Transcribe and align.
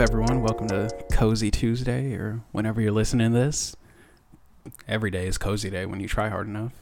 everyone? 0.00 0.40
Welcome 0.40 0.68
to 0.68 0.88
Cozy 1.12 1.50
Tuesday, 1.50 2.14
or 2.14 2.40
whenever 2.52 2.80
you're 2.80 2.90
listening 2.90 3.32
to 3.32 3.38
this. 3.38 3.76
Every 4.88 5.10
day 5.10 5.26
is 5.26 5.36
Cozy 5.36 5.68
Day 5.68 5.84
when 5.84 6.00
you 6.00 6.08
try 6.08 6.30
hard 6.30 6.46
enough 6.46 6.72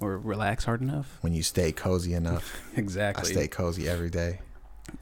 or 0.00 0.16
relax 0.16 0.64
hard 0.64 0.80
enough. 0.80 1.18
When 1.20 1.34
you 1.34 1.42
stay 1.42 1.72
cozy 1.72 2.14
enough. 2.14 2.62
Exactly. 2.76 3.30
I 3.30 3.32
stay 3.32 3.48
cozy 3.48 3.88
every 3.88 4.10
day. 4.10 4.38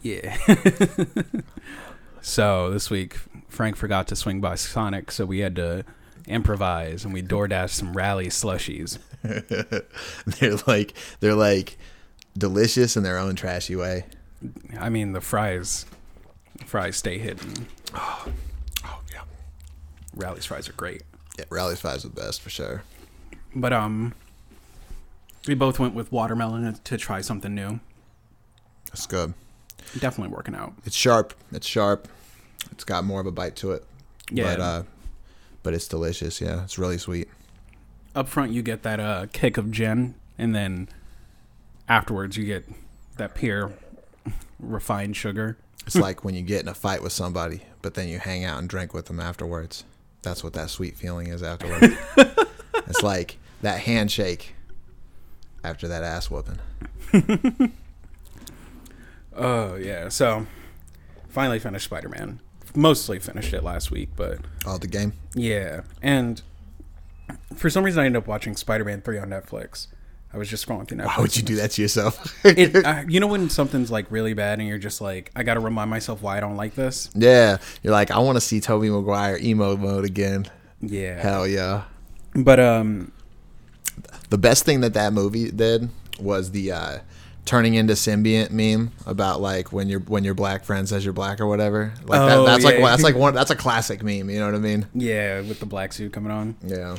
Yeah. 0.01 0.39
so 2.23 2.71
this 2.71 2.89
week, 2.89 3.19
Frank 3.49 3.77
forgot 3.77 4.09
to 4.09 4.17
swing 4.17 4.41
by 4.41 4.55
Sonic, 4.55 5.11
so 5.11 5.27
we 5.27 5.41
had 5.41 5.55
to 5.57 5.85
improvise 6.27 7.05
and 7.05 7.13
we 7.13 7.21
door 7.21 7.47
dashed 7.47 7.77
some 7.77 7.93
rally 7.93 8.29
slushies. 8.29 8.99
they're 10.25 10.57
like 10.67 10.95
they're 11.21 11.35
like 11.35 11.77
delicious 12.39 12.97
in 12.97 13.03
their 13.03 13.19
own 13.19 13.37
trashy 13.37 13.77
way. 13.77 14.07
I 14.79 14.89
mean, 14.89 15.13
the 15.13 15.21
fries, 15.21 15.85
fries 16.65 16.97
stay 16.97 17.19
hidden. 17.19 17.67
Oh 17.95 18.29
oh 18.85 19.01
yeah. 19.13 19.23
Rally's 20.15 20.45
fries 20.45 20.69
are 20.69 20.73
great. 20.75 21.03
Yeah, 21.39 21.45
Rally's 21.51 21.81
fries 21.81 22.05
are 22.05 22.09
the 22.09 22.21
best 22.21 22.41
for 22.41 22.51
sure. 22.51 22.83
But 23.55 23.73
um, 23.73 24.15
we 25.47 25.55
both 25.55 25.79
went 25.79 25.95
with 25.95 26.13
watermelon 26.13 26.79
to 26.85 26.97
try 26.99 27.21
something 27.21 27.55
new. 27.55 27.81
That's 28.89 29.07
good. 29.07 29.35
Definitely 29.99 30.35
working 30.35 30.55
out. 30.55 30.75
It's 30.85 30.97
sharp. 30.97 31.35
It's 31.53 31.67
sharp. 31.67 32.09
It's 32.73 32.85
got 32.85 33.05
more 33.05 33.21
of 33.21 33.27
a 33.27 33.33
bite 33.33 33.57
to 33.57 33.73
it. 33.73 33.85
Yeah. 34.31 34.45
But 34.45 34.61
uh 34.61 34.83
but 35.63 35.75
it's 35.75 35.89
delicious, 35.89 36.41
yeah. 36.41 36.65
It's 36.65 36.79
really 36.79 36.99
sweet. 36.99 37.29
Up 38.15 38.29
front, 38.29 38.53
you 38.53 38.63
get 38.63 38.83
that 38.83 39.01
uh 39.01 39.27
kick 39.33 39.57
of 39.57 39.71
gin, 39.71 40.15
and 40.39 40.55
then 40.55 40.89
afterwards, 41.89 42.37
you 42.37 42.45
get 42.45 42.69
that 43.17 43.35
pure 43.35 43.73
refined 44.59 45.17
sugar. 45.17 45.59
It's 45.87 45.97
like 45.97 46.25
when 46.25 46.35
you 46.35 46.43
get 46.43 46.63
in 46.63 46.69
a 46.69 46.75
fight 46.75 47.03
with 47.03 47.13
somebody, 47.13 47.63
but 47.83 47.95
then 47.95 48.09
you 48.09 48.19
hang 48.19 48.45
out 48.45 48.59
and 48.59 48.69
drink 48.69 48.93
with 48.93 49.07
them 49.07 49.21
afterwards. 49.21 49.85
That's 50.23 50.43
what 50.43 50.53
that 50.55 50.71
sweet 50.71 50.97
feeling 50.97 51.29
is 51.29 51.43
afterwards. 51.43 51.95
it's 52.89 53.03
like 53.03 53.39
that 53.63 53.81
handshake 53.81 54.55
after 55.63 55.87
that 55.89 56.03
ass 56.03 56.29
whooping. 56.31 56.59
Oh 59.35 59.75
yeah. 59.77 60.09
So 60.09 60.47
finally 61.29 61.59
finished 61.59 61.85
Spider 61.85 62.09
Man. 62.09 62.41
Mostly 62.75 63.19
finished 63.19 63.53
it 63.55 63.63
last 63.63 63.91
week, 63.91 64.11
but 64.17 64.39
Oh, 64.67 64.79
the 64.79 64.87
game? 64.87 65.13
yeah. 65.35 65.83
And 66.03 66.43
for 67.55 67.71
some 67.71 67.85
reason, 67.85 68.03
I 68.03 68.07
ended 68.07 68.23
up 68.23 68.27
watching 68.29 68.57
Spider 68.57 68.85
Man 68.85 69.03
Three 69.03 69.19
on 69.19 69.29
Netflix. 69.29 69.89
I 70.35 70.39
was 70.39 70.49
just 70.51 70.67
scrolling 70.67 70.87
through 70.87 70.99
Netflix. 70.99 71.07
Why 71.07 71.21
would 71.23 71.37
you 71.37 71.43
do 71.43 71.57
that 71.57 71.71
to 71.73 71.83
yourself? 71.83 72.35
It, 72.45 72.77
uh, 72.85 73.05
you 73.09 73.21
know 73.21 73.27
when 73.27 73.49
something's 73.49 73.91
like 73.91 74.11
really 74.11 74.35
bad 74.35 74.59
and 74.59 74.69
you're 74.69 74.77
just 74.79 75.01
like, 75.01 75.31
I 75.35 75.43
got 75.43 75.55
to 75.55 75.61
remind 75.61 75.89
myself 75.91 76.21
why 76.23 76.37
I 76.37 76.41
don't 76.41 76.57
like 76.57 76.75
this. 76.75 77.09
yeah. 77.15 77.57
You're 77.83 77.93
like, 77.93 78.11
I 78.11 78.19
want 78.19 78.37
to 78.37 78.41
see 78.41 78.61
Tobey 78.61 78.91
Maguire 78.91 79.39
emo 79.41 79.77
mode 79.77 80.05
again. 80.05 80.47
Yeah. 80.81 81.21
Hell 81.21 81.47
yeah. 81.47 81.85
But 82.35 82.61
um, 82.61 83.13
The 84.29 84.39
best 84.39 84.65
thing 84.65 84.81
that 84.83 84.95
that 84.95 85.13
movie 85.13 85.51
did 85.51 85.89
was 86.21 86.51
the 86.51 86.73
uh, 86.73 86.99
turning 87.47 87.75
into 87.75 87.95
symbiont 87.95 88.51
meme 88.51 88.93
about 89.07 89.41
like 89.41 89.73
when 89.73 89.89
your 89.89 90.01
when 90.01 90.25
your 90.25 90.35
black 90.35 90.65
friend 90.65 90.87
says 90.89 91.05
you're 91.05 91.15
black 91.15 91.41
or 91.41 91.47
whatever. 91.47 91.95
Like 92.05 92.21
Oh, 92.21 92.27
that, 92.45 92.47
that's 92.53 92.65
like 92.65 92.79
yeah. 92.79 92.87
that's 92.91 93.03
like 93.03 93.15
one 93.15 93.33
that's 93.35 93.51
a 93.51 93.57
classic 93.57 94.03
meme. 94.03 94.29
You 94.29 94.39
know 94.41 94.47
what 94.47 94.55
I 94.55 94.59
mean? 94.59 94.87
yeah, 94.95 95.41
with 95.41 95.61
the 95.61 95.67
black 95.67 95.93
suit 95.95 96.13
coming 96.13 96.31
on. 96.33 96.57
Yeah. 96.63 96.97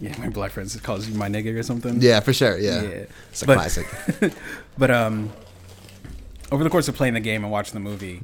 Yeah, 0.00 0.16
my 0.18 0.28
black 0.28 0.50
friends 0.52 0.78
calls 0.80 1.08
you 1.08 1.14
my 1.14 1.28
nigga 1.28 1.56
or 1.58 1.62
something. 1.62 2.00
Yeah, 2.00 2.20
for 2.20 2.32
sure. 2.32 2.58
Yeah. 2.58 2.82
Yeah. 2.82 3.04
It's 3.30 3.42
a 3.42 3.46
But- 3.46 3.54
classic. 3.58 3.86
But 4.78 4.90
um, 4.90 5.30
over 6.50 6.64
the 6.64 6.70
course 6.70 6.88
of 6.88 6.96
playing 6.96 7.14
the 7.14 7.20
game 7.20 7.44
and 7.44 7.52
watching 7.52 7.74
the 7.74 7.80
movie, 7.80 8.22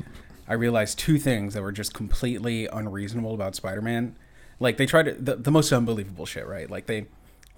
I 0.48 0.54
realized 0.54 0.98
two 0.98 1.16
things 1.18 1.54
that 1.54 1.62
were 1.62 1.70
just 1.70 1.94
completely 1.94 2.66
unreasonable 2.66 3.34
about 3.34 3.54
Spider-Man. 3.54 4.16
Like 4.58 4.76
they 4.78 4.86
try 4.86 5.04
to 5.04 5.12
the, 5.12 5.36
the 5.36 5.52
most 5.52 5.72
unbelievable 5.72 6.26
shit, 6.26 6.46
right? 6.46 6.68
Like 6.68 6.86
they 6.86 7.06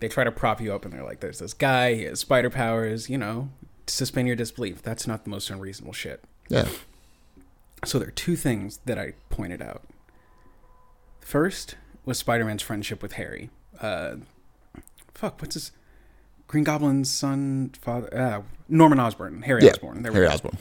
they 0.01 0.09
try 0.09 0.25
to 0.25 0.31
prop 0.31 0.61
you 0.61 0.75
up 0.75 0.85
and 0.85 0.93
they're 0.93 1.03
like, 1.05 1.21
"There's 1.21 1.39
this 1.39 1.55
guy, 1.55 1.95
he 1.95 2.03
has 2.03 2.21
spider 2.21 2.51
powers," 2.51 3.09
you 3.09 3.17
know, 3.17 3.49
suspend 3.87 4.27
your 4.27 4.37
disbelief. 4.37 4.83
That's 4.83 5.07
not 5.07 5.25
the 5.25 5.31
most 5.31 5.49
unreasonable 5.49 5.95
shit. 5.95 6.23
Yeah. 6.49 6.69
So 7.85 7.99
there 7.99 8.09
are 8.09 8.13
two 8.13 8.37
things 8.37 8.79
that 8.85 8.99
I 8.99 9.15
pointed 9.31 9.63
out. 9.63 9.83
First 11.21 11.77
was 12.05 12.19
Spider-Man's 12.19 12.63
friendship 12.63 13.03
with 13.03 13.13
Harry. 13.13 13.51
Uh, 13.83 14.17
fuck, 15.15 15.41
what's 15.43 15.55
his 15.55 15.73
Green 16.47 16.65
Goblin's 16.65 17.11
son, 17.11 17.73
father? 17.81 18.17
Uh, 18.17 18.43
Norman 18.69 18.99
Osborn, 19.01 19.43
Harry 19.43 19.65
Yeah. 19.65 19.73
Osborn. 19.73 20.03
There 20.03 20.13
we 20.13 20.17
Harry 20.17 20.29
go. 20.29 20.35
Osborn. 20.35 20.59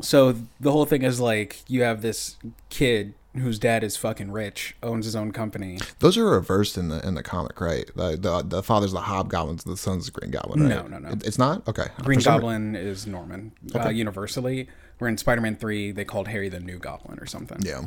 So 0.00 0.34
the 0.60 0.70
whole 0.72 0.84
thing 0.84 1.02
is 1.02 1.20
like 1.20 1.62
you 1.68 1.82
have 1.82 2.02
this 2.02 2.36
kid 2.70 3.14
whose 3.34 3.58
dad 3.58 3.82
is 3.84 3.96
fucking 3.96 4.30
rich, 4.32 4.74
owns 4.82 5.04
his 5.04 5.14
own 5.16 5.32
company. 5.32 5.78
Those 5.98 6.16
are 6.16 6.24
reversed 6.24 6.76
in 6.78 6.88
the 6.88 7.06
in 7.06 7.14
the 7.14 7.22
comic, 7.22 7.60
right? 7.60 7.88
The 7.96 8.16
the, 8.16 8.42
the 8.42 8.62
father's 8.62 8.92
the 8.92 9.00
Hobgoblins, 9.00 9.64
the 9.64 9.76
son's 9.76 10.06
the 10.06 10.12
Green 10.12 10.30
Goblin, 10.30 10.60
right? 10.62 10.68
No, 10.68 10.86
no, 10.86 10.98
no. 10.98 11.08
It- 11.10 11.26
it's 11.26 11.38
not. 11.38 11.66
Okay. 11.68 11.86
Green 12.02 12.20
Goblin 12.20 12.74
is 12.76 13.06
Norman, 13.06 13.52
uh, 13.74 13.78
Okay. 13.78 13.92
universally. 13.92 14.68
Where 14.98 15.08
in 15.08 15.16
Spider-Man 15.16 15.56
Three 15.56 15.92
they 15.92 16.04
called 16.04 16.26
Harry 16.28 16.48
the 16.48 16.58
New 16.60 16.78
Goblin 16.78 17.18
or 17.20 17.26
something. 17.26 17.58
Yeah. 17.62 17.82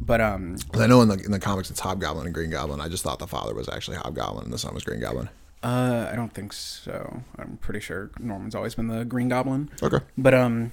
But 0.00 0.20
um, 0.20 0.56
I 0.74 0.86
know 0.86 1.00
in 1.02 1.08
the 1.08 1.14
in 1.24 1.30
the 1.30 1.38
comics 1.40 1.70
it's 1.70 1.80
Hobgoblin 1.80 2.26
and 2.26 2.34
Green 2.34 2.50
Goblin. 2.50 2.80
I 2.80 2.88
just 2.88 3.02
thought 3.02 3.18
the 3.18 3.26
father 3.26 3.54
was 3.54 3.68
actually 3.68 3.96
Hobgoblin 3.96 4.44
and 4.44 4.52
the 4.52 4.58
son 4.58 4.74
was 4.74 4.84
Green 4.84 5.00
Goblin. 5.00 5.28
uh, 5.62 6.08
I 6.12 6.16
don't 6.16 6.32
think 6.34 6.52
so. 6.52 7.22
I'm 7.38 7.56
pretty 7.62 7.80
sure 7.80 8.10
Norman's 8.18 8.54
always 8.54 8.74
been 8.74 8.88
the 8.88 9.04
Green 9.04 9.28
Goblin. 9.28 9.70
Okay. 9.82 10.00
But 10.18 10.34
um 10.34 10.72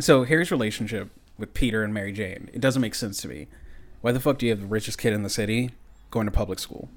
so 0.00 0.24
Harry's 0.24 0.50
relationship 0.50 1.10
with 1.38 1.54
Peter 1.54 1.82
and 1.82 1.92
Mary 1.94 2.12
Jane, 2.12 2.50
it 2.52 2.60
doesn't 2.60 2.82
make 2.82 2.94
sense 2.94 3.20
to 3.22 3.28
me. 3.28 3.46
Why 4.00 4.12
the 4.12 4.20
fuck 4.20 4.38
do 4.38 4.46
you 4.46 4.52
have 4.52 4.60
the 4.60 4.66
richest 4.66 4.98
kid 4.98 5.12
in 5.12 5.22
the 5.22 5.30
city 5.30 5.70
going 6.10 6.26
to 6.26 6.30
public 6.32 6.58
school? 6.58 6.88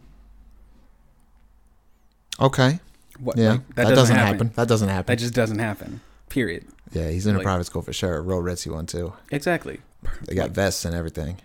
Okay. 2.39 2.79
What 3.19 3.37
Yeah. 3.37 3.51
like, 3.51 3.75
that, 3.75 3.95
doesn't 3.95 4.15
happen. 4.15 4.51
That 4.55 4.67
doesn't 4.67 4.89
happen. 4.89 5.05
That 5.07 5.19
just 5.19 5.33
doesn't 5.33 5.59
happen. 5.59 6.01
Period. 6.29 6.65
yeah, 6.91 7.09
he's 7.09 7.25
in 7.25 7.35
a 7.35 7.39
private 7.39 7.63
school 7.63 7.81
for 7.81 7.93
sure. 7.93 8.17
A 8.17 8.21
real 8.21 8.41
ritzy 8.41 8.71
one 8.71 8.85
too. 8.85 9.13
Exactly. 9.31 9.79
They 10.25 10.35
got 10.35 10.51
vests 10.51 10.85
and 10.85 10.95
everything. 10.95 11.37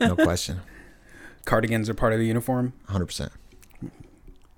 no 0.00 0.16
question. 0.22 0.60
Cardigans 1.44 1.88
are 1.88 1.94
part 1.94 2.12
of 2.12 2.18
the 2.18 2.26
uniform 2.26 2.72
100%. 2.88 3.30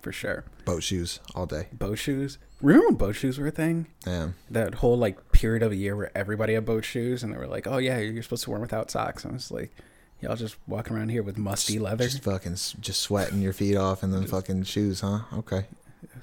for 0.00 0.12
sure. 0.12 0.44
Boat 0.64 0.82
shoes 0.82 1.20
all 1.34 1.46
day. 1.46 1.68
Boat 1.72 1.98
shoes. 1.98 2.38
Remember 2.60 2.86
when 2.88 2.96
boat 2.96 3.14
shoes 3.16 3.38
were 3.38 3.48
a 3.48 3.50
thing? 3.50 3.86
Yeah. 4.06 4.30
That 4.50 4.74
whole 4.76 4.96
like 4.96 5.32
period 5.32 5.62
of 5.62 5.72
a 5.72 5.76
year 5.76 5.94
where 5.96 6.10
everybody 6.16 6.54
had 6.54 6.64
boat 6.64 6.84
shoes 6.84 7.22
and 7.22 7.32
they 7.32 7.36
were 7.38 7.46
like, 7.46 7.66
"Oh 7.66 7.78
yeah, 7.78 7.98
you're 7.98 8.22
supposed 8.22 8.44
to 8.44 8.50
wear 8.50 8.58
them 8.58 8.62
without 8.62 8.90
socks." 8.90 9.24
And 9.24 9.32
I 9.32 9.34
was 9.34 9.50
like, 9.50 9.72
"Y'all 10.20 10.36
just 10.36 10.56
walking 10.66 10.96
around 10.96 11.10
here 11.10 11.22
with 11.22 11.36
musty 11.36 11.78
leather, 11.78 12.04
Just 12.08 12.22
fucking 12.22 12.52
just 12.80 13.00
sweating 13.00 13.42
your 13.42 13.52
feet 13.52 13.76
off 13.76 14.02
and 14.02 14.12
then 14.14 14.26
fucking 14.26 14.62
shoes, 14.64 15.00
huh? 15.00 15.20
Okay. 15.34 15.66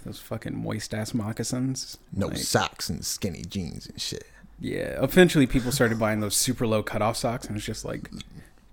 those 0.05 0.19
fucking 0.19 0.57
moist 0.57 0.93
ass 0.93 1.13
moccasins." 1.13 1.97
No 2.11 2.27
Like, 2.27 2.38
socks 2.38 2.89
and 2.89 3.05
skinny 3.05 3.43
jeans 3.43 3.85
and 3.88 4.01
shit. 4.01 4.25
Yeah. 4.59 5.03
Eventually, 5.03 5.47
people 5.47 5.72
started 5.72 6.00
buying 6.00 6.19
those 6.19 6.36
super 6.36 6.66
low 6.68 6.84
cutoff 6.84 7.18
socks, 7.18 7.47
and 7.47 7.56
it's 7.58 7.66
just 7.66 7.84
like, 7.86 8.09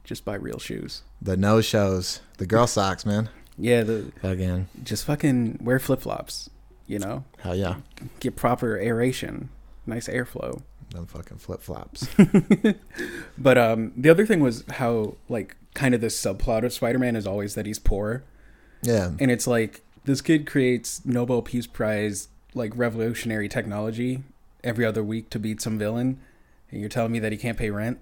just 0.04 0.24
buy 0.24 0.34
real 0.36 0.58
shoes. 0.58 1.02
The 1.20 1.36
no 1.36 1.60
shows. 1.60 2.20
The 2.38 2.46
girl 2.46 2.66
socks, 2.66 3.04
man. 3.04 3.28
Yeah, 3.58 3.82
the 3.82 4.12
Again. 4.22 4.68
just 4.84 5.04
fucking 5.04 5.58
wear 5.62 5.78
flip 5.78 6.00
flops. 6.00 6.48
You 6.86 6.98
know, 6.98 7.24
Hell 7.40 7.54
yeah. 7.54 7.76
get 8.18 8.34
proper 8.34 8.76
aeration, 8.78 9.48
nice 9.86 10.08
airflow. 10.08 10.62
Them 10.92 11.06
fucking 11.06 11.38
flip 11.38 11.60
flops. 11.62 12.08
But 13.38 13.58
um, 13.58 13.92
the 13.96 14.10
other 14.10 14.26
thing 14.26 14.40
was 14.40 14.64
how 14.68 15.14
like 15.28 15.56
kind 15.74 15.94
of 15.94 16.00
the 16.00 16.08
subplot 16.08 16.64
of 16.64 16.72
Spider-Man 16.72 17.16
is 17.16 17.26
always 17.26 17.54
that 17.54 17.64
he's 17.66 17.78
poor, 17.78 18.22
Yeah. 18.82 19.12
and 19.18 19.30
it's 19.30 19.46
like 19.46 19.82
this 20.04 20.20
kid 20.20 20.46
creates 20.46 21.04
Nobel 21.06 21.42
Peace 21.42 21.66
Prize 21.66 22.28
like 22.54 22.72
revolutionary 22.76 23.48
technology 23.48 24.22
every 24.64 24.84
other 24.84 25.02
week 25.02 25.30
to 25.30 25.38
beat 25.38 25.60
some 25.60 25.78
villain, 25.78 26.18
and 26.70 26.80
you're 26.80 26.88
telling 26.88 27.12
me 27.12 27.18
that 27.18 27.32
he 27.32 27.38
can't 27.38 27.58
pay 27.58 27.70
rent. 27.70 27.98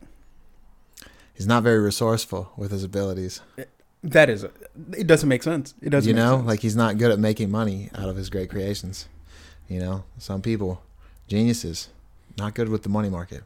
He's 1.35 1.47
not 1.47 1.63
very 1.63 1.79
resourceful 1.79 2.53
with 2.57 2.71
his 2.73 2.83
abilities. 2.83 3.41
Eh, 3.57 3.65
that 4.03 4.29
is, 4.29 4.45
it 4.97 5.07
doesn't 5.07 5.29
make 5.29 5.43
sense. 5.43 5.75
It 5.81 5.91
doesn't. 5.91 6.09
you 6.09 6.15
know, 6.15 6.37
like 6.37 6.61
he's 6.61 6.77
not 6.77 6.99
good 6.99 7.11
at 7.11 7.19
making 7.19 7.51
money 7.51 7.91
out 7.95 8.09
of 8.09 8.17
his 8.17 8.29
great 8.31 8.51
creations. 8.51 9.09
You 9.69 9.81
know, 9.81 10.05
some 10.19 10.43
people, 10.43 10.83
geniuses, 11.29 11.89
not 12.37 12.55
good 12.55 12.69
with 12.69 12.83
the 12.83 12.89
money 12.89 13.09
market. 13.11 13.43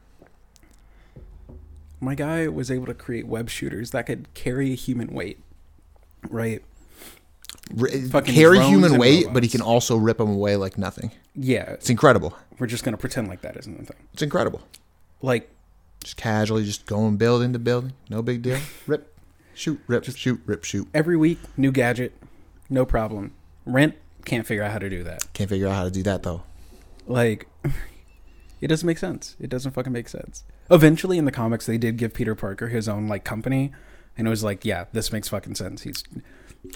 my 1.99 2.15
guy 2.15 2.47
was 2.47 2.69
able 2.69 2.85
to 2.85 2.93
create 2.93 3.25
web 3.27 3.49
shooters 3.49 3.91
that 3.91 4.05
could 4.05 4.31
carry 4.33 4.71
a 4.71 4.75
human 4.75 5.07
weight. 5.13 5.39
Right. 6.29 6.63
Fucking 7.75 8.33
carry 8.35 8.59
human 8.65 8.97
weight, 8.97 9.27
but 9.31 9.43
he 9.43 9.49
can 9.49 9.61
also 9.61 9.95
rip 9.97 10.17
them 10.17 10.29
away 10.29 10.55
like 10.55 10.77
nothing. 10.77 11.11
Yeah. 11.35 11.71
It's 11.71 11.89
incredible. 11.89 12.37
We're 12.59 12.67
just 12.67 12.83
gonna 12.83 12.97
pretend 12.97 13.27
like 13.27 13.41
that 13.41 13.57
isn't 13.57 13.77
the 13.79 13.85
thing. 13.85 13.97
It's 14.13 14.21
incredible. 14.21 14.61
Like 15.21 15.49
Just 16.03 16.17
casually, 16.17 16.65
just 16.65 16.85
going 16.85 17.17
building 17.17 17.53
to 17.53 17.59
building. 17.59 17.93
No 18.09 18.21
big 18.21 18.41
deal. 18.43 18.59
Rip, 18.87 19.17
shoot, 19.53 19.79
rip, 19.87 20.03
Just- 20.03 20.17
shoot, 20.19 20.41
rip, 20.45 20.63
shoot. 20.63 20.87
every 20.93 21.17
week, 21.17 21.39
new 21.57 21.71
gadget, 21.71 22.13
no 22.69 22.85
problem. 22.85 23.33
Rent 23.65 23.95
can't 24.25 24.45
figure 24.45 24.63
out 24.63 24.71
how 24.71 24.79
to 24.79 24.89
do 24.89 25.03
that. 25.03 25.25
Can't 25.33 25.49
figure 25.49 25.67
out 25.67 25.75
how 25.75 25.83
to 25.85 25.91
do 25.91 26.03
that 26.03 26.23
though. 26.23 26.43
Like, 27.07 27.47
It 28.61 28.67
doesn't 28.67 28.87
make 28.87 28.97
sense. 28.97 29.35
It 29.41 29.49
doesn't 29.49 29.71
fucking 29.73 29.91
make 29.91 30.07
sense. 30.07 30.45
Eventually, 30.71 31.17
in 31.17 31.25
the 31.25 31.33
comics, 31.33 31.65
they 31.65 31.77
did 31.77 31.97
give 31.97 32.13
Peter 32.13 32.33
Parker 32.33 32.69
his 32.69 32.87
own 32.87 33.07
like 33.09 33.25
company, 33.25 33.73
and 34.17 34.25
it 34.25 34.29
was 34.29 34.41
like, 34.41 34.63
yeah, 34.63 34.85
this 34.93 35.11
makes 35.11 35.27
fucking 35.27 35.55
sense. 35.55 35.81
He's 35.81 36.01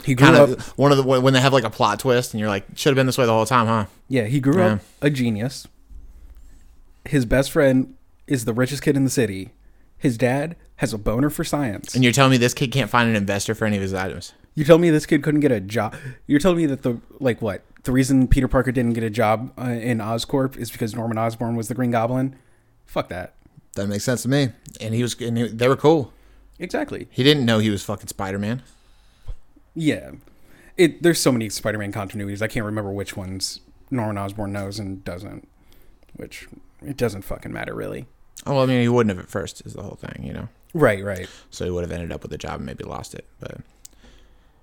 he 0.03 0.15
grew 0.15 0.27
Kind 0.27 0.37
up. 0.37 0.49
of 0.49 0.67
one 0.77 0.91
of 0.91 0.97
the 0.97 1.03
when 1.03 1.33
they 1.33 1.41
have 1.41 1.53
like 1.53 1.63
a 1.63 1.69
plot 1.69 1.99
twist, 1.99 2.33
and 2.33 2.39
you're 2.39 2.49
like, 2.49 2.65
should 2.75 2.89
have 2.89 2.95
been 2.95 3.05
this 3.05 3.17
way 3.17 3.25
the 3.25 3.31
whole 3.33 3.45
time, 3.45 3.67
huh? 3.67 3.85
Yeah, 4.09 4.25
he 4.25 4.39
grew 4.39 4.57
Yeah. 4.57 4.73
up 4.73 4.79
a 5.01 5.09
genius. 5.09 5.67
His 7.05 7.25
best 7.25 7.51
friend 7.51 7.93
is 8.27 8.45
the 8.45 8.53
richest 8.53 8.81
kid 8.83 8.95
in 8.97 9.03
the 9.03 9.09
city. 9.09 9.51
His 9.97 10.17
dad 10.17 10.55
has 10.77 10.93
a 10.93 10.97
boner 10.97 11.29
for 11.29 11.43
science. 11.43 11.95
And 11.95 12.03
you're 12.03 12.13
telling 12.13 12.31
me 12.31 12.37
this 12.37 12.53
kid 12.53 12.71
can't 12.71 12.89
find 12.89 13.09
an 13.09 13.15
investor 13.15 13.55
for 13.55 13.65
any 13.65 13.77
of 13.77 13.81
his 13.81 13.93
items? 13.93 14.33
You 14.53 14.63
tell 14.63 14.77
me 14.77 14.89
this 14.89 15.05
kid 15.05 15.23
couldn't 15.23 15.39
get 15.39 15.51
a 15.51 15.59
job. 15.59 15.95
You're 16.27 16.39
telling 16.39 16.57
me 16.57 16.65
that 16.67 16.83
the 16.83 16.99
like 17.19 17.41
what 17.41 17.61
the 17.83 17.91
reason 17.91 18.27
Peter 18.27 18.47
Parker 18.47 18.71
didn't 18.71 18.93
get 18.93 19.03
a 19.03 19.09
job 19.09 19.53
uh, 19.57 19.69
in 19.69 19.99
Oscorp 19.99 20.57
is 20.57 20.69
because 20.69 20.93
Norman 20.93 21.17
Osborn 21.17 21.55
was 21.55 21.67
the 21.69 21.73
Green 21.75 21.91
Goblin. 21.91 22.35
Fuck 22.85 23.09
that. 23.09 23.33
That 23.75 23.87
makes 23.87 24.03
sense 24.03 24.23
to 24.23 24.29
me. 24.29 24.49
And 24.81 24.93
he 24.93 25.01
was, 25.03 25.15
and 25.21 25.37
he, 25.37 25.47
they 25.47 25.67
were 25.67 25.75
cool. 25.75 26.11
Exactly. 26.59 27.07
He 27.11 27.23
didn't 27.23 27.45
know 27.45 27.59
he 27.59 27.69
was 27.69 27.83
fucking 27.83 28.07
Spider 28.07 28.39
Man. 28.39 28.63
Yeah. 29.77 30.11
It 30.75 31.03
there's 31.03 31.19
so 31.19 31.31
many 31.31 31.49
Spider-Man 31.49 31.93
continuities. 31.93 32.41
I 32.41 32.47
can't 32.47 32.65
remember 32.65 32.91
which 32.91 33.15
ones 33.15 33.61
Norman 33.91 34.17
Osborn 34.17 34.51
knows 34.51 34.79
and 34.79 35.03
doesn't. 35.03 35.47
Which 36.15 36.47
it 36.81 36.97
doesn't 36.97 37.21
fucking 37.21 37.53
matter 37.53 37.75
really. 37.75 38.07
Oh, 38.45 38.53
well, 38.53 38.63
I 38.63 38.65
mean, 38.65 38.81
he 38.81 38.89
wouldn't 38.89 39.15
have 39.15 39.23
at 39.23 39.29
first, 39.29 39.65
is 39.65 39.73
the 39.73 39.81
whole 39.81 39.95
thing, 39.95 40.23
you 40.23 40.31
know? 40.31 40.47
Right, 40.73 41.03
right. 41.03 41.27
So 41.49 41.65
he 41.65 41.71
would 41.71 41.81
have 41.81 41.91
ended 41.91 42.11
up 42.11 42.23
with 42.23 42.31
a 42.31 42.37
job 42.37 42.55
and 42.57 42.65
maybe 42.65 42.83
lost 42.83 43.13
it. 43.13 43.25
But 43.39 43.57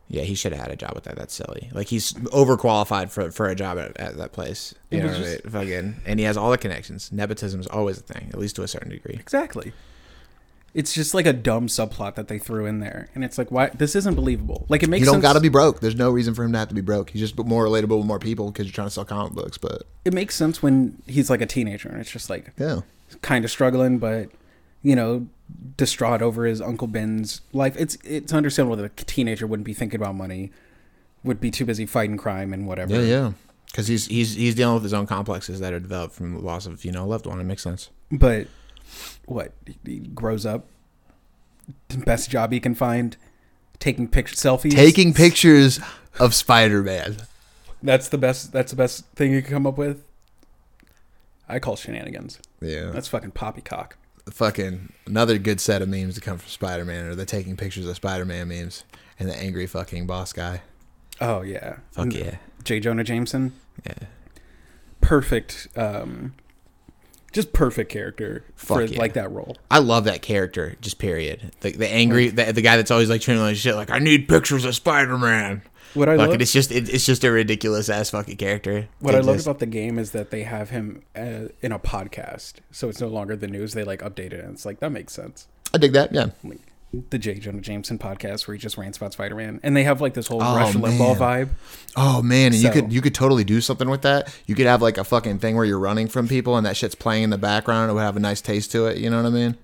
yeah, 0.08 0.22
he 0.22 0.34
should 0.34 0.52
have 0.52 0.62
had 0.62 0.70
a 0.70 0.76
job 0.76 0.94
with 0.94 1.05
that. 1.05 1.16
That's 1.16 1.34
silly. 1.34 1.70
Like 1.72 1.88
he's 1.88 2.12
overqualified 2.12 3.11
for 3.11 3.31
for 3.31 3.46
a 3.46 3.55
job 3.55 3.78
at, 3.78 3.96
at 3.96 4.16
that 4.16 4.32
place. 4.32 4.75
You 4.90 5.00
know 5.00 5.06
was 5.06 5.19
what 5.19 5.26
I 5.26 5.32
just-? 5.32 5.46
Fucking, 5.49 5.96
and 6.06 6.19
he 6.19 6.25
has 6.26 6.37
all 6.37 6.50
the 6.50 6.58
connections. 6.58 7.12
Nepotism 7.12 7.61
is 7.61 7.66
always 7.66 7.99
a 7.99 8.02
thing, 8.02 8.31
at 8.32 8.38
least 8.38 8.56
to 8.56 8.62
a 8.62 8.69
certain 8.69 8.90
degree. 8.90 9.14
Exactly. 9.14 9.72
It's 10.75 10.93
just 10.93 11.15
like 11.15 11.25
a 11.25 11.32
dumb 11.32 11.69
subplot 11.69 12.17
that 12.17 12.26
they 12.26 12.38
threw 12.38 12.67
in 12.67 12.81
there, 12.81 13.09
and 13.15 13.23
it's 13.25 13.38
like, 13.38 13.53
why? 13.53 13.69
This 13.69 13.94
isn't 13.94 14.15
believable. 14.17 14.67
Like 14.69 14.82
it 14.82 14.88
makes 14.91 15.00
You 15.00 15.06
don't 15.06 15.15
sense. 15.15 15.23
got 15.23 15.32
to 15.35 15.41
be 15.41 15.49
broke. 15.49 15.79
There's 15.81 15.94
no 15.94 16.11
reason 16.11 16.35
for 16.35 16.43
him 16.43 16.53
to 16.53 16.59
have 16.59 16.69
to 16.69 16.75
be 16.75 16.81
broke. 16.81 17.11
He's 17.11 17.21
just 17.23 17.38
more 17.38 17.65
relatable 17.65 17.97
with 17.99 18.06
more 18.06 18.19
people 18.19 18.50
because 18.50 18.67
you're 18.67 18.73
trying 18.73 18.88
to 18.88 18.91
sell 18.91 19.05
comic 19.05 19.35
books. 19.35 19.56
But 19.56 19.85
it 20.05 20.12
makes 20.12 20.35
sense 20.35 20.62
when 20.62 21.00
he's 21.06 21.31
like 21.31 21.41
a 21.41 21.47
teenager, 21.47 21.88
and 21.88 22.00
it's 22.00 22.11
just 22.11 22.29
like 22.29 22.50
yeah, 22.59 22.81
kind 23.23 23.44
of 23.44 23.50
struggling, 23.53 23.99
but 23.99 24.31
you 24.82 24.97
know, 24.97 25.26
distraught 25.76 26.23
over 26.23 26.44
his 26.44 26.61
uncle 26.61 26.88
Ben's 26.88 27.41
life. 27.53 27.76
It's 27.79 27.97
it's 28.05 28.32
understandable 28.32 28.76
that 28.76 29.00
a 29.00 29.05
teenager 29.05 29.47
wouldn't 29.47 29.65
be 29.65 29.75
thinking 29.75 30.00
about 30.00 30.17
money, 30.17 30.50
would 31.23 31.41
be 31.41 31.53
too 31.53 31.65
busy 31.65 31.87
fighting 31.87 32.17
crime 32.17 32.53
and 32.53 32.67
whatever. 32.67 32.94
yeah, 32.97 33.00
yeah. 33.03 33.32
Because 33.67 33.87
he's 33.87 34.06
he's 34.06 34.35
he's 34.35 34.56
dealing 34.56 34.75
with 34.75 34.82
his 34.82 34.93
own 34.93 35.06
complexes 35.06 35.61
that 35.61 35.73
are 35.73 35.81
developed 35.81 36.15
from 36.15 36.35
the 36.35 36.41
loss 36.41 36.67
of 36.67 36.85
you 36.85 36.91
know 36.91 37.05
a 37.05 37.06
loved 37.06 37.26
one. 37.26 37.41
It 37.41 37.44
makes 37.44 37.62
sense. 37.62 37.91
But 38.11 38.49
what 39.26 39.52
he 39.85 39.99
grows 39.99 40.44
up, 40.46 40.67
best 42.05 42.31
job 42.31 42.52
he 42.52 42.61
can 42.61 42.75
find, 42.75 43.17
taking 43.79 44.08
picture 44.08 44.35
selfies. 44.37 44.73
Taking 44.73 45.14
pictures 45.14 45.81
of 46.19 46.35
Spider 46.35 46.82
Man. 46.82 47.17
That's 47.82 48.08
the 48.08 48.19
best. 48.19 48.52
That's 48.52 48.70
the 48.70 48.76
best 48.76 49.05
thing 49.14 49.32
you 49.32 49.43
can 49.43 49.50
come 49.50 49.67
up 49.67 49.76
with. 49.79 50.02
I 51.49 51.58
call 51.58 51.76
shenanigans. 51.76 52.38
Yeah, 52.62 52.91
That's 52.91 53.08
fucking 53.08 53.32
poppycock. 53.32 53.99
fucking 54.31 54.93
another 55.06 55.37
good 55.37 55.61
set 55.61 55.82
of 55.82 55.88
memes 55.90 56.14
to 56.14 56.20
come 56.23 56.38
from 56.38 56.49
Spider 56.49 56.85
Man 56.87 57.05
or 57.05 57.14
the 57.14 57.26
taking 57.26 57.56
pictures 57.56 57.87
of 57.87 57.94
Spider 57.97 58.25
Man 58.25 58.49
memes 58.49 58.85
and 59.19 59.29
the 59.29 59.37
angry 59.37 59.67
fucking 59.67 60.06
boss 60.06 60.32
guy. 60.32 60.62
Oh 61.20 61.43
yeah. 61.43 61.76
Fuck 61.93 62.12
yeah, 62.14 62.37
J. 62.64 62.81
Jonah 62.81 63.05
Jameson. 63.05 63.52
yeah. 63.85 63.94
Perfect. 65.02 65.69
Um, 65.76 66.35
just 67.34 67.52
perfect 67.52 67.90
character 67.90 68.44
for 68.54 68.82
yeah. 68.82 68.98
like 68.98 69.12
that 69.14 69.31
role. 69.31 69.56
I 69.70 69.81
love 69.81 70.04
that 70.04 70.22
character. 70.22 70.76
Just 70.81 70.98
period. 70.98 71.52
The, 71.60 71.72
the 71.72 71.88
angry, 71.88 72.28
the, 72.28 72.52
the 72.52 72.62
guy 72.62 72.76
that's 72.76 72.90
always 72.90 73.10
like 73.10 73.20
training 73.20 73.42
like 73.42 73.56
shit. 73.56 73.75
Like 73.75 73.90
I 73.90 73.98
need 73.98 74.28
pictures 74.28 74.64
of 74.64 74.75
Spider 74.75 75.19
Man. 75.19 75.62
What 75.94 76.08
I 76.08 76.16
love, 76.16 76.40
it's 76.40 76.52
just 76.52 76.72
it, 76.72 76.88
it's 76.88 77.06
just 77.06 77.22
a 77.22 77.31
ridiculous 77.31 77.88
ass 77.88 78.10
fucking 78.10 78.36
character. 78.36 78.88
what 78.98 79.14
I 79.14 79.20
love 79.20 79.40
about 79.40 79.60
the 79.60 79.66
game 79.66 79.98
is 79.98 80.10
that 80.10 80.31
they 80.31 80.42
have 80.42 80.70
him 80.70 81.02
uh, 81.14 81.48
in 81.62 81.70
a 81.70 81.78
podcast, 81.78 82.54
so 82.72 82.88
it's 82.88 83.00
no 83.00 83.06
longer 83.06 83.37
the 83.37 83.46
news. 83.46 83.75
They 83.75 83.84
like 83.84 84.00
update 84.00 84.32
it, 84.32 84.44
and 84.44 84.54
it's 84.54 84.66
like 84.66 84.80
that 84.80 84.90
makes 84.90 85.12
sense. 85.12 85.46
I 85.72 85.78
dig 85.78 85.92
that. 85.92 86.12
Yeah. 86.12 86.30
Like, 86.42 86.58
the 87.11 87.19
J. 87.19 87.35
Jonah 87.38 87.61
Jameson 87.61 87.99
podcast 87.99 88.46
where 88.46 88.55
he 88.55 88.61
just 88.61 88.76
rants 88.76 88.96
about 88.99 89.12
Spider 89.12 89.35
Man, 89.35 89.61
and 89.62 89.76
they 89.76 89.85
have 89.85 90.00
like 90.00 90.14
this 90.14 90.26
whole 90.29 90.43
Oh, 90.43 90.56
Rush 90.56 90.75
Limbaugh 90.75 91.19
man. 91.19 91.46
vibe. 91.46 91.49
Oh 91.96 92.23
man, 92.23 92.52
and 92.52 92.62
you 92.62 92.70
could 92.70 92.93
you 92.93 93.00
could 93.00 93.14
totally 93.14 93.44
do 93.44 93.61
something 93.61 93.88
with 93.91 94.02
that. 94.02 94.35
You 94.46 94.55
could 94.55 94.67
have 94.67 94.82
like 94.82 94.99
a 94.99 95.05
fucking 95.05 95.38
thing 95.38 95.56
where 95.56 95.64
you're 95.64 95.79
running 95.79 96.08
from 96.08 96.29
people 96.29 96.56
and 96.56 96.67
that 96.67 96.76
shit's 96.76 96.94
playing 96.94 97.23
in 97.25 97.31
the 97.31 97.38
background. 97.38 97.91
It 97.91 97.94
would 97.94 98.00
have 98.02 98.17
a 98.17 98.20
nice 98.20 98.41
taste 98.41 98.70
to 98.73 98.87
it. 98.87 98.99
You 98.99 99.11
know 99.11 99.23
what 99.23 99.26
I 99.29 99.31
mean? 99.35 99.56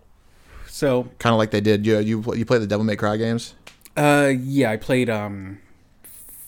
So, 0.67 1.09
Kind 1.19 1.33
of 1.35 1.39
like 1.39 1.51
they 1.51 1.61
did. 1.61 1.85
You 1.87 1.99
you 1.99 2.25
you 2.35 2.45
play 2.45 2.59
the 2.59 2.67
Devil 2.67 2.85
May 2.85 2.97
Cry 2.97 3.17
games. 3.17 3.55
uh, 3.97 4.33
yeah, 4.41 4.71
I 4.71 4.77
played 4.77 5.11
um 5.11 5.59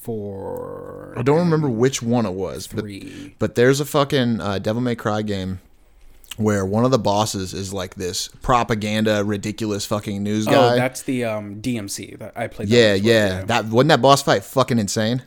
for 0.03 1.15
I 1.17 1.23
don't 1.23 1.39
remember 1.39 1.69
which 1.69 2.03
one 2.03 2.27
it 2.27 2.33
was, 2.33 2.67
but. 2.67 2.85
But 3.39 3.55
there's 3.55 3.81
a 3.81 3.85
fucking 3.85 4.41
uh, 4.41 4.59
Devil 4.59 4.83
May 4.83 4.95
Cry 4.97 5.23
game 5.23 5.61
where 6.37 6.65
one 6.65 6.85
of 6.85 6.91
the 6.91 6.99
bosses 6.99 7.53
is 7.53 7.73
like 7.73 7.95
this 7.95 8.29
propaganda, 8.41 9.25
ridiculous 9.25 9.85
fucking 9.87 10.23
news 10.23 10.47
guy. 10.47 10.75
Oh, 10.75 10.77
that's 10.77 11.03
the 11.03 11.25
um 11.25 11.61
DMC 11.61 12.19
that 12.19 12.33
I 12.37 12.47
played. 12.47 12.69
that 12.69 12.75
yeah, 12.75 12.95
yeah, 12.95 13.45
That 13.45 13.67
wasn't 13.67 13.89
that 13.91 14.03
boss 14.03 14.23
fight 14.23 14.45
fucking 14.45 14.79
insane. 14.79 15.23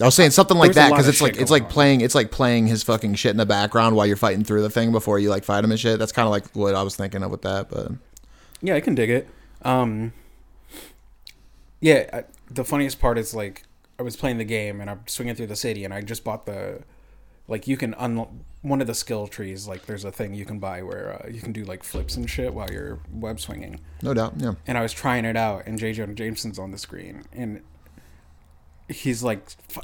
I 0.00 0.04
was 0.04 0.14
saying 0.14 0.30
something 0.30 0.56
like 0.56 0.74
that 0.74 0.90
because 0.90 1.08
it's 1.08 1.20
like 1.20 1.36
it's 1.36 1.50
like 1.50 1.64
on. 1.64 1.70
playing 1.70 2.00
it's 2.02 2.14
like 2.14 2.30
playing 2.30 2.68
his 2.68 2.84
fucking 2.84 3.16
shit 3.16 3.32
in 3.32 3.36
the 3.36 3.46
background 3.46 3.96
while 3.96 4.06
you're 4.06 4.16
fighting 4.16 4.44
through 4.44 4.62
the 4.62 4.70
thing 4.70 4.92
before 4.92 5.18
you 5.18 5.28
like 5.28 5.44
fight 5.44 5.64
him 5.64 5.70
and 5.70 5.80
shit. 5.80 5.98
That's 5.98 6.12
kind 6.12 6.26
of 6.26 6.30
like 6.30 6.46
what 6.54 6.74
I 6.74 6.82
was 6.82 6.94
thinking 6.94 7.22
of 7.22 7.30
with 7.30 7.42
that. 7.42 7.68
But 7.68 7.92
Yeah, 8.62 8.74
I 8.74 8.80
can 8.80 8.94
dig 8.94 9.10
it. 9.10 9.28
Um, 9.62 10.12
yeah, 11.80 12.08
I, 12.12 12.24
the 12.48 12.64
funniest 12.64 13.00
part 13.00 13.18
is 13.18 13.34
like 13.34 13.64
I 13.98 14.02
was 14.04 14.16
playing 14.16 14.38
the 14.38 14.44
game 14.44 14.80
and 14.80 14.88
I'm 14.88 15.00
swinging 15.06 15.34
through 15.34 15.48
the 15.48 15.56
city 15.56 15.84
and 15.84 15.92
I 15.92 16.00
just 16.00 16.22
bought 16.22 16.46
the 16.46 16.82
like 17.48 17.66
you 17.66 17.76
can 17.76 17.94
unlock 17.98 18.30
one 18.62 18.80
of 18.80 18.86
the 18.86 18.94
skill 18.94 19.26
trees. 19.26 19.66
Like 19.66 19.86
there's 19.86 20.04
a 20.04 20.12
thing 20.12 20.34
you 20.34 20.44
can 20.44 20.58
buy 20.58 20.82
where 20.82 21.22
uh, 21.22 21.28
you 21.28 21.40
can 21.40 21.52
do 21.52 21.64
like 21.64 21.82
flips 21.84 22.16
and 22.16 22.28
shit 22.28 22.52
while 22.52 22.70
you're 22.70 22.98
web 23.12 23.40
swinging. 23.40 23.80
no 24.02 24.14
doubt, 24.14 24.34
yeah. 24.36 24.54
And 24.66 24.76
I 24.76 24.82
was 24.82 24.92
trying 24.92 25.24
it 25.24 25.36
out 25.36 25.66
and 25.66 25.78
J. 25.78 25.92
Jonah 25.92 26.14
Jameson's 26.14 26.58
on 26.58 26.70
the 26.70 26.78
screen 26.78 27.24
and 27.32 27.62
he's 28.88 29.22
like 29.22 29.40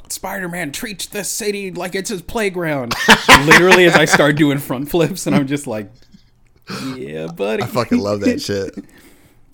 Spider-Man 0.09 0.71
treats 0.71 1.05
this 1.05 1.29
city 1.29 1.71
like 1.71 1.95
it's 1.95 2.09
his 2.09 2.21
playground. 2.21 2.93
Literally, 3.45 3.85
as 3.85 3.95
I 3.95 4.05
start 4.05 4.35
doing 4.35 4.57
front 4.57 4.89
flips 4.89 5.27
and 5.27 5.35
I'm 5.35 5.47
just 5.47 5.67
like. 5.67 5.91
Yeah, 6.95 7.27
buddy. 7.27 7.61
I 7.61 7.67
fucking 7.67 7.99
love 7.99 8.21
that 8.21 8.41
shit. 8.41 8.75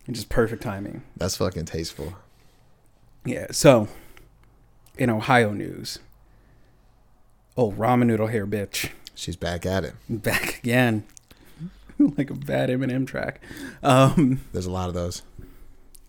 And 0.07 0.15
just 0.15 0.29
perfect 0.29 0.63
timing. 0.63 1.03
That's 1.15 1.37
fucking 1.37 1.65
tasteful. 1.65 2.15
Yeah. 3.23 3.47
So, 3.51 3.87
in 4.97 5.11
Ohio 5.11 5.53
news, 5.53 5.99
oh 7.55 7.71
ramen 7.73 8.07
noodle 8.07 8.27
hair 8.27 8.47
bitch 8.47 8.89
She's 9.21 9.35
back 9.35 9.65
at 9.67 9.83
it. 9.83 9.93
back 10.09 10.57
again, 10.59 11.03
like 11.99 12.29
a 12.31 12.33
bad 12.33 12.69
Eminem 12.69 13.05
track. 13.05 13.39
Um, 13.83 14.41
There's 14.51 14.65
a 14.65 14.71
lot 14.71 14.87
of 14.89 14.95
those. 14.95 15.21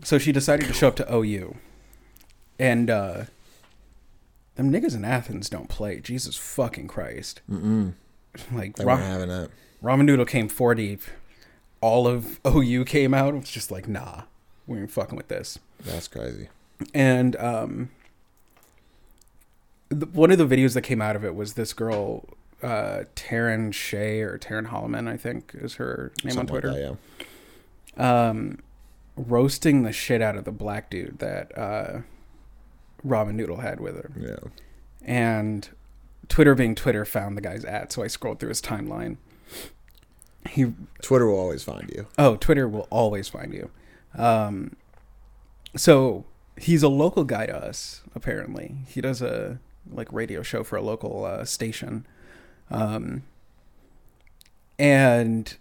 so 0.02 0.16
she 0.19 0.33
decided 0.33 0.66
to 0.66 0.73
show 0.73 0.88
up 0.88 0.97
to 0.97 1.14
OU, 1.14 1.57
and 2.59 2.88
uh, 2.88 3.25
them 4.54 4.73
niggas 4.73 4.95
in 4.97 5.04
Athens 5.04 5.50
don't 5.50 5.69
play. 5.69 6.00
Jesus 6.00 6.37
fucking 6.37 6.88
Christ! 6.88 7.42
Mm-mm. 7.50 7.92
Like 8.52 8.76
They 8.76 8.85
ra- 8.87 8.95
weren't 8.95 9.07
having 9.07 9.28
that. 9.28 9.50
ramen 9.83 10.07
noodle 10.07 10.25
came 10.25 10.49
four 10.49 10.75
deep. 10.75 11.02
All 11.83 12.07
of 12.09 12.40
OU 12.47 12.87
came 12.87 13.12
out. 13.12 13.35
It's 13.35 13.50
just 13.50 13.71
like 13.71 13.87
nah, 13.87 14.23
we 14.66 14.78
ain't 14.78 14.90
fucking 14.90 15.16
with 15.16 15.28
this. 15.28 15.59
That's 15.85 16.09
crazy. 16.09 16.49
and 16.95 17.37
um, 17.37 17.90
the, 19.90 20.07
one 20.07 20.31
of 20.31 20.38
the 20.38 20.47
videos 20.47 20.73
that 20.73 20.81
came 20.83 21.02
out 21.02 21.14
of 21.14 21.26
it 21.26 21.35
was 21.35 21.54
this 21.54 21.73
girl, 21.75 22.25
uh, 22.62 23.04
Taryn 23.16 23.73
Shea 23.73 24.21
or 24.23 24.38
Taryn 24.38 24.69
Holloman, 24.69 25.09
I 25.09 25.16
think 25.16 25.52
is 25.54 25.75
her 25.75 26.12
name 26.25 26.31
on 26.38 26.47
Something 26.49 26.54
like 26.54 26.62
Twitter, 26.64 26.97
that, 27.97 27.99
yeah. 27.99 28.28
um, 28.31 28.59
roasting 29.16 29.83
the 29.83 29.92
shit 29.92 30.23
out 30.23 30.37
of 30.37 30.45
the 30.45 30.52
black 30.52 30.90
dude 30.90 31.19
that 31.19 31.57
uh, 31.59 32.00
Ramen 33.07 33.35
Noodle 33.35 33.59
had 33.59 33.81
with 33.81 33.97
her, 33.97 34.11
Yeah. 34.19 34.50
and 35.04 35.69
Twitter 36.28 36.54
being 36.54 36.75
Twitter 36.75 37.04
found 37.04 37.37
the 37.37 37.40
guy's 37.42 37.64
ad, 37.64 37.92
so 37.92 38.02
I 38.02 38.07
scrolled 38.07 38.38
through 38.38 38.50
his 38.50 38.62
timeline. 38.62 39.16
He 40.49 40.73
Twitter 41.02 41.26
will 41.26 41.38
always 41.38 41.62
find 41.62 41.90
you. 41.95 42.07
Oh, 42.19 42.37
Twitter 42.37 42.66
will 42.69 42.88
always 42.90 43.28
find 43.28 43.52
you. 43.52 43.71
Um, 44.16 44.76
so 45.76 46.25
he's 46.57 46.83
a 46.83 46.88
local 46.88 47.25
guy 47.25 47.47
to 47.47 47.57
us. 47.57 48.02
Apparently, 48.14 48.76
he 48.88 49.00
does 49.00 49.23
a 49.23 49.59
like 49.90 50.12
radio 50.12 50.42
show 50.42 50.64
for 50.64 50.76
a 50.76 50.83
local 50.83 51.25
uh, 51.25 51.45
station, 51.45 52.07
um, 52.71 53.23
and 54.78 55.57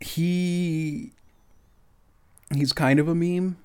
he 0.00 1.12
he's 2.54 2.72
kind 2.72 2.98
of 2.98 3.08
a 3.08 3.14
meme. 3.14 3.56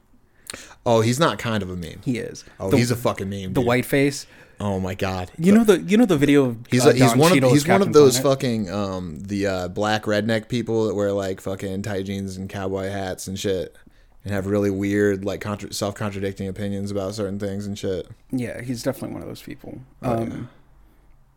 Oh, 0.85 1.01
he's 1.01 1.19
not 1.19 1.39
kind 1.39 1.63
of 1.63 1.69
a 1.69 1.75
meme. 1.75 2.01
He 2.03 2.17
is. 2.17 2.45
Oh, 2.59 2.69
the, 2.69 2.77
he's 2.77 2.91
a 2.91 2.95
fucking 2.95 3.29
meme. 3.29 3.53
the 3.53 3.61
dude. 3.61 3.65
white 3.65 3.85
face. 3.85 4.27
Oh 4.59 4.79
my 4.79 4.95
god. 4.95 5.31
You 5.37 5.51
know 5.51 5.63
the 5.63 5.81
you 5.81 5.97
know 5.97 6.05
the 6.05 6.17
video 6.17 6.45
of 6.45 6.57
He's 6.69 6.85
uh, 6.85 6.91
he's 6.91 7.01
Don 7.01 7.17
one 7.17 7.31
of 7.31 7.35
Cheadle 7.35 7.49
as 7.49 7.55
he's 7.55 7.67
one 7.67 7.81
of 7.81 7.91
those 7.91 8.19
Planet? 8.19 8.39
fucking 8.39 8.71
um 8.71 9.19
the 9.19 9.47
uh, 9.47 9.67
black 9.67 10.03
redneck 10.03 10.47
people 10.47 10.87
that 10.87 10.95
wear 10.95 11.11
like 11.11 11.41
fucking 11.41 11.81
tight 11.81 12.05
jeans 12.05 12.37
and 12.37 12.49
cowboy 12.49 12.89
hats 12.89 13.27
and 13.27 13.37
shit 13.37 13.75
and 14.23 14.33
have 14.33 14.47
really 14.47 14.69
weird 14.71 15.25
like 15.25 15.41
contra- 15.41 15.73
self 15.73 15.95
contradicting 15.95 16.47
opinions 16.47 16.89
about 16.89 17.15
certain 17.15 17.37
things 17.37 17.67
and 17.67 17.77
shit. 17.77 18.07
Yeah, 18.31 18.61
he's 18.61 18.81
definitely 18.81 19.13
one 19.13 19.21
of 19.21 19.27
those 19.27 19.41
people. 19.41 19.79
Oh, 20.01 20.15
um, 20.15 20.31
yeah. 20.31 20.37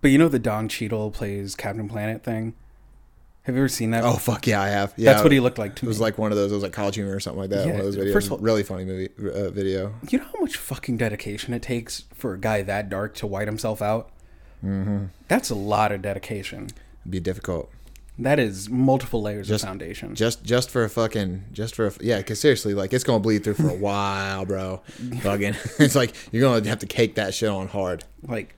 But 0.01 0.11
you 0.11 0.19
know 0.19 0.29
the 0.29 0.39
Don 0.39 0.69
Cheadle 0.69 1.11
plays 1.11 1.55
Captain 1.55 1.89
Planet 1.89 2.23
thing. 2.23 2.55
Have 3.43 3.55
you 3.55 3.63
ever 3.63 3.69
seen 3.69 3.91
that? 3.93 4.05
Oh 4.05 4.15
fuck 4.17 4.47
yeah, 4.47 4.61
I 4.61 4.69
have. 4.69 4.93
Yeah, 4.97 5.13
that's 5.13 5.23
what 5.23 5.33
he 5.33 5.41
looked 5.41 5.59
like 5.59 5.75
to 5.77 5.81
It 5.81 5.83
me. 5.85 5.89
was 5.89 6.01
like 6.01 6.19
one 6.19 6.31
of 6.33 6.37
those. 6.37 6.53
It 6.53 6.55
was 6.55 6.63
like 6.63 6.73
College 6.75 6.97
Humor 6.97 7.17
or 7.17 7.21
something 7.21 7.41
like 7.41 7.51
that. 7.51 7.67
Yeah, 7.67 7.73
one 7.73 7.81
of 7.81 7.87
those 7.87 7.97
videos. 7.97 8.13
first 8.13 8.27
of 8.27 8.33
all- 8.35 8.39
really 8.39 8.63
funny 8.63 8.85
movie 8.85 9.09
uh, 9.19 9.51
video. 9.51 9.95
you 10.11 10.19
know 10.19 10.25
how 10.35 10.41
much 10.41 10.57
fucking 10.57 10.99
dedication 10.99 11.55
it 11.55 11.63
takes 11.63 12.05
for 12.15 12.35
a 12.35 12.39
guy 12.39 12.61
that 12.63 12.91
dark 12.91 13.15
to 13.17 13.27
white 13.27 13.49
himself 13.49 13.81
out. 13.81 14.11
Mm-hmm. 14.65 15.07
That's 15.29 15.49
a 15.51 15.55
lot 15.55 15.93
of 15.93 16.03
dedication. 16.03 16.65
It'd 17.03 17.11
be 17.11 17.21
difficult. 17.21 17.71
That 18.19 18.39
is 18.41 18.69
multiple 18.69 19.23
layers 19.23 19.49
Just- 19.49 19.63
of 19.65 19.69
foundation. 19.69 20.15
Just 20.15 20.45
just 20.45 20.69
for 20.71 20.85
a 20.85 20.91
fucking 20.91 21.45
just 21.53 21.75
for 21.75 21.87
a, 21.87 21.93
yeah, 22.01 22.19
because 22.19 22.39
seriously, 22.41 22.75
like 22.75 22.93
it's 22.93 23.05
gonna 23.05 23.21
bleed 23.21 23.45
through 23.45 23.55
for 23.55 23.71
a 23.71 23.75
while, 23.79 24.45
bro. 24.45 24.83
Fucking, 25.23 25.55
it's 25.79 25.95
like 25.95 26.15
you're 26.33 26.43
gonna 26.43 26.69
have 26.69 26.81
to 26.81 26.87
cake 26.87 27.15
that 27.15 27.33
shit 27.33 27.49
on 27.49 27.69
hard. 27.69 28.05
like, 28.27 28.57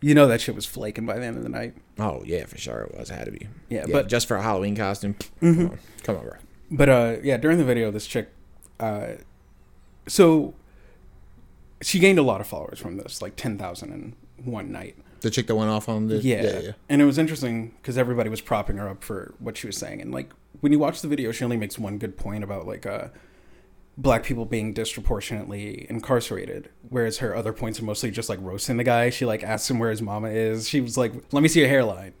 you 0.00 0.14
know 0.14 0.26
that 0.28 0.40
shit 0.40 0.54
was 0.54 0.66
flaking 0.66 1.06
by 1.06 1.18
the 1.18 1.24
end 1.26 1.36
of 1.36 1.42
the 1.42 1.48
night. 1.48 1.74
Oh 1.98 2.22
yeah, 2.24 2.46
for 2.46 2.56
sure 2.58 2.80
it 2.82 2.96
was. 2.98 3.10
It 3.10 3.14
had 3.14 3.24
to 3.26 3.32
be. 3.32 3.48
Yeah, 3.68 3.86
but- 3.90 4.08
just 4.08 4.26
for 4.28 4.36
a 4.36 4.42
Halloween 4.42 4.76
costume. 4.76 5.14
Come 5.40 5.70
on, 5.70 5.78
come 6.02 6.16
on, 6.16 6.22
bro. 6.22 6.32
But 6.70 6.88
uh, 6.88 7.16
yeah, 7.22 7.36
during 7.38 7.58
the 7.58 7.64
video, 7.64 7.90
this 7.90 8.06
chick, 8.06 8.28
uh, 8.78 9.12
so 10.06 10.54
she 11.80 11.98
gained 11.98 12.18
a 12.18 12.22
lot 12.22 12.40
of 12.40 12.46
followers 12.46 12.78
from 12.78 12.96
this, 12.96 13.22
like 13.22 13.36
ten 13.36 13.56
thousand 13.58 13.92
in 13.92 14.14
one 14.44 14.70
night. 14.72 14.96
The 15.20 15.30
chick 15.30 15.46
that 15.48 15.56
went 15.56 15.70
off 15.70 15.88
on 15.88 16.06
the 16.08 16.16
Yeah, 16.18 16.42
yeah, 16.42 16.58
yeah. 16.60 16.72
and 16.88 17.02
it 17.02 17.04
was 17.04 17.18
interesting 17.18 17.74
because 17.82 17.98
everybody 17.98 18.30
was 18.30 18.40
propping 18.40 18.76
her 18.76 18.88
up 18.88 19.02
for 19.02 19.34
what 19.40 19.56
she 19.56 19.66
was 19.66 19.76
saying, 19.76 20.00
and 20.00 20.12
like 20.12 20.30
when 20.60 20.72
you 20.72 20.78
watch 20.78 21.00
the 21.00 21.08
video, 21.08 21.32
she 21.32 21.42
only 21.44 21.56
makes 21.56 21.78
one 21.78 21.98
good 21.98 22.16
point 22.16 22.44
about 22.44 22.66
like 22.66 22.86
uh, 22.86 23.08
black 23.98 24.22
people 24.22 24.44
being 24.46 24.72
disproportionately 24.72 25.86
incarcerated, 25.90 26.70
whereas 26.88 27.18
her 27.18 27.34
other 27.34 27.52
points 27.52 27.80
are 27.80 27.84
mostly 27.84 28.10
just 28.10 28.28
like 28.28 28.38
roasting 28.40 28.76
the 28.76 28.84
guy. 28.84 29.10
She 29.10 29.26
like 29.26 29.42
asks 29.42 29.68
him 29.68 29.78
where 29.80 29.90
his 29.90 30.00
mama 30.00 30.28
is. 30.28 30.68
She 30.68 30.80
was 30.80 30.96
like, 30.96 31.12
"Let 31.32 31.42
me 31.42 31.48
see 31.48 31.60
your 31.60 31.68
hairline." 31.68 32.14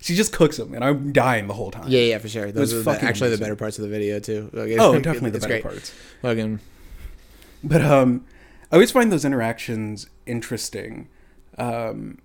She 0.00 0.14
just 0.14 0.32
cooks 0.32 0.58
him, 0.58 0.74
and 0.74 0.84
I'm 0.84 1.12
dying 1.12 1.46
the 1.46 1.54
whole 1.54 1.70
time. 1.70 1.88
Yeah, 1.88 2.00
yeah, 2.00 2.18
for 2.18 2.28
sure. 2.28 2.52
Those 2.52 2.72
are 2.72 2.82
the, 2.82 3.04
actually 3.04 3.30
the 3.30 3.38
better 3.38 3.56
parts 3.56 3.78
of 3.78 3.82
the 3.82 3.88
video 3.90 4.18
too. 4.20 4.48
Like, 4.52 4.72
Oh, 4.78 4.98
definitely 4.98 5.30
the 5.30 5.40
better 5.40 5.54
great. 5.54 5.62
parts. 5.62 5.92
Fucking 6.22 6.60
But 7.62 7.82
um, 7.82 8.24
I 8.70 8.76
always 8.76 8.90
find 8.90 9.10
those 9.10 9.24
interactions 9.24 10.06
interesting, 10.26 11.08
um, 11.58 12.18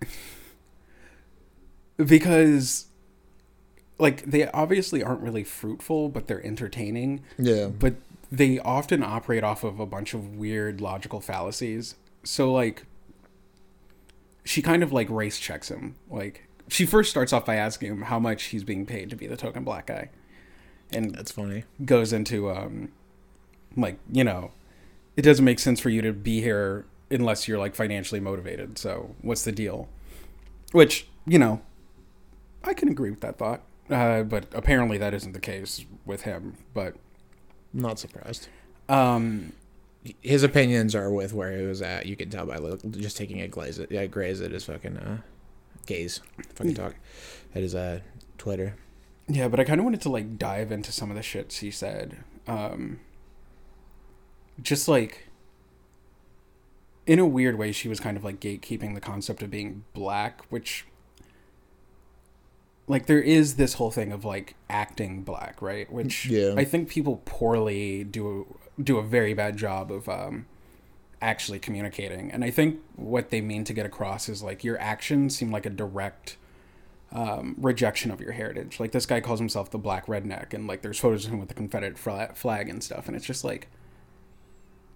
because 1.96 2.86
like 3.98 4.24
they 4.24 4.46
obviously 4.48 5.02
aren't 5.02 5.20
really 5.20 5.44
fruitful, 5.44 6.08
but 6.08 6.26
they're 6.26 6.44
entertaining. 6.44 7.22
yeah. 7.38 7.66
But 7.68 7.94
they 8.30 8.58
often 8.58 9.02
operate 9.02 9.44
off 9.44 9.62
of 9.64 9.78
a 9.80 9.86
bunch 9.86 10.12
of 10.12 10.36
weird 10.36 10.80
logical 10.80 11.20
fallacies. 11.20 11.94
So 12.24 12.52
like, 12.52 12.84
she 14.44 14.62
kind 14.62 14.82
of 14.82 14.92
like 14.92 15.08
race 15.10 15.38
checks 15.38 15.70
him. 15.70 15.94
Like 16.10 16.46
she 16.68 16.84
first 16.86 17.10
starts 17.10 17.32
off 17.32 17.44
by 17.46 17.54
asking 17.56 17.90
him 17.92 18.02
how 18.02 18.18
much 18.18 18.44
he's 18.44 18.64
being 18.64 18.86
paid 18.86 19.10
to 19.10 19.16
be 19.16 19.26
the 19.26 19.36
token 19.36 19.64
black 19.64 19.86
guy, 19.86 20.10
and 20.92 21.14
That's 21.14 21.30
funny. 21.32 21.64
goes 21.84 22.12
into 22.12 22.50
um 22.50 22.90
like 23.76 23.98
you 24.10 24.24
know 24.24 24.50
it 25.16 25.22
doesn't 25.22 25.44
make 25.44 25.58
sense 25.58 25.80
for 25.80 25.88
you 25.90 26.02
to 26.02 26.12
be 26.12 26.40
here 26.40 26.84
unless 27.10 27.46
you're 27.46 27.58
like 27.58 27.74
financially 27.74 28.20
motivated 28.20 28.78
so 28.78 29.14
what's 29.22 29.44
the 29.44 29.52
deal 29.52 29.88
which 30.72 31.06
you 31.26 31.38
know 31.38 31.60
i 32.64 32.72
can 32.72 32.88
agree 32.88 33.10
with 33.10 33.20
that 33.20 33.36
thought 33.38 33.60
uh, 33.90 34.22
but 34.22 34.46
apparently 34.52 34.98
that 34.98 35.14
isn't 35.14 35.32
the 35.32 35.40
case 35.40 35.84
with 36.04 36.22
him 36.22 36.56
but 36.74 36.94
Not 37.72 37.98
surprised. 37.98 38.48
um 38.88 39.52
His 40.22 40.42
opinions 40.42 40.94
are 40.94 41.10
with 41.10 41.32
where 41.32 41.56
he 41.58 41.66
was 41.66 41.82
at. 41.82 42.06
You 42.06 42.16
can 42.16 42.30
tell 42.30 42.46
by 42.46 42.56
look, 42.58 42.80
just 42.92 43.16
taking 43.16 43.40
a 43.40 43.48
glaze 43.48 43.78
it. 43.78 43.90
Yeah, 43.90 44.06
graze 44.06 44.40
at 44.40 44.52
his 44.52 44.64
fucking 44.64 44.96
uh, 44.96 45.18
gaze. 45.86 46.20
Fucking 46.54 46.74
talk 46.74 46.94
at 47.54 47.62
his 47.62 47.74
uh 47.74 48.00
Twitter. 48.38 48.74
yeah 49.28 49.48
but 49.48 49.58
i 49.58 49.64
kind 49.64 49.80
of 49.80 49.84
wanted 49.84 50.00
to 50.02 50.08
like 50.08 50.38
dive 50.38 50.70
into 50.70 50.92
some 50.92 51.10
of 51.10 51.16
the 51.16 51.22
shits 51.22 51.58
he 51.58 51.70
said 51.70 52.18
um 52.46 53.00
just 54.62 54.86
like 54.88 55.26
in 57.06 57.18
a 57.18 57.26
weird 57.26 57.56
way 57.58 57.72
she 57.72 57.88
was 57.88 57.98
kind 58.00 58.16
of 58.16 58.22
like 58.24 58.38
gatekeeping 58.40 58.94
the 58.94 59.00
concept 59.00 59.42
of 59.42 59.50
being 59.50 59.84
black 59.94 60.42
which 60.50 60.86
like 62.88 63.06
there 63.06 63.20
is 63.20 63.56
this 63.56 63.74
whole 63.74 63.90
thing 63.90 64.12
of 64.12 64.24
like 64.24 64.54
acting 64.70 65.22
black 65.22 65.60
right 65.60 65.90
which 65.92 66.26
Yeah. 66.26 66.54
i 66.56 66.64
think 66.64 66.88
people 66.88 67.20
poorly 67.24 68.04
do 68.04 68.56
do 68.82 68.98
a 68.98 69.02
very 69.02 69.34
bad 69.34 69.56
job 69.56 69.90
of 69.90 70.08
um 70.08 70.46
actually 71.22 71.58
communicating 71.58 72.30
and 72.30 72.44
i 72.44 72.50
think 72.50 72.78
what 72.94 73.30
they 73.30 73.40
mean 73.40 73.64
to 73.64 73.72
get 73.72 73.86
across 73.86 74.28
is 74.28 74.42
like 74.42 74.62
your 74.62 74.78
actions 74.78 75.36
seem 75.36 75.50
like 75.50 75.66
a 75.66 75.70
direct 75.70 76.36
um, 77.12 77.54
rejection 77.58 78.10
of 78.10 78.20
your 78.20 78.32
heritage 78.32 78.78
like 78.80 78.90
this 78.92 79.06
guy 79.06 79.20
calls 79.20 79.38
himself 79.38 79.70
the 79.70 79.78
black 79.78 80.06
redneck 80.06 80.52
and 80.52 80.66
like 80.66 80.82
there's 80.82 80.98
photos 80.98 81.24
of 81.24 81.32
him 81.32 81.38
with 81.38 81.48
the 81.48 81.54
confederate 81.54 81.96
flag 81.96 82.68
and 82.68 82.82
stuff 82.82 83.06
and 83.06 83.16
it's 83.16 83.24
just 83.24 83.44
like 83.44 83.68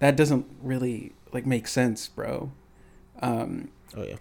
that 0.00 0.16
doesn't 0.16 0.44
really 0.60 1.12
like 1.32 1.46
make 1.46 1.66
sense 1.68 2.08
bro 2.08 2.50
um 3.22 3.70
Oh 3.96 4.02
yeah. 4.02 4.16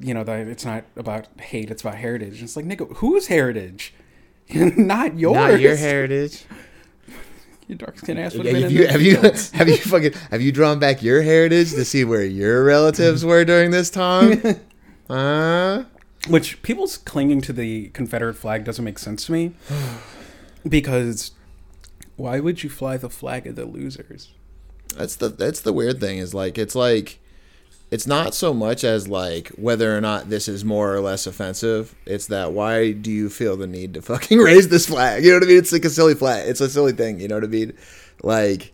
You 0.00 0.14
know 0.14 0.24
that 0.24 0.46
it's 0.48 0.64
not 0.64 0.84
about 0.96 1.26
hate 1.40 1.70
it's 1.70 1.82
about 1.82 1.96
heritage. 1.96 2.42
It's 2.42 2.56
like 2.56 2.64
nigga 2.66 2.96
whose 2.96 3.26
heritage? 3.28 3.94
Not 4.54 5.18
yours 5.18 5.34
Not 5.36 5.60
your 5.60 5.76
heritage. 5.90 6.44
your 7.68 7.78
dark 7.78 7.98
skin 7.98 8.18
ass 8.18 8.34
would 8.34 8.44
have 8.46 8.54
been 8.54 8.62
have 8.62 8.72
in 8.72 8.76
you 8.76 8.86
have 8.86 9.00
you 9.02 9.16
have 9.54 9.68
you 9.68 9.76
fucking 9.78 10.12
have 10.30 10.42
you 10.42 10.52
drawn 10.52 10.78
back 10.78 11.02
your 11.02 11.22
heritage 11.22 11.70
to 11.70 11.84
see 11.84 12.04
where 12.04 12.24
your 12.24 12.64
relatives 12.64 13.24
were 13.24 13.44
during 13.44 13.70
this 13.70 13.88
time? 13.90 14.42
Uh 15.08 15.84
which 16.28 16.62
people's 16.62 16.96
clinging 16.98 17.40
to 17.40 17.52
the 17.52 17.88
confederate 17.88 18.34
flag 18.34 18.64
doesn't 18.64 18.84
make 18.84 18.98
sense 18.98 19.26
to 19.26 19.32
me. 19.32 19.52
Because 20.68 21.32
why 22.14 22.38
would 22.38 22.62
you 22.62 22.70
fly 22.70 22.96
the 22.96 23.10
flag 23.10 23.46
of 23.48 23.56
the 23.56 23.64
losers? 23.64 24.32
That's 24.96 25.16
the 25.16 25.28
that's 25.28 25.60
the 25.60 25.72
weird 25.72 25.98
thing 25.98 26.18
is 26.18 26.34
like 26.34 26.56
it's 26.58 26.74
like 26.76 27.18
it's 27.92 28.06
not 28.06 28.34
so 28.34 28.52
much 28.54 28.82
as 28.84 29.06
like 29.06 29.48
whether 29.50 29.96
or 29.96 30.00
not 30.00 30.30
this 30.30 30.48
is 30.48 30.64
more 30.64 30.94
or 30.94 31.00
less 31.00 31.26
offensive. 31.26 31.94
It's 32.06 32.26
that 32.28 32.52
why 32.52 32.92
do 32.92 33.10
you 33.12 33.28
feel 33.28 33.56
the 33.56 33.66
need 33.66 33.94
to 33.94 34.02
fucking 34.02 34.38
raise 34.50 34.68
this 34.68 34.86
flag? 34.86 35.22
You 35.24 35.30
know 35.30 35.36
what 35.36 35.44
I 35.44 35.46
mean? 35.48 35.58
It's 35.58 35.72
like 35.72 35.84
a 35.84 35.90
silly 35.90 36.14
flag. 36.14 36.48
It's 36.48 36.60
a 36.60 36.68
silly 36.70 36.92
thing. 36.92 37.20
You 37.20 37.28
know 37.28 37.36
what 37.36 37.44
I 37.44 37.48
mean? 37.48 37.74
Like 38.22 38.72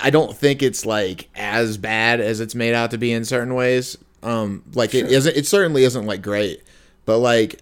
I 0.00 0.08
don't 0.10 0.34
think 0.36 0.62
it's 0.62 0.86
like 0.86 1.28
as 1.36 1.76
bad 1.76 2.20
as 2.20 2.40
it's 2.40 2.54
made 2.54 2.72
out 2.74 2.90
to 2.92 2.98
be 2.98 3.12
in 3.12 3.24
certain 3.26 3.54
ways. 3.54 3.98
Um, 4.22 4.62
like 4.74 4.94
it 4.94 5.00
Sure. 5.06 5.18
isn't. 5.18 5.36
It 5.36 5.46
certainly 5.46 5.84
isn't 5.84 6.06
like 6.06 6.22
great, 6.22 6.62
but 7.04 7.18
like 7.18 7.60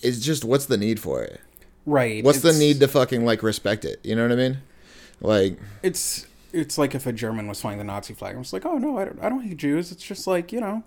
it's 0.00 0.20
just 0.20 0.44
what's 0.44 0.66
the 0.66 0.76
need 0.78 1.00
for 1.00 1.22
it? 1.24 1.40
right 1.86 2.24
What's 2.24 2.40
the 2.40 2.52
need 2.52 2.80
to 2.80 2.88
fucking 2.88 3.24
like 3.26 3.42
respect 3.42 3.84
it? 3.84 3.98
You 4.04 4.14
know 4.14 4.22
what 4.22 4.32
I 4.32 4.36
mean? 4.36 4.58
Like 5.20 5.58
it's 5.82 6.26
it's 6.54 6.78
like 6.78 6.94
if 6.94 7.06
a 7.06 7.12
German 7.12 7.46
was 7.48 7.60
flying 7.60 7.78
the 7.78 7.84
Nazi 7.84 8.14
flag. 8.14 8.36
I 8.36 8.38
was 8.38 8.52
like, 8.52 8.64
oh 8.64 8.78
no, 8.78 8.98
I 8.98 9.04
don't, 9.04 9.22
I 9.22 9.28
don't 9.28 9.42
hate 9.42 9.56
Jews. 9.56 9.90
It's 9.92 10.02
just 10.04 10.26
like 10.26 10.52
you 10.52 10.60
know, 10.60 10.82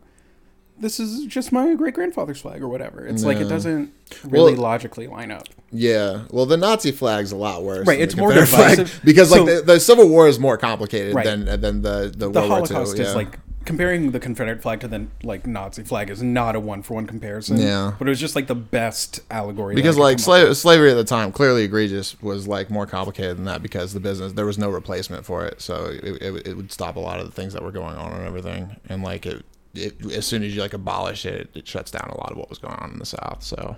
this 0.79 0.99
is 0.99 1.25
just 1.25 1.51
my 1.51 1.73
great 1.75 1.93
grandfather's 1.93 2.39
flag 2.41 2.61
or 2.61 2.67
whatever. 2.67 3.05
It's 3.05 3.23
like 3.23 3.37
it 3.37 3.49
doesn't 3.49 3.93
really 4.23 4.53
Well- 4.53 4.61
logically 4.63 5.07
line 5.07 5.31
up. 5.31 5.43
Yeah, 5.69 6.23
well, 6.31 6.45
the 6.45 6.55
Nazi 6.55 6.91
flag's 6.93 7.33
a 7.33 7.35
lot 7.35 7.61
worse. 7.63 7.85
Right, 7.85 7.99
it's 7.99 8.15
more 8.15 8.31
divisive. 8.33 9.01
because 9.03 9.31
like 9.31 9.39
So- 9.39 9.45
the, 9.57 9.61
the 9.63 9.79
Civil 9.81 10.07
War 10.07 10.27
is 10.29 10.39
more 10.39 10.57
complicated 10.57 11.13
Right. 11.13 11.25
than 11.25 11.45
than 11.59 11.81
the 11.81 12.11
the, 12.15 12.29
The 12.29 12.29
World 12.29 12.47
Holocaust 12.69 12.73
War 12.73 12.95
II. 12.95 13.01
is 13.01 13.07
yeah. 13.09 13.13
like 13.13 13.39
comparing 13.67 14.11
the 14.11 14.19
Confederate 14.19 14.61
flag 14.61 14.79
to 14.79 14.87
the 14.87 15.07
like 15.23 15.45
Nazi 15.45 15.83
flag 15.83 16.09
is 16.09 16.23
not 16.23 16.55
a 16.55 16.59
one 16.59 16.81
for 16.81 16.93
one 16.95 17.05
comparison. 17.05 17.57
Yeah. 17.57 17.93
but 17.99 18.07
it 18.07 18.09
was 18.09 18.19
just 18.19 18.35
like 18.35 18.47
the 18.47 18.55
best 18.55 19.19
allegory. 19.29 19.75
because 19.75 19.97
like 19.97 20.19
slave, 20.19 20.55
slavery 20.55 20.89
at 20.89 20.95
the 20.95 21.03
time 21.03 21.31
clearly 21.33 21.63
egregious 21.63 22.19
was 22.21 22.47
like 22.47 22.69
more 22.69 22.87
complicated 22.87 23.37
than 23.37 23.45
that 23.45 23.61
because 23.61 23.93
the 23.93 23.99
business 23.99 24.33
there 24.33 24.45
was 24.45 24.57
no 24.57 24.69
replacement 24.69 25.25
for 25.25 25.45
it 25.45 25.61
so 25.61 25.85
it, 25.85 26.21
it, 26.21 26.47
it 26.47 26.53
would 26.55 26.71
stop 26.71 26.95
a 26.95 26.99
lot 26.99 27.19
of 27.19 27.25
the 27.25 27.31
things 27.31 27.53
that 27.53 27.61
were 27.61 27.71
going 27.71 27.97
on 27.97 28.13
and 28.13 28.25
everything 28.25 28.77
and 28.87 29.03
like 29.03 29.25
it, 29.25 29.45
it 29.75 30.11
as 30.13 30.25
soon 30.25 30.43
as 30.43 30.55
you 30.55 30.61
like 30.61 30.73
abolish 30.73 31.25
it 31.25 31.49
it 31.53 31.67
shuts 31.67 31.91
down 31.91 32.09
a 32.09 32.17
lot 32.17 32.31
of 32.31 32.37
what 32.37 32.49
was 32.49 32.57
going 32.57 32.75
on 32.75 32.91
in 32.91 32.99
the 32.99 33.05
south 33.05 33.43
so 33.43 33.75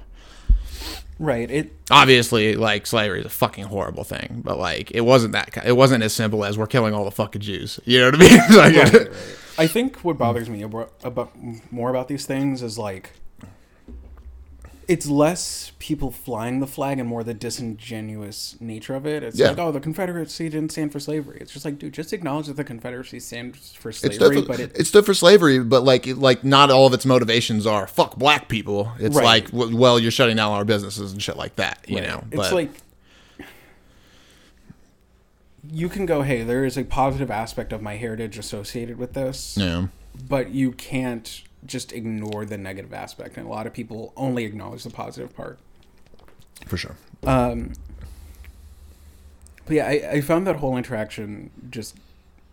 right. 1.17 1.49
It 1.49 1.75
obviously 1.89 2.55
like 2.55 2.85
slavery 2.85 3.21
is 3.21 3.25
a 3.25 3.29
fucking 3.29 3.65
horrible 3.65 4.03
thing 4.03 4.41
but 4.45 4.59
like 4.59 4.91
it 4.91 5.01
wasn't 5.01 5.33
that 5.33 5.65
it 5.65 5.75
wasn't 5.75 6.03
as 6.03 6.13
simple 6.13 6.45
as 6.45 6.59
we're 6.59 6.67
killing 6.67 6.93
all 6.93 7.05
the 7.05 7.11
fucking 7.11 7.41
jews 7.41 7.79
you 7.85 7.99
know 7.99 8.11
what 8.11 8.15
i 8.15 8.17
mean 8.19 8.37
like, 8.55 8.75
right, 8.75 8.93
right. 8.93 9.11
I 9.59 9.67
think 9.67 9.97
what 9.97 10.13
hmm. 10.13 10.19
bothers 10.19 10.49
me 10.49 10.61
about, 10.63 10.93
about 11.03 11.31
more 11.71 11.89
about 11.89 12.07
these 12.07 12.25
things 12.25 12.63
is 12.63 12.77
like 12.77 13.11
it's 14.87 15.05
less 15.05 15.71
people 15.77 16.09
flying 16.09 16.61
the 16.61 16.65
flag 16.65 16.97
and 16.97 17.07
more 17.07 17.23
the 17.23 17.35
disingenuous 17.35 18.55
nature 18.59 18.95
of 18.95 19.05
it. 19.05 19.21
It's 19.21 19.37
Yeah. 19.37 19.49
like, 19.49 19.59
oh, 19.59 19.71
the 19.71 19.79
Confederacy 19.79 20.49
didn't 20.49 20.71
stand 20.71 20.91
for 20.91 20.99
slavery. 20.99 21.37
It's 21.39 21.53
just 21.53 21.63
like, 21.63 21.77
dude, 21.77 21.93
just 21.93 22.11
acknowledge 22.11 22.47
that 22.47 22.57
the 22.57 22.63
Confederacy 22.63 23.19
stands 23.19 23.71
for 23.73 23.89
It 23.89 23.97
slavery, 23.97 24.41
for, 24.41 24.47
but 24.47 24.59
it, 24.59 24.71
it 24.75 24.87
stood 24.87 25.05
for 25.05 25.13
slavery, 25.13 25.59
but 25.59 25.83
like 25.83 26.07
like 26.07 26.43
not 26.43 26.71
all 26.71 26.87
of 26.87 26.93
its 26.95 27.05
motivations 27.05 27.67
are 27.67 27.85
fuck 27.85 28.15
black 28.15 28.47
people. 28.47 28.91
It's 28.97 29.15
Right. 29.15 29.53
like 29.53 29.71
well, 29.71 29.99
you're 29.99 30.09
shutting 30.09 30.37
down 30.37 30.53
our 30.53 30.65
businesses 30.65 31.11
and 31.11 31.21
shit 31.21 31.37
like 31.37 31.57
that. 31.57 31.85
You 31.87 31.97
Right. 31.97 32.07
know, 32.07 32.23
it's 32.31 32.35
but 32.37 32.51
like 32.53 32.71
you 35.71 35.89
can 35.89 36.05
go, 36.05 36.21
hey, 36.23 36.43
there 36.43 36.65
is 36.65 36.77
a 36.77 36.83
positive 36.83 37.29
aspect 37.29 37.71
of 37.73 37.81
my 37.81 37.95
heritage 37.95 38.37
associated 38.37 38.97
with 38.97 39.13
this, 39.13 39.57
yeah, 39.57 39.87
but 40.27 40.51
you 40.51 40.71
can't 40.71 41.43
just 41.65 41.91
ignore 41.91 42.45
the 42.45 42.57
negative 42.57 42.93
aspect. 42.93 43.37
And 43.37 43.45
a 43.45 43.49
lot 43.49 43.67
of 43.67 43.73
people 43.73 44.13
only 44.15 44.45
acknowledge 44.45 44.83
the 44.83 44.89
positive 44.89 45.35
part. 45.35 45.59
for 46.65 46.77
sure. 46.77 46.95
Um, 47.25 47.73
but 49.65 49.75
yeah, 49.75 49.87
I, 49.87 50.11
I 50.13 50.21
found 50.21 50.47
that 50.47 50.57
whole 50.57 50.77
interaction 50.77 51.51
just 51.69 51.97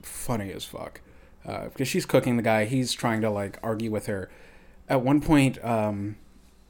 funny 0.03 0.53
as 0.53 0.65
fuck. 0.65 1.01
Uh, 1.47 1.65
because 1.65 1.87
she's 1.89 2.05
cooking 2.05 2.37
the 2.37 2.43
guy, 2.43 2.65
he's 2.65 2.93
trying 2.93 3.21
to 3.23 3.31
like 3.31 3.59
argue 3.63 3.91
with 3.91 4.07
her. 4.07 4.29
At 4.89 5.03
one 5.03 5.21
point, 5.21 5.65
um, 5.65 6.17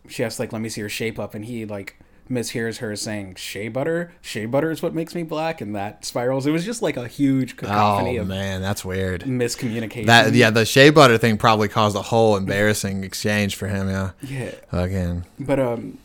she 0.09 0.23
asks 0.23 0.38
like, 0.38 0.53
"Let 0.53 0.61
me 0.61 0.69
see 0.69 0.83
your 0.83 0.91
shape 0.91 1.19
up," 1.19 1.35
and 1.35 1.47
he 1.47 1.65
like 1.65 1.99
mishears 2.28 2.78
her 2.78 2.95
saying 2.97 3.37
"shea 3.37 3.68
butter." 3.68 4.12
Shea 4.21 4.47
butter 4.47 4.71
is 4.71 4.83
what 4.83 4.95
makes 4.95 5.14
me 5.14 5.23
black, 5.23 5.61
and 5.61 5.75
that 5.75 6.04
spirals. 6.04 6.47
It 6.47 6.50
was 6.50 6.64
just 6.64 6.83
like 6.83 6.97
a 6.97 7.06
huge 7.09 7.56
cacophony 7.56 8.18
Oh 8.18 8.23
of 8.23 8.28
man, 8.28 8.61
that's 8.62 8.85
weird. 8.85 9.23
miscommunication. 9.23 10.06
That 10.06 10.35
yeah, 10.35 10.50
the 10.50 10.64
shea 10.64 10.90
butter 10.90 11.18
thing 11.18 11.37
probably 11.38 11.68
caused 11.68 11.97
a 11.97 12.02
whole 12.02 12.37
embarrassing 12.37 13.04
exchange 13.04 13.56
for 13.56 13.68
him. 13.68 13.88
Yeah, 13.88 14.11
yeah. 14.23 14.52
again. 14.73 15.25
But 15.38 15.61
um, 15.61 15.99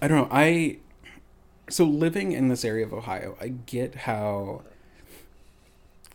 I 0.00 0.08
don't 0.08 0.18
know. 0.18 0.28
I 0.30 0.78
so 1.68 1.84
living 1.84 2.32
in 2.32 2.48
this 2.48 2.64
area 2.64 2.84
of 2.84 2.92
Ohio, 2.92 3.36
I 3.40 3.48
get 3.48 3.94
how 3.94 4.62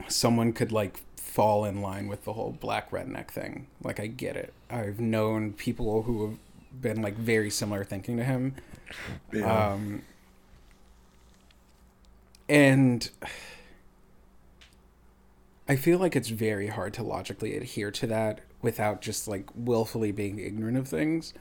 someone 0.08 0.54
could 0.54 0.72
like 0.72 1.02
fall 1.18 1.66
in 1.66 1.82
line 1.82 2.08
with 2.08 2.26
the 2.26 2.34
whole 2.34 2.52
black 2.60 2.92
redneck 2.92 3.30
thing. 3.30 3.68
Like 3.84 4.00
I 4.00 4.08
get 4.08 4.36
it. 4.36 4.54
I've 4.70 5.00
known 5.00 5.54
people 5.54 6.04
who 6.04 6.28
have 6.28 6.38
been 6.80 7.02
like 7.02 7.16
very 7.18 7.50
similar 7.50 7.84
thinking 7.84 8.18
to 8.18 8.24
him. 8.24 8.56
Um, 9.44 10.04
and 12.50 13.10
I 15.68 15.76
feel 15.76 16.00
like 16.00 16.16
it's 16.16 16.30
very 16.30 16.68
hard 16.68 16.94
to 16.96 17.04
logically 17.04 17.56
adhere 17.56 17.92
to 17.92 18.08
that 18.08 18.42
without 18.62 19.02
just 19.02 19.28
like 19.28 19.50
willfully 19.56 20.12
being 20.12 20.40
ignorant 20.40 20.78
of 20.78 20.88
things. 20.88 21.34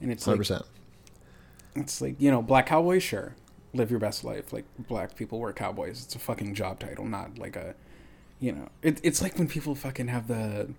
And 0.00 0.12
it's 0.12 0.24
Hundred 0.24 0.34
like 0.34 0.38
percent. 0.38 0.64
it's 1.74 2.00
like 2.00 2.16
you 2.20 2.30
know, 2.30 2.42
black 2.42 2.66
cowboys, 2.66 3.02
sure, 3.02 3.34
live 3.72 3.90
your 3.90 4.00
best 4.00 4.24
life. 4.24 4.52
Like 4.52 4.64
black 4.78 5.16
people 5.16 5.38
were 5.40 5.52
cowboys. 5.52 6.04
It's 6.04 6.14
a 6.14 6.18
fucking 6.18 6.54
job 6.54 6.78
title, 6.78 7.06
not 7.06 7.38
like 7.38 7.56
a, 7.56 7.74
you 8.40 8.52
know, 8.52 8.68
it, 8.82 9.00
it's 9.02 9.22
like 9.22 9.38
when 9.38 9.48
people 9.48 9.74
fucking 9.74 10.08
have 10.08 10.28
the 10.28 10.70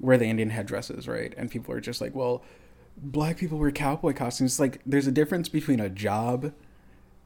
wear 0.00 0.18
the 0.18 0.26
Indian 0.26 0.50
headdresses, 0.50 1.08
right? 1.08 1.32
And 1.36 1.50
people 1.50 1.74
are 1.74 1.80
just 1.80 2.00
like, 2.00 2.14
well, 2.14 2.42
black 2.96 3.36
people 3.36 3.58
wear 3.58 3.70
cowboy 3.70 4.12
costumes. 4.12 4.52
It's 4.52 4.60
like 4.60 4.80
there's 4.86 5.06
a 5.06 5.12
difference 5.12 5.48
between 5.48 5.80
a 5.80 5.88
job 5.88 6.52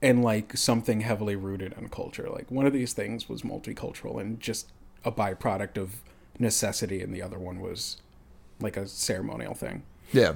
and 0.03 0.23
like 0.23 0.57
something 0.57 1.01
heavily 1.01 1.37
rooted 1.37 1.75
in 1.79 1.89
culture. 1.89 2.29
Like 2.31 2.51
one 2.51 2.67
of 2.67 2.73
these 2.73 2.93
things 2.93 3.29
was 3.29 3.43
multicultural 3.43 4.21
and 4.21 4.41
just 4.41 4.73
a 5.05 5.13
byproduct 5.13 5.79
of 5.79 6.03
necessity, 6.39 7.01
and 7.01 7.15
the 7.15 7.23
other 7.23 7.39
one 7.39 7.61
was 7.61 7.97
like 8.61 8.77
a 8.77 8.87
ceremonial 8.87 9.55
thing. 9.55 9.83
Yeah, 10.13 10.35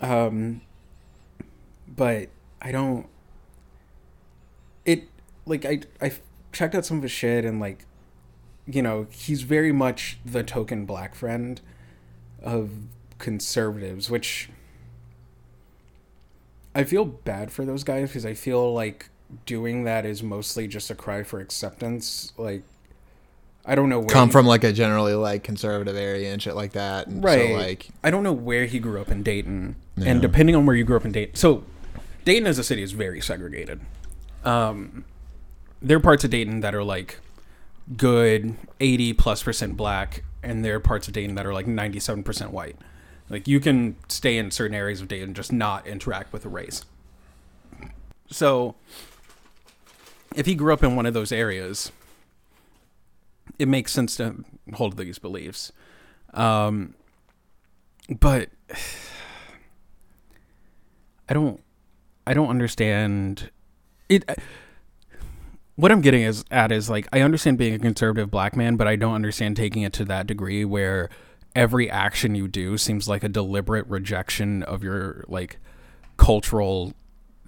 Um, 0.00 0.62
but 1.86 2.28
I 2.60 2.72
don't. 2.72 3.06
It 4.84 5.08
like 5.46 5.64
I 5.64 5.80
I 6.00 6.12
checked 6.52 6.74
out 6.74 6.84
some 6.84 6.96
of 6.98 7.02
his 7.02 7.12
shit 7.12 7.44
and 7.44 7.60
like, 7.60 7.84
you 8.66 8.82
know, 8.82 9.06
he's 9.10 9.42
very 9.42 9.72
much 9.72 10.18
the 10.24 10.42
token 10.42 10.84
black 10.86 11.14
friend 11.14 11.60
of 12.42 12.70
conservatives, 13.18 14.08
which 14.10 14.48
I 16.74 16.84
feel 16.84 17.04
bad 17.04 17.50
for 17.50 17.64
those 17.64 17.84
guys 17.84 18.08
because 18.10 18.24
I 18.26 18.34
feel 18.34 18.72
like 18.72 19.08
doing 19.46 19.84
that 19.84 20.06
is 20.06 20.22
mostly 20.22 20.66
just 20.68 20.90
a 20.90 20.94
cry 20.94 21.22
for 21.22 21.40
acceptance. 21.40 22.32
Like, 22.36 22.62
I 23.66 23.74
don't 23.74 23.88
know 23.88 23.98
where 23.98 24.08
come 24.08 24.28
he- 24.28 24.32
from 24.32 24.46
like 24.46 24.64
a 24.64 24.72
generally 24.72 25.14
like 25.14 25.42
conservative 25.42 25.96
area 25.96 26.32
and 26.32 26.40
shit 26.40 26.54
like 26.54 26.72
that. 26.72 27.06
And 27.08 27.22
Right. 27.22 27.48
So 27.50 27.54
like, 27.54 27.88
I 28.04 28.10
don't 28.10 28.22
know 28.22 28.32
where 28.32 28.66
he 28.66 28.78
grew 28.78 29.00
up 29.00 29.10
in 29.10 29.22
Dayton, 29.22 29.76
Yeah. 29.96 30.10
and 30.10 30.22
depending 30.22 30.54
on 30.56 30.64
where 30.66 30.76
you 30.76 30.84
grew 30.84 30.96
up 30.96 31.04
in 31.04 31.12
Dayton, 31.12 31.34
so 31.34 31.64
Dayton 32.24 32.46
as 32.46 32.58
a 32.58 32.64
city 32.64 32.82
is 32.82 32.92
very 32.92 33.20
segregated. 33.20 33.80
Um, 34.44 35.04
there 35.82 35.96
are 35.96 36.00
parts 36.00 36.24
of 36.24 36.30
Dayton 36.30 36.60
that 36.60 36.74
are 36.74 36.84
like 36.84 37.20
good 37.96 38.54
eighty 38.80 39.12
plus 39.12 39.42
percent 39.42 39.76
black, 39.76 40.22
and 40.42 40.64
there 40.64 40.76
are 40.76 40.80
parts 40.80 41.08
of 41.08 41.14
Dayton 41.14 41.34
that 41.34 41.44
are 41.46 41.52
like 41.54 41.66
ninety 41.66 41.98
seven 42.00 42.22
percent 42.22 42.52
white. 42.52 42.76
Like 43.30 43.46
you 43.46 43.60
can 43.60 43.96
stay 44.08 44.38
in 44.38 44.50
certain 44.50 44.74
areas 44.74 45.00
of 45.00 45.08
Dayton, 45.08 45.28
and 45.28 45.36
just 45.36 45.52
not 45.52 45.86
interact 45.86 46.32
with 46.32 46.44
a 46.44 46.48
race. 46.48 46.84
So, 48.30 48.74
if 50.34 50.46
he 50.46 50.54
grew 50.54 50.72
up 50.72 50.82
in 50.82 50.96
one 50.96 51.06
of 51.06 51.14
those 51.14 51.32
areas, 51.32 51.92
it 53.58 53.68
makes 53.68 53.92
sense 53.92 54.16
to 54.16 54.44
hold 54.74 54.96
these 54.96 55.18
beliefs. 55.18 55.72
Um, 56.34 56.94
but 58.08 58.48
I 61.28 61.34
don't, 61.34 61.62
I 62.26 62.32
don't 62.32 62.48
understand 62.48 63.50
it. 64.08 64.24
What 65.76 65.92
I'm 65.92 66.00
getting 66.00 66.22
is 66.22 66.44
at 66.50 66.72
is 66.72 66.88
like 66.88 67.06
I 67.12 67.20
understand 67.20 67.58
being 67.58 67.74
a 67.74 67.78
conservative 67.78 68.30
black 68.30 68.56
man, 68.56 68.76
but 68.76 68.88
I 68.88 68.96
don't 68.96 69.14
understand 69.14 69.56
taking 69.56 69.82
it 69.82 69.92
to 69.94 70.04
that 70.06 70.26
degree 70.26 70.64
where 70.64 71.10
every 71.54 71.90
action 71.90 72.34
you 72.34 72.48
do 72.48 72.76
seems 72.78 73.08
like 73.08 73.24
a 73.24 73.28
deliberate 73.28 73.86
rejection 73.88 74.62
of 74.62 74.82
your 74.82 75.24
like 75.28 75.58
cultural 76.16 76.92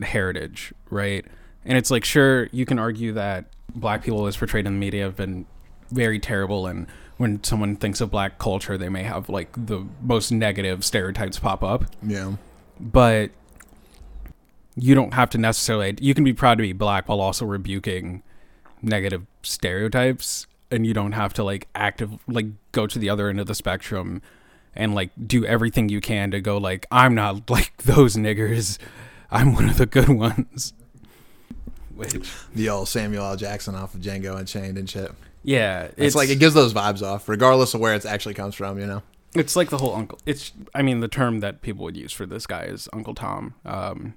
heritage, 0.02 0.72
right? 0.90 1.24
And 1.64 1.76
it's 1.76 1.90
like, 1.90 2.04
sure, 2.04 2.48
you 2.52 2.64
can 2.64 2.78
argue 2.78 3.12
that 3.12 3.46
black 3.74 4.02
people 4.02 4.26
as 4.26 4.36
portrayed 4.36 4.66
in 4.66 4.72
the 4.72 4.78
media 4.78 5.04
have 5.04 5.16
been 5.16 5.46
very 5.90 6.18
terrible, 6.18 6.66
and 6.66 6.86
when 7.16 7.42
someone 7.44 7.76
thinks 7.76 8.00
of 8.00 8.10
black 8.10 8.38
culture, 8.38 8.78
they 8.78 8.88
may 8.88 9.02
have 9.02 9.28
like 9.28 9.52
the 9.66 9.86
most 10.00 10.30
negative 10.30 10.84
stereotypes 10.84 11.38
pop 11.38 11.62
up. 11.62 11.84
yeah, 12.02 12.34
But 12.80 13.30
you 14.76 14.94
don't 14.94 15.14
have 15.14 15.28
to 15.30 15.38
necessarily. 15.38 15.96
You 16.00 16.14
can 16.14 16.24
be 16.24 16.32
proud 16.32 16.56
to 16.58 16.62
be 16.62 16.72
black 16.72 17.08
while 17.08 17.20
also 17.20 17.44
rebuking 17.44 18.22
negative 18.80 19.26
stereotypes, 19.42 20.46
and 20.70 20.86
you 20.86 20.94
don't 20.94 21.12
have 21.12 21.32
to 21.34 21.44
like 21.44 21.68
active 21.74 22.18
like 22.26 22.46
go 22.72 22.86
to 22.86 22.98
the 22.98 23.08
other 23.10 23.28
end 23.28 23.40
of 23.40 23.46
the 23.46 23.54
spectrum 23.54 24.22
and 24.74 24.94
like 24.94 25.10
do 25.26 25.44
everything 25.44 25.88
you 25.88 26.00
can 26.00 26.30
to 26.30 26.40
go 26.40 26.58
like 26.58 26.86
I'm 26.90 27.14
not 27.14 27.50
like 27.50 27.76
those 27.78 28.16
niggers. 28.16 28.78
I'm 29.30 29.54
one 29.54 29.68
of 29.68 29.76
the 29.78 29.86
good 29.86 30.08
ones. 30.08 30.72
Which 31.94 32.30
the 32.54 32.68
old 32.68 32.88
Samuel 32.88 33.24
L. 33.24 33.36
Jackson 33.36 33.74
off 33.74 33.94
of 33.94 34.00
Django 34.00 34.36
Unchained 34.36 34.78
and 34.78 34.88
shit. 34.88 35.12
yeah, 35.42 35.88
It's, 35.96 36.16
like 36.16 36.30
it 36.30 36.38
gives 36.38 36.54
those 36.54 36.72
vibes 36.72 37.02
off, 37.02 37.28
regardless 37.28 37.74
of 37.74 37.80
where 37.80 37.94
it 37.94 38.06
actually 38.06 38.34
comes 38.34 38.54
from. 38.54 38.78
You 38.80 38.86
know. 38.86 39.02
it's 39.34 39.54
like 39.54 39.68
the 39.68 39.78
whole 39.78 39.94
uncle. 39.94 40.18
It's 40.24 40.52
I 40.74 40.82
mean 40.82 41.00
the 41.00 41.08
term 41.08 41.40
that 41.40 41.62
people 41.62 41.84
would 41.84 41.96
use 41.96 42.12
for 42.12 42.26
this 42.26 42.46
guy 42.46 42.62
is 42.62 42.88
Uncle 42.92 43.14
Tom. 43.14 43.54
Um, 43.64 44.14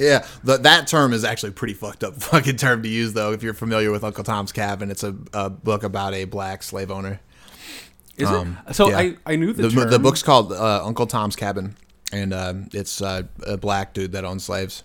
Yeah, 0.00 0.26
the, 0.42 0.56
that 0.58 0.86
term 0.88 1.12
is 1.12 1.24
actually 1.24 1.50
a 1.50 1.52
pretty 1.52 1.74
fucked 1.74 2.02
up 2.02 2.14
fucking 2.22 2.56
term 2.56 2.82
to 2.82 2.88
use 2.88 3.12
though. 3.12 3.32
If 3.32 3.42
you're 3.42 3.54
familiar 3.54 3.90
with 3.92 4.02
Uncle 4.02 4.24
Tom's 4.24 4.50
Cabin, 4.52 4.90
it's 4.90 5.04
a, 5.04 5.14
a 5.32 5.50
book 5.50 5.82
about 5.84 6.14
a 6.14 6.24
black 6.24 6.62
slave 6.62 6.90
owner. 6.90 7.20
is 8.16 8.28
Um, 8.28 8.58
it? 8.68 8.74
So 8.74 8.88
yeah. 8.88 8.98
I 8.98 9.16
I 9.26 9.36
knew 9.36 9.52
the, 9.52 9.68
The, 9.68 9.84
the 9.84 9.98
book's 9.98 10.22
called 10.22 10.52
uh, 10.52 10.84
Uncle 10.84 11.06
Tom's 11.06 11.36
Cabin, 11.36 11.76
and 12.12 12.32
um, 12.34 12.68
it's 12.72 13.00
uh, 13.02 13.22
a 13.46 13.56
black 13.56 13.92
dude 13.94 14.12
that 14.12 14.24
owns 14.24 14.44
slaves. 14.44 14.82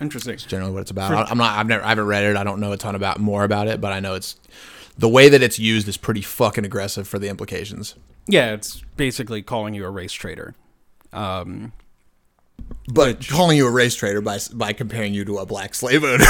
interesting. 0.00 0.34
It's 0.34 0.44
generally 0.44 0.72
what 0.72 0.80
it's 0.82 0.90
about. 0.90 1.08
For- 1.26 1.30
I'm 1.32 1.38
not. 1.38 1.58
I've 1.58 1.66
never. 1.66 1.84
I 1.84 1.88
haven't 1.88 2.06
read 2.06 2.24
it. 2.24 2.36
I 2.36 2.44
don't 2.44 2.60
know 2.60 2.72
a 2.72 2.76
ton 2.76 2.94
about 2.94 3.18
more 3.18 3.44
about 3.44 3.66
it, 3.68 3.80
but 3.80 3.92
I 3.92 4.00
know 4.00 4.14
it's 4.14 4.36
the 4.98 5.08
way 5.08 5.28
that 5.30 5.42
it's 5.42 5.58
used 5.58 5.88
is 5.88 5.96
pretty 5.96 6.20
fucking 6.22 6.64
aggressive 6.64 7.08
for 7.08 7.18
the 7.18 7.28
implications. 7.28 7.94
Yeah, 8.26 8.52
it's 8.52 8.82
basically 8.96 9.42
calling 9.42 9.74
you 9.74 9.84
a 9.86 9.90
race 9.90 10.12
traitor. 10.12 10.54
Um, 11.12 11.72
But 12.88 13.26
calling 13.28 13.56
you 13.56 13.66
a 13.66 13.70
race 13.70 13.94
trader 13.94 14.20
by 14.20 14.38
by 14.52 14.72
comparing 14.72 15.14
you 15.14 15.24
to 15.26 15.38
a 15.38 15.46
black 15.46 15.74
slave 15.74 16.02
owner, 16.02 16.24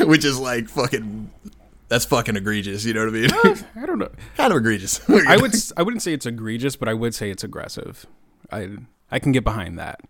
which 0.00 0.24
is 0.24 0.38
like 0.38 0.68
fucking. 0.68 1.32
That's 1.88 2.04
fucking 2.04 2.36
egregious. 2.36 2.84
You 2.84 2.92
know 2.92 3.06
what 3.06 3.14
I 3.14 3.52
mean? 3.52 3.64
I 3.82 3.86
don't 3.86 3.98
know. 3.98 4.10
kind 4.36 4.52
of 4.52 4.58
egregious. 4.58 5.00
I 5.26 5.36
would 5.38 5.54
I 5.76 5.82
wouldn't 5.82 6.02
say 6.02 6.12
it's 6.12 6.26
egregious, 6.26 6.76
but 6.76 6.88
I 6.88 6.94
would 6.94 7.14
say 7.14 7.30
it's 7.30 7.42
aggressive. 7.42 8.06
I 8.52 8.68
I 9.10 9.18
can 9.18 9.32
get 9.32 9.42
behind 9.42 9.78
that. 9.78 10.00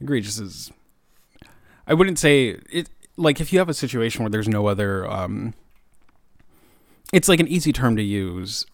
Egregious 0.00 0.38
is. 0.38 0.72
I 1.86 1.94
wouldn't 1.94 2.18
say 2.18 2.58
it 2.70 2.88
like 3.16 3.40
if 3.40 3.52
you 3.52 3.58
have 3.58 3.68
a 3.68 3.74
situation 3.74 4.22
where 4.22 4.30
there's 4.30 4.48
no 4.48 4.66
other. 4.68 5.10
Um, 5.10 5.54
it's 7.12 7.28
like 7.28 7.40
an 7.40 7.48
easy 7.48 7.72
term 7.72 7.96
to 7.96 8.02
use 8.02 8.66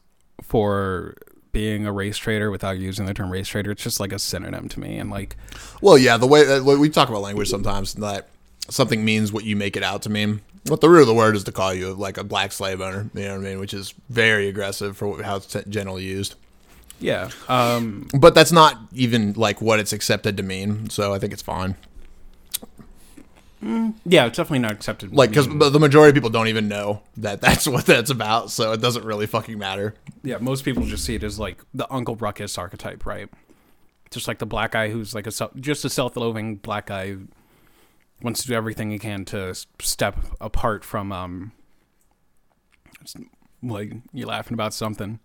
for 0.42 1.16
being 1.52 1.86
a 1.86 1.92
race 1.92 2.16
trader 2.16 2.50
without 2.50 2.78
using 2.78 3.06
the 3.06 3.14
term 3.14 3.30
race 3.30 3.48
trader. 3.48 3.70
It's 3.70 3.82
just 3.82 4.00
like 4.00 4.12
a 4.12 4.18
synonym 4.18 4.68
to 4.70 4.80
me, 4.80 4.98
and 4.98 5.10
like 5.10 5.36
Well, 5.80 5.96
yeah, 5.98 6.16
the 6.16 6.26
way 6.26 6.44
that 6.44 6.64
we 6.64 6.88
talk 6.88 7.08
about 7.08 7.22
language 7.22 7.48
sometimes 7.48 7.94
that 7.94 8.28
something 8.68 9.04
means 9.04 9.32
what 9.32 9.44
you 9.44 9.56
make 9.56 9.76
it 9.76 9.82
out 9.82 10.02
to 10.02 10.10
mean. 10.10 10.40
What 10.66 10.80
the 10.80 10.88
root 10.88 11.02
of 11.02 11.06
the 11.08 11.14
word 11.14 11.34
is 11.34 11.44
to 11.44 11.52
call 11.52 11.74
you 11.74 11.92
like 11.92 12.16
a 12.16 12.24
black 12.24 12.52
slave 12.52 12.80
owner, 12.80 13.10
you 13.14 13.24
know 13.24 13.36
what 13.36 13.46
I 13.46 13.50
mean, 13.50 13.58
which 13.58 13.74
is 13.74 13.94
very 14.08 14.48
aggressive 14.48 14.96
for 14.96 15.22
how 15.22 15.36
it's 15.36 15.56
generally 15.68 16.04
used. 16.04 16.36
yeah, 17.00 17.30
um, 17.48 18.08
But 18.16 18.34
that's 18.34 18.52
not 18.52 18.78
even 18.92 19.32
like 19.32 19.60
what 19.60 19.80
it's 19.80 19.92
accepted 19.92 20.36
to 20.36 20.42
mean, 20.44 20.88
so 20.88 21.12
I 21.12 21.18
think 21.18 21.32
it's 21.32 21.42
fine. 21.42 21.74
Yeah, 23.62 24.26
it's 24.26 24.36
definitely 24.36 24.58
not 24.58 24.72
accepted. 24.72 25.14
Like, 25.14 25.30
because 25.30 25.46
the 25.46 25.78
majority 25.78 26.10
of 26.10 26.14
people 26.14 26.30
don't 26.30 26.48
even 26.48 26.68
know 26.68 27.02
that 27.16 27.40
that's 27.40 27.66
what 27.68 27.86
that's 27.86 28.10
about, 28.10 28.50
so 28.50 28.72
it 28.72 28.80
doesn't 28.80 29.04
really 29.04 29.26
fucking 29.26 29.58
matter. 29.58 29.94
yeah, 30.22 30.38
most 30.38 30.64
people 30.64 30.84
just 30.84 31.04
see 31.04 31.14
it 31.14 31.22
as 31.22 31.38
like 31.38 31.58
the 31.72 31.90
Uncle 31.92 32.16
Ruckus 32.16 32.58
archetype, 32.58 33.06
right? 33.06 33.28
Just 34.10 34.26
like 34.28 34.38
the 34.38 34.46
black 34.46 34.72
guy 34.72 34.90
who's 34.90 35.14
like 35.14 35.26
a 35.26 35.30
self, 35.30 35.54
just 35.56 35.84
a 35.84 35.90
self-loathing 35.90 36.56
black 36.56 36.86
guy 36.86 37.08
who 37.08 37.28
wants 38.20 38.42
to 38.42 38.48
do 38.48 38.54
everything 38.54 38.90
he 38.90 38.98
can 38.98 39.24
to 39.26 39.54
step 39.80 40.18
apart 40.40 40.84
from 40.84 41.12
um. 41.12 41.52
Like 43.62 43.92
you 44.12 44.26
laughing 44.26 44.54
about 44.54 44.74
something. 44.74 45.20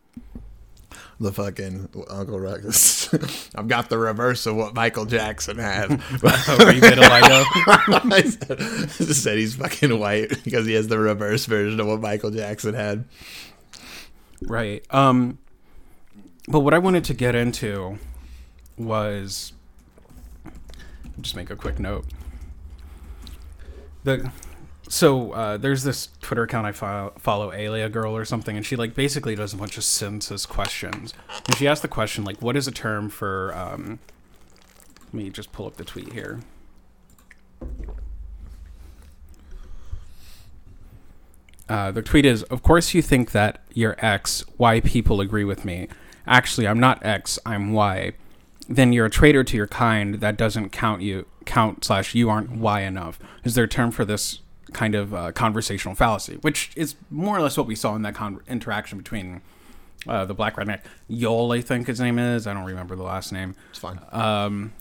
The 1.20 1.32
fucking 1.32 1.90
Uncle 2.10 2.40
Ruckus. 2.40 3.14
I've 3.56 3.68
got 3.68 3.90
the 3.90 3.98
reverse 3.98 4.46
of 4.46 4.56
what 4.56 4.74
Michael 4.74 5.06
Jackson 5.06 5.58
had. 5.58 6.02
Where 6.22 6.74
you 6.74 6.82
get. 6.82 7.00
I 7.00 8.22
said, 8.22 8.62
I 8.62 8.88
said 8.88 9.38
he's 9.38 9.56
fucking 9.56 10.00
white 10.00 10.30
because 10.44 10.66
he 10.66 10.74
has 10.74 10.88
the 10.88 11.00
reverse 11.00 11.46
version 11.46 11.80
of 11.80 11.88
what 11.88 12.02
Michael 12.02 12.32
Jackson 12.32 12.74
had. 12.74 13.06
Right. 14.42 14.86
Um 14.94 15.40
but 16.48 16.62
what 16.62 16.74
I 16.74 16.80
wanted 16.80 17.04
to 17.06 17.14
get 17.14 17.36
into 17.36 17.98
was 18.78 19.52
just 21.20 21.36
make 21.36 21.50
a 21.50 21.56
quick 21.56 21.80
note. 21.80 22.06
The 24.04 24.32
so 24.90 25.32
uh, 25.32 25.58
there's 25.58 25.84
this 25.84 26.10
Twitter 26.22 26.44
account 26.44 26.66
I 26.66 26.72
follow, 26.72 27.14
follow, 27.18 27.52
Alia 27.52 27.90
Girl 27.90 28.16
or 28.16 28.24
something, 28.26 28.56
and 28.56 28.66
she 28.66 28.76
like 28.76 28.96
basically 28.96 29.36
does 29.36 29.54
a 29.54 29.58
bunch 29.58 29.78
of 29.78 29.84
census 29.84 30.46
questions. 30.46 31.14
And 31.46 31.56
she 31.58 31.68
asked 31.68 31.82
the 31.82 31.88
question 31.88 32.24
like, 32.24 32.42
"What 32.42 32.56
is 32.56 32.68
a 32.68 32.72
term 32.72 33.10
for?" 33.10 33.54
Um, 33.56 34.00
let 35.06 35.14
me 35.14 35.30
just 35.30 35.52
pull 35.52 35.66
up 35.68 35.76
the 35.76 35.84
tweet 35.84 36.14
here. 36.14 36.40
Uh, 41.68 41.92
the 41.92 42.02
tweet 42.02 42.26
is, 42.26 42.44
"Of 42.44 42.64
course 42.64 42.94
you 42.94 43.02
think 43.02 43.32
that 43.32 43.64
you're 43.74 43.98
X. 44.00 44.46
Why 44.56 44.80
people 44.80 45.20
agree 45.20 45.44
with 45.44 45.66
me? 45.66 45.90
Actually, 46.26 46.68
I'm 46.68 46.80
not 46.80 47.06
X. 47.06 47.40
I'm 47.46 47.74
Y. 47.74 48.14
Then 48.70 48.94
you're 48.94 49.06
a 49.06 49.10
traitor 49.10 49.44
to 49.44 49.58
your 49.58 49.68
kind. 49.68 50.16
That 50.16 50.38
doesn't 50.38 50.70
count 50.70 51.02
you. 51.02 51.26
Count 51.46 51.84
slash 51.84 52.16
you 52.16 52.30
aren't 52.30 52.52
Y 52.52 52.82
enough. 52.82 53.20
Is 53.44 53.56
there 53.56 53.66
a 53.66 53.70
term 53.70 53.92
for 53.92 54.04
this 54.06 54.40
kind 54.74 54.96
of 54.96 55.14
uh, 55.14 55.32
conversational 55.32 55.96
fallacy? 55.96 56.36
Which 56.42 56.72
is 56.76 56.96
more 57.10 57.38
or 57.38 57.42
less 57.42 57.58
what 57.58 57.68
we 57.68 57.76
saw 57.76 57.96
in 57.96 58.02
that 58.04 58.16
con- 58.16 58.42
interaction 58.48 58.98
between 58.98 59.42
uh, 60.08 60.26
the 60.26 60.34
black 60.34 60.56
redneck 60.56 60.82
Yol, 61.10 61.56
I 61.58 61.62
think 61.62 61.88
his 61.88 62.00
name 62.00 62.20
is. 62.20 62.48
I 62.48 62.54
don't 62.54 62.66
remember 62.66 62.96
the 62.96 63.04
last 63.04 63.32
name. 63.32 63.56
It's 63.70 63.80
fine. 63.80 64.00
Um, 64.12 64.74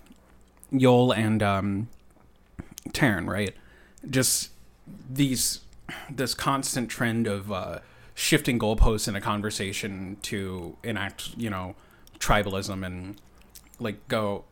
Yol 0.72 1.16
and 1.16 1.42
um, 1.42 1.88
Taryn, 2.90 3.26
right? 3.26 3.54
Just 4.08 4.50
these 5.10 5.60
this 6.10 6.34
constant 6.34 6.88
trend 6.88 7.26
of 7.26 7.52
uh, 7.52 7.78
shifting 8.14 8.58
goalposts 8.58 9.06
in 9.08 9.14
a 9.14 9.20
conversation 9.20 10.16
to 10.22 10.76
enact, 10.82 11.36
you 11.36 11.50
know, 11.50 11.74
tribalism 12.18 12.84
and 12.84 13.20
like 13.78 14.06
go. 14.08 14.44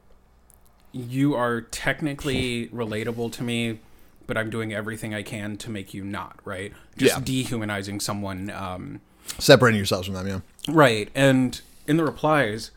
You 0.92 1.35
are 1.35 1.61
technically 1.61 2.68
relatable 2.68 3.33
to 3.33 3.42
me, 3.42 3.81
but 4.27 4.37
I'm 4.37 4.51
doing 4.51 4.73
everything 4.73 5.15
I 5.15 5.23
can 5.23 5.57
to 5.59 5.71
make 5.71 5.93
you 5.95 6.05
not 6.05 6.39
right. 6.45 6.73
Just 6.97 7.17
Yeah. 7.17 7.23
dehumanizing 7.25 8.01
someone. 8.01 8.51
Um, 8.51 9.01
Separating 9.39 9.79
yourselves 9.79 10.07
from 10.07 10.15
them, 10.15 10.27
yeah. 10.27 10.41
Right. 10.73 11.09
And 11.15 11.61
in 11.87 11.97
the 11.97 12.05
replies, 12.05 12.71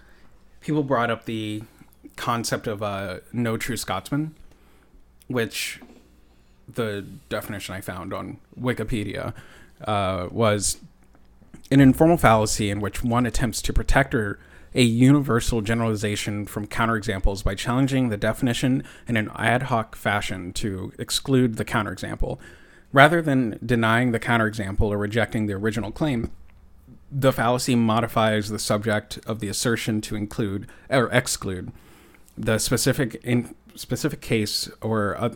people 0.62 0.84
brought 0.84 1.10
up 1.12 1.26
the 1.26 1.64
concept 2.16 2.68
of 2.68 2.82
uh, 2.82 3.20
no 3.34 3.58
true 3.58 3.78
Scotsman, 3.78 4.36
which 5.28 5.80
the 6.74 7.06
definition 7.30 7.76
I 7.76 7.82
found 7.82 8.14
on 8.14 8.38
Wikipedia 8.60 9.34
uh, 9.86 10.28
was 10.32 10.78
an 11.72 11.80
informal 11.80 12.18
fallacy 12.18 12.70
in 12.70 12.80
which 12.82 13.04
one 13.04 13.26
attempts 13.26 13.62
to 13.64 13.74
protect 13.74 14.16
or 14.16 14.40
a 14.78 14.84
universal 14.84 15.62
generalization 15.62 16.46
from 16.46 16.68
counterexamples 16.68 17.44
by 17.44 17.56
challenging 17.56 18.10
the 18.10 18.16
definition 18.16 18.84
in 19.08 19.18
an 19.18 19.30
ad 19.36 19.64
hoc 19.64 19.96
fashion 19.96 20.54
to 20.54 20.94
exclude 21.00 21.56
the 21.56 21.66
counterexample. 21.66 22.38
Rather 22.94 23.22
than 23.22 23.60
denying 23.66 24.12
the 24.12 24.20
counterexample 24.20 24.82
or 24.82 24.98
rejecting 24.98 25.48
the 25.48 25.54
original 25.54 25.92
claim, 25.92 26.32
the 27.12 27.34
fallacy 27.34 27.76
modifies 27.76 28.50
the 28.50 28.60
subject 28.60 29.18
of 29.26 29.40
the 29.40 29.48
assertion 29.48 30.00
to 30.00 30.16
include 30.16 30.68
or 30.90 31.10
exclude 31.12 31.72
the 32.38 32.60
specific 32.60 33.16
in 33.24 33.56
specific 33.74 34.22
case 34.22 34.70
or 34.82 35.20
uh, 35.20 35.30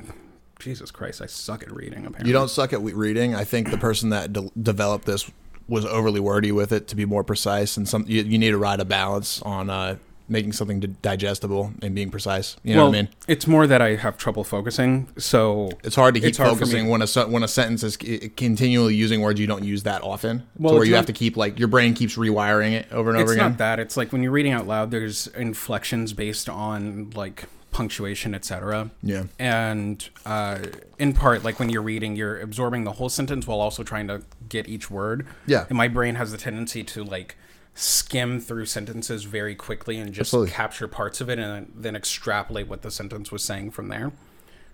Jesus 0.59 0.91
Christ, 0.91 1.21
I 1.21 1.25
suck 1.25 1.63
at 1.63 1.71
reading. 1.71 2.05
Apparently, 2.05 2.27
You 2.27 2.33
don't 2.33 2.49
suck 2.49 2.73
at 2.73 2.81
reading. 2.81 3.33
I 3.33 3.43
think 3.43 3.71
the 3.71 3.77
person 3.77 4.09
that 4.09 4.31
de- 4.31 4.51
developed 4.61 5.05
this 5.05 5.29
was 5.71 5.85
overly 5.85 6.19
wordy 6.19 6.51
with 6.51 6.73
it 6.73 6.87
to 6.89 6.95
be 6.97 7.05
more 7.05 7.23
precise, 7.23 7.77
and 7.77 7.87
some 7.87 8.03
you, 8.07 8.21
you 8.21 8.37
need 8.37 8.51
to 8.51 8.57
ride 8.57 8.81
a 8.81 8.85
balance 8.85 9.41
on 9.43 9.69
uh, 9.69 9.95
making 10.27 10.51
something 10.51 10.79
digestible 11.01 11.71
and 11.81 11.95
being 11.95 12.11
precise. 12.11 12.57
You 12.63 12.75
know 12.75 12.81
well, 12.83 12.91
what 12.91 12.97
I 12.97 13.01
mean? 13.03 13.09
it's 13.27 13.47
more 13.47 13.65
that 13.67 13.81
I 13.81 13.95
have 13.95 14.17
trouble 14.17 14.43
focusing. 14.43 15.07
So 15.17 15.69
It's 15.83 15.95
hard 15.95 16.13
to 16.15 16.19
keep 16.19 16.35
hard 16.35 16.51
focusing 16.51 16.89
when 16.89 17.01
a 17.01 17.07
when 17.27 17.43
a 17.43 17.47
sentence 17.47 17.83
is 17.83 17.95
continually 17.97 18.95
using 18.95 19.21
words 19.21 19.39
you 19.39 19.47
don't 19.47 19.63
use 19.63 19.83
that 19.83 20.03
often. 20.03 20.43
Well, 20.57 20.73
where 20.75 20.83
you 20.83 20.91
not- 20.91 20.97
have 20.97 21.05
to 21.07 21.13
keep 21.13 21.37
like 21.37 21.57
your 21.57 21.69
brain 21.69 21.93
keeps 21.93 22.17
rewiring 22.17 22.73
it 22.73 22.91
over 22.91 23.11
and 23.11 23.19
it's 23.19 23.23
over 23.23 23.33
again. 23.33 23.51
not 23.51 23.57
that. 23.59 23.79
It's 23.79 23.95
like 23.95 24.11
when 24.11 24.23
you're 24.23 24.31
reading 24.33 24.51
out 24.51 24.67
loud, 24.67 24.91
there's 24.91 25.27
inflections 25.27 26.11
based 26.13 26.49
on 26.49 27.11
like 27.11 27.45
punctuation, 27.71 28.35
etc. 28.35 28.91
Yeah. 29.01 29.23
and 29.39 30.07
uh, 30.25 30.59
in 30.99 31.13
part 31.13 31.43
like 31.43 31.59
when 31.59 31.69
you're 31.69 31.81
reading 31.81 32.15
you're 32.15 32.39
absorbing 32.39 32.83
the 32.83 32.93
whole 32.93 33.09
sentence 33.09 33.47
while 33.47 33.59
also 33.61 33.83
trying 33.83 34.07
to 34.07 34.21
get 34.49 34.67
each 34.67 34.91
word 34.91 35.25
Yeah. 35.47 35.65
and 35.69 35.77
my 35.77 35.87
brain 35.87 36.15
has 36.15 36.31
the 36.31 36.37
tendency 36.37 36.83
to 36.83 37.03
like 37.03 37.35
skim 37.73 38.39
through 38.41 38.65
sentences 38.65 39.23
very 39.23 39.55
quickly 39.55 39.97
and 39.97 40.11
just 40.13 40.29
Absolutely. 40.29 40.51
capture 40.51 40.87
parts 40.89 41.21
of 41.21 41.29
it 41.29 41.39
and 41.39 41.71
then 41.75 41.95
extrapolate 41.95 42.67
what 42.67 42.81
the 42.81 42.91
sentence 42.91 43.31
was 43.31 43.43
saying 43.43 43.71
from 43.71 43.87
there 43.87 44.11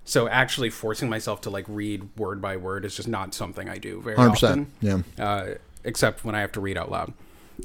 so 0.03 0.27
actually 0.27 0.69
forcing 0.71 1.07
myself 1.09 1.39
to 1.41 1.49
like 1.51 1.65
read 1.67 2.09
word 2.17 2.41
by 2.41 2.57
word 2.57 2.83
is 2.85 2.95
just 2.95 3.07
not 3.07 3.33
something 3.35 3.69
i 3.69 3.77
do 3.77 4.01
very 4.01 4.17
100%. 4.17 4.29
often 4.31 4.67
Yeah. 4.81 5.01
uh, 5.19 5.45
except 5.83 6.25
when 6.25 6.33
I 6.35 6.41
have 6.41 6.51
to 6.53 6.59
read 6.59 6.75
out 6.77 6.91
loud. 6.91 7.13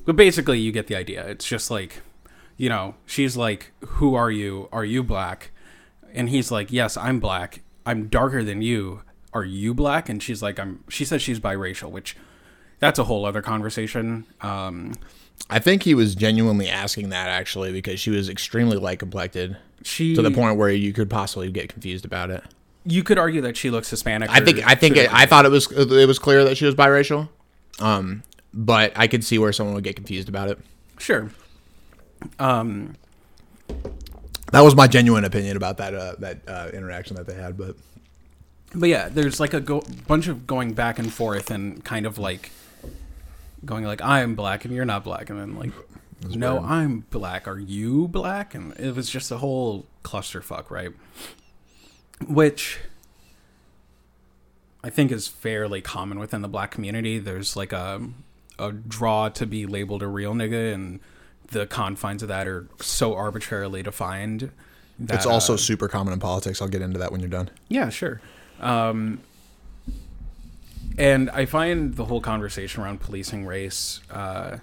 But 0.05 0.14
basically, 0.14 0.61
you 0.61 0.71
get 0.71 0.87
the 0.87 0.95
idea. 0.95 1.27
It's 1.27 1.45
just 1.45 1.73
like, 1.73 2.03
you 2.57 2.69
know, 2.69 2.95
she's 3.07 3.37
like, 3.37 3.73
"Who 3.81 4.15
are 4.15 4.31
you? 4.31 4.69
Are 4.73 4.85
you 4.85 5.03
black?" 5.03 5.51
And 6.15 6.29
he's 6.29 6.51
like, 6.51 6.73
"Yes, 6.73 6.97
I'm 6.97 7.21
black. 7.21 7.62
I'm 7.87 8.09
darker 8.09 8.45
than 8.45 8.62
you. 8.62 9.03
Are 9.33 9.45
you 9.45 9.75
black?" 9.75 10.09
And 10.09 10.23
she's 10.23 10.43
like, 10.43 10.59
"I'm." 10.61 10.85
She 10.88 11.05
says 11.05 11.23
she's 11.23 11.41
biracial, 11.41 11.91
which 11.91 12.17
that's 12.79 12.99
a 12.99 13.05
whole 13.05 13.25
other 13.25 13.43
conversation. 13.43 14.27
Um, 14.41 14.95
I 15.51 15.59
think 15.59 15.83
he 15.83 15.95
was 15.95 16.15
genuinely 16.15 16.69
asking 16.69 17.09
that 17.11 17.29
actually 17.29 17.73
because 17.73 17.99
she 17.99 18.11
was 18.11 18.29
extremely 18.29 18.77
light 18.77 18.99
complected 18.99 19.57
she 19.83 20.15
to 20.15 20.23
the 20.23 20.31
point 20.31 20.57
where 20.57 20.71
you 20.71 20.93
could 20.93 21.11
possibly 21.11 21.51
get 21.51 21.69
confused 21.69 22.05
about 22.05 22.31
it. 22.31 22.43
you 22.85 23.03
could 23.03 23.19
argue 23.19 23.41
that 23.41 23.57
she 23.57 23.71
looks 23.71 23.88
Hispanic. 23.91 24.31
I 24.31 24.41
think 24.41 24.65
I 24.67 24.75
think 24.75 24.97
it, 24.97 25.12
I 25.12 25.27
thought 25.27 25.45
it 25.45 25.51
was 25.51 25.71
it 25.73 26.07
was 26.07 26.19
clear 26.19 26.45
that 26.45 26.57
she 26.57 26.65
was 26.65 26.75
biracial, 26.75 27.29
um, 27.81 28.23
but 28.55 28.93
I 28.95 29.07
could 29.09 29.25
see 29.25 29.38
where 29.38 29.53
someone 29.53 29.75
would 29.75 29.85
get 29.85 29.97
confused 29.97 30.29
about 30.29 30.49
it. 30.51 30.59
sure. 30.99 31.31
Um, 32.39 32.95
That 34.53 34.61
was 34.61 34.75
my 34.77 34.87
genuine 34.87 35.25
opinion 35.25 35.57
about 35.57 35.79
that 35.79 35.95
uh, 35.95 36.15
that 36.19 36.41
uh, 36.47 36.71
interaction 36.73 37.17
that 37.17 37.27
they 37.27 37.35
had. 37.35 37.57
But 37.57 37.77
But 38.75 38.89
yeah, 38.89 39.09
there's 39.09 39.41
like 39.41 39.55
a 39.55 39.61
go- 39.61 39.85
bunch 40.07 40.29
of 40.29 40.47
going 40.47 40.75
back 40.75 40.99
and 40.99 41.13
forth 41.13 41.51
and 41.51 41.83
kind 41.85 42.07
of 42.07 42.19
like 42.19 42.51
going 43.65 43.85
like 43.85 44.03
I'm 44.03 44.35
black 44.35 44.65
and 44.65 44.75
you're 44.75 44.85
not 44.85 45.05
black 45.05 45.31
and 45.31 45.39
then 45.41 45.55
like 45.57 45.71
no, 46.29 46.55
weird. 46.55 46.65
I'm 46.67 47.01
black. 47.11 47.49
Are 47.49 47.59
you 47.59 48.07
black? 48.09 48.55
And 48.55 48.73
it 48.79 48.95
was 48.95 49.09
just 49.11 49.31
a 49.31 49.39
whole 49.39 49.87
clusterfuck, 50.05 50.71
right? 50.71 50.91
Which 52.29 52.79
I 54.85 54.91
think 54.91 55.11
is 55.13 55.29
fairly 55.29 55.81
common 55.81 56.19
within 56.19 56.43
the 56.43 56.49
black 56.49 56.71
community. 56.71 57.19
There's 57.19 57.57
like 57.57 57.73
a 57.73 58.09
a 58.59 58.71
draw 58.73 59.29
to 59.31 59.47
be 59.47 59.65
labeled 59.67 60.03
a 60.03 60.07
real 60.07 60.35
nigga 60.35 60.75
and 60.75 61.01
the 61.53 61.67
confines 61.67 62.23
of 62.23 62.29
that 62.29 62.49
are 62.49 62.67
so 62.81 63.15
arbitrarily 63.15 63.83
defined. 63.83 64.51
That, 64.99 65.15
it's 65.15 65.27
also 65.27 65.55
uh, 65.55 65.59
super 65.59 65.88
common 65.88 66.12
in 66.12 66.21
politics. 66.21 66.61
I'll 66.61 66.69
get 66.69 66.83
into 66.83 66.99
that 66.99 67.12
when 67.12 67.21
you're 67.21 67.31
done. 67.31 67.51
yeah, 67.69 67.88
sure. 67.88 68.21
Um, 68.61 69.21
and 70.99 71.31
I 71.31 71.47
find 71.47 71.95
the 71.95 72.05
whole 72.05 72.21
conversation 72.21 72.83
around 72.83 73.01
policing 73.01 73.47
race 73.47 74.01
uh, 74.11 74.59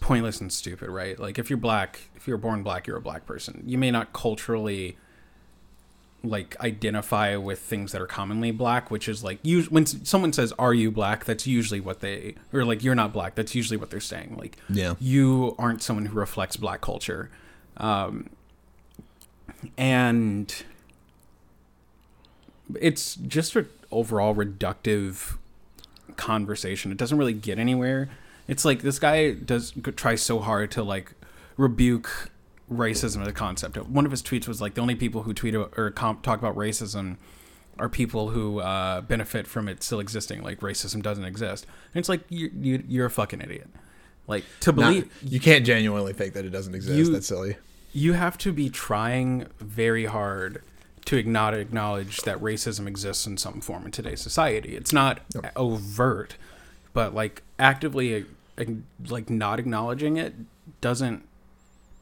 pointless 0.00 0.40
and 0.40 0.52
stupid, 0.52 0.90
right? 0.90 1.18
Like 1.18 1.38
if 1.38 1.48
you're 1.48 1.58
black, 1.58 2.00
if 2.16 2.26
you're 2.26 2.38
born 2.38 2.62
black, 2.62 2.86
you're 2.86 2.96
a 2.96 3.02
black 3.02 3.26
person. 3.26 3.62
You 3.66 3.78
may 3.78 3.90
not 3.90 4.12
culturally 4.12 4.96
like 6.24 6.56
identify 6.60 7.36
with 7.36 7.60
things 7.60 7.92
that 7.92 8.02
are 8.02 8.06
commonly 8.06 8.50
black, 8.50 8.90
which 8.90 9.08
is 9.08 9.22
like 9.22 9.38
you 9.42 9.62
when 9.64 9.86
someone 9.86 10.32
says 10.32 10.52
are 10.58 10.74
you 10.74 10.90
black, 10.90 11.24
that's 11.24 11.46
usually 11.46 11.78
what 11.80 12.00
they 12.00 12.34
or 12.52 12.64
like 12.64 12.82
you're 12.82 12.94
not 12.96 13.12
black, 13.12 13.34
that's 13.36 13.54
usually 13.54 13.76
what 13.76 13.90
they're 13.90 14.00
saying. 14.00 14.36
Like 14.36 14.56
Yeah. 14.68 14.94
you 14.98 15.54
aren't 15.58 15.82
someone 15.82 16.06
who 16.06 16.18
reflects 16.18 16.56
black 16.56 16.80
culture. 16.80 17.30
Um 17.76 18.30
and 19.76 20.64
it's 22.80 23.14
just 23.16 23.56
an 23.56 23.68
overall 23.90 24.34
reductive 24.34 25.36
conversation. 26.16 26.90
It 26.92 26.98
doesn't 26.98 27.18
really 27.18 27.32
get 27.32 27.58
anywhere. 27.58 28.08
It's 28.46 28.64
like 28.64 28.82
this 28.82 28.98
guy 28.98 29.32
does 29.32 29.72
try 29.96 30.14
so 30.16 30.40
hard 30.40 30.70
to 30.72 30.82
like 30.82 31.12
rebuke 31.56 32.30
racism 32.72 33.22
as 33.22 33.28
a 33.28 33.32
concept. 33.32 33.76
One 33.88 34.04
of 34.04 34.10
his 34.10 34.22
tweets 34.22 34.46
was 34.48 34.60
like 34.60 34.74
the 34.74 34.80
only 34.80 34.94
people 34.94 35.22
who 35.22 35.32
tweet 35.34 35.54
or 35.54 35.90
com- 35.94 36.20
talk 36.22 36.38
about 36.38 36.54
racism 36.56 37.16
are 37.78 37.88
people 37.88 38.30
who 38.30 38.60
uh, 38.60 39.00
benefit 39.02 39.46
from 39.46 39.68
it 39.68 39.82
still 39.82 40.00
existing. 40.00 40.42
Like 40.42 40.60
racism 40.60 41.02
doesn't 41.02 41.24
exist. 41.24 41.66
And 41.94 42.00
it's 42.00 42.08
like 42.08 42.20
you, 42.28 42.50
you 42.60 42.82
you're 42.88 43.06
a 43.06 43.10
fucking 43.10 43.40
idiot. 43.40 43.68
Like 44.26 44.44
to 44.60 44.72
Not- 44.72 44.76
believe 44.76 45.22
you 45.22 45.40
can't 45.40 45.64
genuinely 45.64 46.12
think 46.12 46.34
that 46.34 46.44
it 46.44 46.50
doesn't 46.50 46.74
exist. 46.74 46.96
You- 46.98 47.12
That's 47.12 47.26
silly. 47.26 47.56
you 47.92 48.12
have 48.14 48.36
to 48.38 48.52
be 48.52 48.68
trying 48.68 49.46
very 49.60 50.04
hard 50.06 50.62
to 51.06 51.22
not 51.22 51.54
acknowledge 51.54 52.18
that 52.22 52.38
racism 52.38 52.86
exists 52.86 53.26
in 53.26 53.38
some 53.38 53.60
form 53.62 53.86
in 53.86 53.90
today's 53.92 54.20
society. 54.20 54.76
It's 54.76 54.92
not 54.92 55.20
overt, 55.56 56.36
but 56.92 57.14
like 57.14 57.42
actively 57.58 58.26
uh, 58.58 58.64
like 59.08 59.30
not 59.30 59.58
acknowledging 59.58 60.16
it 60.18 60.34
doesn't 60.82 61.24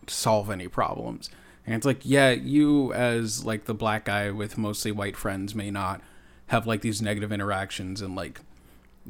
solve 0.08 0.50
any 0.50 0.68
problems. 0.68 1.30
And 1.66 1.74
it's 1.74 1.86
like, 1.86 2.00
yeah, 2.04 2.30
you 2.30 2.92
as 2.92 3.44
like 3.44 3.64
the 3.64 3.74
black 3.74 4.04
guy 4.04 4.30
with 4.30 4.56
mostly 4.56 4.92
white 4.92 5.16
friends 5.16 5.54
may 5.54 5.70
not 5.70 6.00
have 6.48 6.66
like 6.66 6.80
these 6.80 7.02
negative 7.02 7.32
interactions 7.32 8.00
and 8.00 8.14
like 8.14 8.40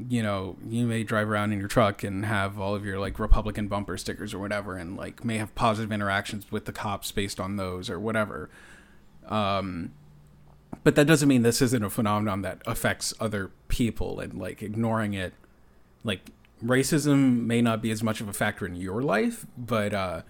you 0.09 0.23
know, 0.23 0.57
you 0.69 0.87
may 0.87 1.03
drive 1.03 1.29
around 1.29 1.53
in 1.53 1.59
your 1.59 1.69
truck 1.69 2.03
and 2.03 2.27
have 2.27 2.59
all 2.59 2.75
of 2.75 2.85
your 2.85 2.99
like 2.99 3.19
Republican 3.19 3.67
bumper 3.67 3.97
stickers 3.97 4.35
or 4.35 4.39
whatever, 4.39 4.77
and 4.77 4.97
like 4.97 5.25
may 5.25 5.39
have 5.39 5.55
positive 5.55 5.91
interactions 5.91 6.51
with 6.53 6.67
the 6.67 6.73
cops 6.73 7.11
based 7.13 7.41
on 7.41 7.57
those 7.57 7.89
or 7.89 7.99
whatever. 7.99 8.51
Um, 9.27 9.93
but 10.85 10.95
that 10.97 11.07
doesn't 11.07 11.29
mean 11.29 11.43
this 11.43 11.63
isn't 11.63 11.83
a 11.83 11.91
phenomenon 11.91 12.43
that 12.43 12.61
affects 12.67 13.15
other 13.19 13.51
people 13.69 14.21
and 14.21 14.35
like 14.35 14.63
ignoring 14.63 15.15
it. 15.15 15.33
Like 16.05 16.31
racism 16.63 17.47
may 17.47 17.63
not 17.63 17.81
be 17.81 17.91
as 17.91 18.03
much 18.03 18.21
of 18.21 18.29
a 18.29 18.33
factor 18.33 18.67
in 18.67 18.77
your 18.77 19.03
life, 19.03 19.47
but 19.57 19.95
uh, 19.95 20.23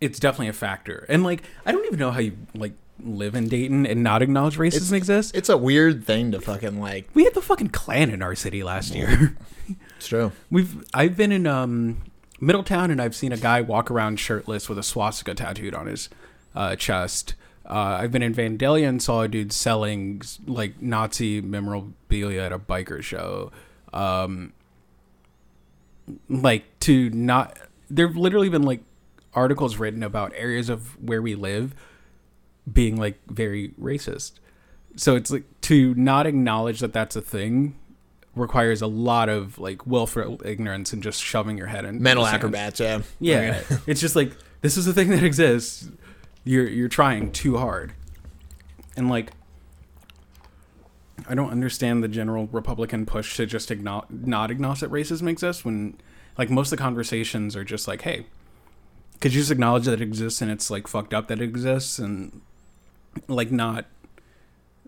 it's 0.00 0.18
definitely 0.18 0.48
a 0.48 0.52
factor. 0.52 1.06
And 1.08 1.22
like, 1.22 1.42
I 1.64 1.72
don't 1.72 1.84
even 1.86 1.98
know 1.98 2.10
how 2.10 2.20
you 2.20 2.36
like 2.54 2.72
live 3.04 3.34
in 3.34 3.48
Dayton 3.48 3.86
and 3.86 4.02
not 4.02 4.22
acknowledge 4.22 4.56
racism 4.56 4.92
exists. 4.92 5.32
It's 5.34 5.48
a 5.48 5.56
weird 5.56 6.04
thing 6.04 6.32
to 6.32 6.40
fucking 6.40 6.80
like. 6.80 7.08
We 7.14 7.24
had 7.24 7.34
the 7.34 7.42
fucking 7.42 7.68
Klan 7.68 8.10
in 8.10 8.22
our 8.22 8.34
city 8.34 8.62
last 8.62 8.94
year. 8.94 9.36
It's 9.96 10.06
true. 10.06 10.30
We've 10.48 10.84
I've 10.94 11.16
been 11.16 11.32
in 11.32 11.44
um 11.46 12.02
Middletown 12.40 12.90
and 12.90 13.00
I've 13.00 13.16
seen 13.16 13.32
a 13.32 13.36
guy 13.36 13.60
walk 13.62 13.90
around 13.90 14.20
shirtless 14.20 14.68
with 14.68 14.78
a 14.78 14.82
swastika 14.82 15.34
tattooed 15.34 15.74
on 15.74 15.86
his 15.86 16.08
uh, 16.54 16.76
chest. 16.76 17.34
Uh, 17.64 17.98
I've 18.00 18.12
been 18.12 18.22
in 18.22 18.34
Vandalia 18.34 18.88
and 18.88 19.02
saw 19.02 19.22
a 19.22 19.28
dude 19.28 19.52
selling 19.52 20.22
like 20.46 20.80
Nazi 20.80 21.40
memorabilia 21.40 22.42
at 22.42 22.52
a 22.52 22.58
biker 22.58 23.02
show. 23.02 23.50
Um, 23.92 24.52
like 26.28 26.78
to 26.80 27.10
not 27.10 27.58
there've 27.90 28.16
literally 28.16 28.48
been 28.48 28.62
like 28.62 28.82
articles 29.36 29.76
written 29.76 30.02
about 30.02 30.32
areas 30.34 30.68
of 30.68 31.00
where 31.00 31.22
we 31.22 31.34
live 31.34 31.74
being 32.70 32.96
like 32.96 33.20
very 33.28 33.72
racist. 33.80 34.32
So 34.96 35.14
it's 35.14 35.30
like 35.30 35.44
to 35.62 35.94
not 35.94 36.26
acknowledge 36.26 36.80
that 36.80 36.92
that's 36.92 37.14
a 37.14 37.20
thing 37.20 37.76
requires 38.34 38.82
a 38.82 38.86
lot 38.86 39.28
of 39.28 39.58
like 39.58 39.86
willful 39.86 40.40
ignorance 40.44 40.92
and 40.92 41.02
just 41.02 41.22
shoving 41.22 41.56
your 41.56 41.68
head 41.68 41.84
in 41.84 42.02
Mental 42.02 42.26
acrobats, 42.26 42.80
yeah. 42.80 43.02
Yeah, 43.20 43.62
it's 43.86 44.00
just 44.00 44.16
like 44.16 44.32
this 44.62 44.76
is 44.76 44.86
a 44.86 44.92
thing 44.92 45.10
that 45.10 45.22
exists. 45.22 45.88
You're 46.44 46.68
you're 46.68 46.88
trying 46.88 47.32
too 47.32 47.56
hard, 47.56 47.92
and 48.96 49.08
like 49.08 49.32
I 51.28 51.34
don't 51.34 51.50
understand 51.50 52.02
the 52.02 52.08
general 52.08 52.46
Republican 52.52 53.06
push 53.06 53.36
to 53.36 53.46
just 53.46 53.70
acknowledge, 53.70 54.10
not 54.10 54.50
acknowledge 54.50 54.80
that 54.80 54.90
racism 54.90 55.28
exists 55.28 55.64
when 55.64 55.98
like 56.38 56.50
most 56.50 56.72
of 56.72 56.78
the 56.78 56.82
conversations 56.82 57.56
are 57.56 57.64
just 57.64 57.88
like, 57.88 58.02
hey, 58.02 58.26
could 59.20 59.32
you 59.32 59.40
just 59.40 59.50
acknowledge 59.50 59.84
that 59.84 59.94
it 59.94 60.02
exists 60.02 60.42
and 60.42 60.50
it's 60.50 60.70
like 60.70 60.86
fucked 60.86 61.14
up 61.14 61.28
that 61.28 61.40
it 61.40 61.44
exists 61.44 61.98
and 61.98 62.40
like 63.28 63.50
not 63.50 63.86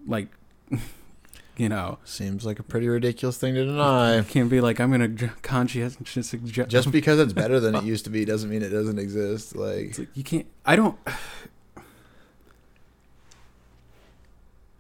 like 0.06 0.28
you 1.56 1.68
know 1.68 1.98
Seems 2.04 2.44
like 2.46 2.58
a 2.58 2.62
pretty 2.62 2.88
ridiculous 2.88 3.38
thing 3.38 3.54
to 3.54 3.64
deny. 3.64 4.22
can't 4.28 4.50
be 4.50 4.60
like 4.60 4.80
I'm 4.80 4.90
gonna 4.90 5.08
conscientious 5.42 5.96
suggest 6.26 6.70
Just 6.70 6.90
because 6.92 7.18
it's 7.18 7.32
better 7.32 7.60
than 7.60 7.74
it 7.74 7.84
used 7.92 8.04
to 8.04 8.10
be 8.10 8.24
doesn't 8.24 8.50
mean 8.50 8.62
it 8.62 8.70
doesn't 8.70 8.98
exist. 8.98 9.56
Like, 9.56 9.98
like 9.98 10.08
you 10.14 10.24
can't. 10.24 10.46
I 10.64 10.76
don't. 10.76 10.96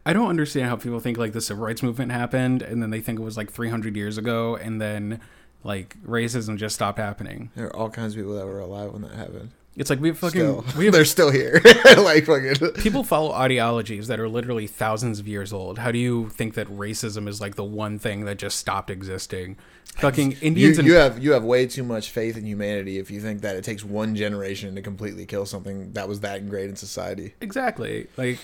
I 0.06 0.14
don't 0.14 0.28
understand 0.30 0.70
how 0.70 0.76
people 0.76 1.00
think 1.00 1.18
like 1.18 1.34
the 1.34 1.40
civil 1.42 1.66
rights 1.66 1.82
movement 1.82 2.12
happened, 2.12 2.62
and 2.62 2.82
then 2.82 2.88
they 2.88 3.00
think 3.02 3.18
it 3.18 3.22
was 3.22 3.36
like 3.36 3.52
300 3.52 3.94
years 3.94 4.16
ago, 4.16 4.56
and 4.56 4.80
then 4.80 5.20
like 5.64 5.96
racism 6.02 6.56
just 6.56 6.74
stopped 6.74 6.98
happening. 6.98 7.50
there 7.54 7.66
are 7.66 7.76
all 7.76 7.90
kinds 7.90 8.14
of 8.14 8.18
people 8.18 8.34
that 8.34 8.46
were 8.46 8.60
alive 8.60 8.92
when 8.92 9.02
that 9.02 9.12
happened. 9.12 9.50
It's 9.78 9.90
like 9.90 10.00
we 10.00 10.08
have 10.08 10.18
fucking 10.18 10.40
Still, 10.40 10.64
we 10.76 10.86
have 10.86 10.92
they're 10.94 11.04
still 11.04 11.30
here. 11.30 11.60
like, 11.96 12.26
fucking. 12.26 12.72
people 12.82 13.04
follow 13.04 13.32
ideologies 13.32 14.08
that 14.08 14.18
are 14.18 14.28
literally 14.28 14.66
thousands 14.66 15.20
of 15.20 15.28
years 15.28 15.52
old. 15.52 15.78
How 15.78 15.92
do 15.92 15.98
you 15.98 16.30
think 16.30 16.54
that 16.54 16.66
racism 16.66 17.28
is 17.28 17.40
like 17.40 17.54
the 17.54 17.64
one 17.64 17.98
thing 17.98 18.24
that 18.24 18.38
just 18.38 18.58
stopped 18.58 18.90
existing? 18.90 19.56
Fucking 19.94 20.32
You, 20.32 20.38
Indians 20.42 20.78
and 20.78 20.86
you 20.86 20.94
have 20.94 21.22
you 21.22 21.32
have 21.32 21.44
way 21.44 21.66
too 21.66 21.84
much 21.84 22.10
faith 22.10 22.36
in 22.36 22.44
humanity 22.44 22.98
if 22.98 23.10
you 23.10 23.20
think 23.20 23.40
that 23.42 23.54
it 23.54 23.62
takes 23.62 23.84
one 23.84 24.16
generation 24.16 24.74
to 24.74 24.82
completely 24.82 25.26
kill 25.26 25.46
something 25.46 25.92
that 25.92 26.08
was 26.08 26.20
that 26.20 26.38
ingrained 26.38 26.70
in 26.70 26.76
society. 26.76 27.34
Exactly. 27.40 28.08
Like 28.16 28.38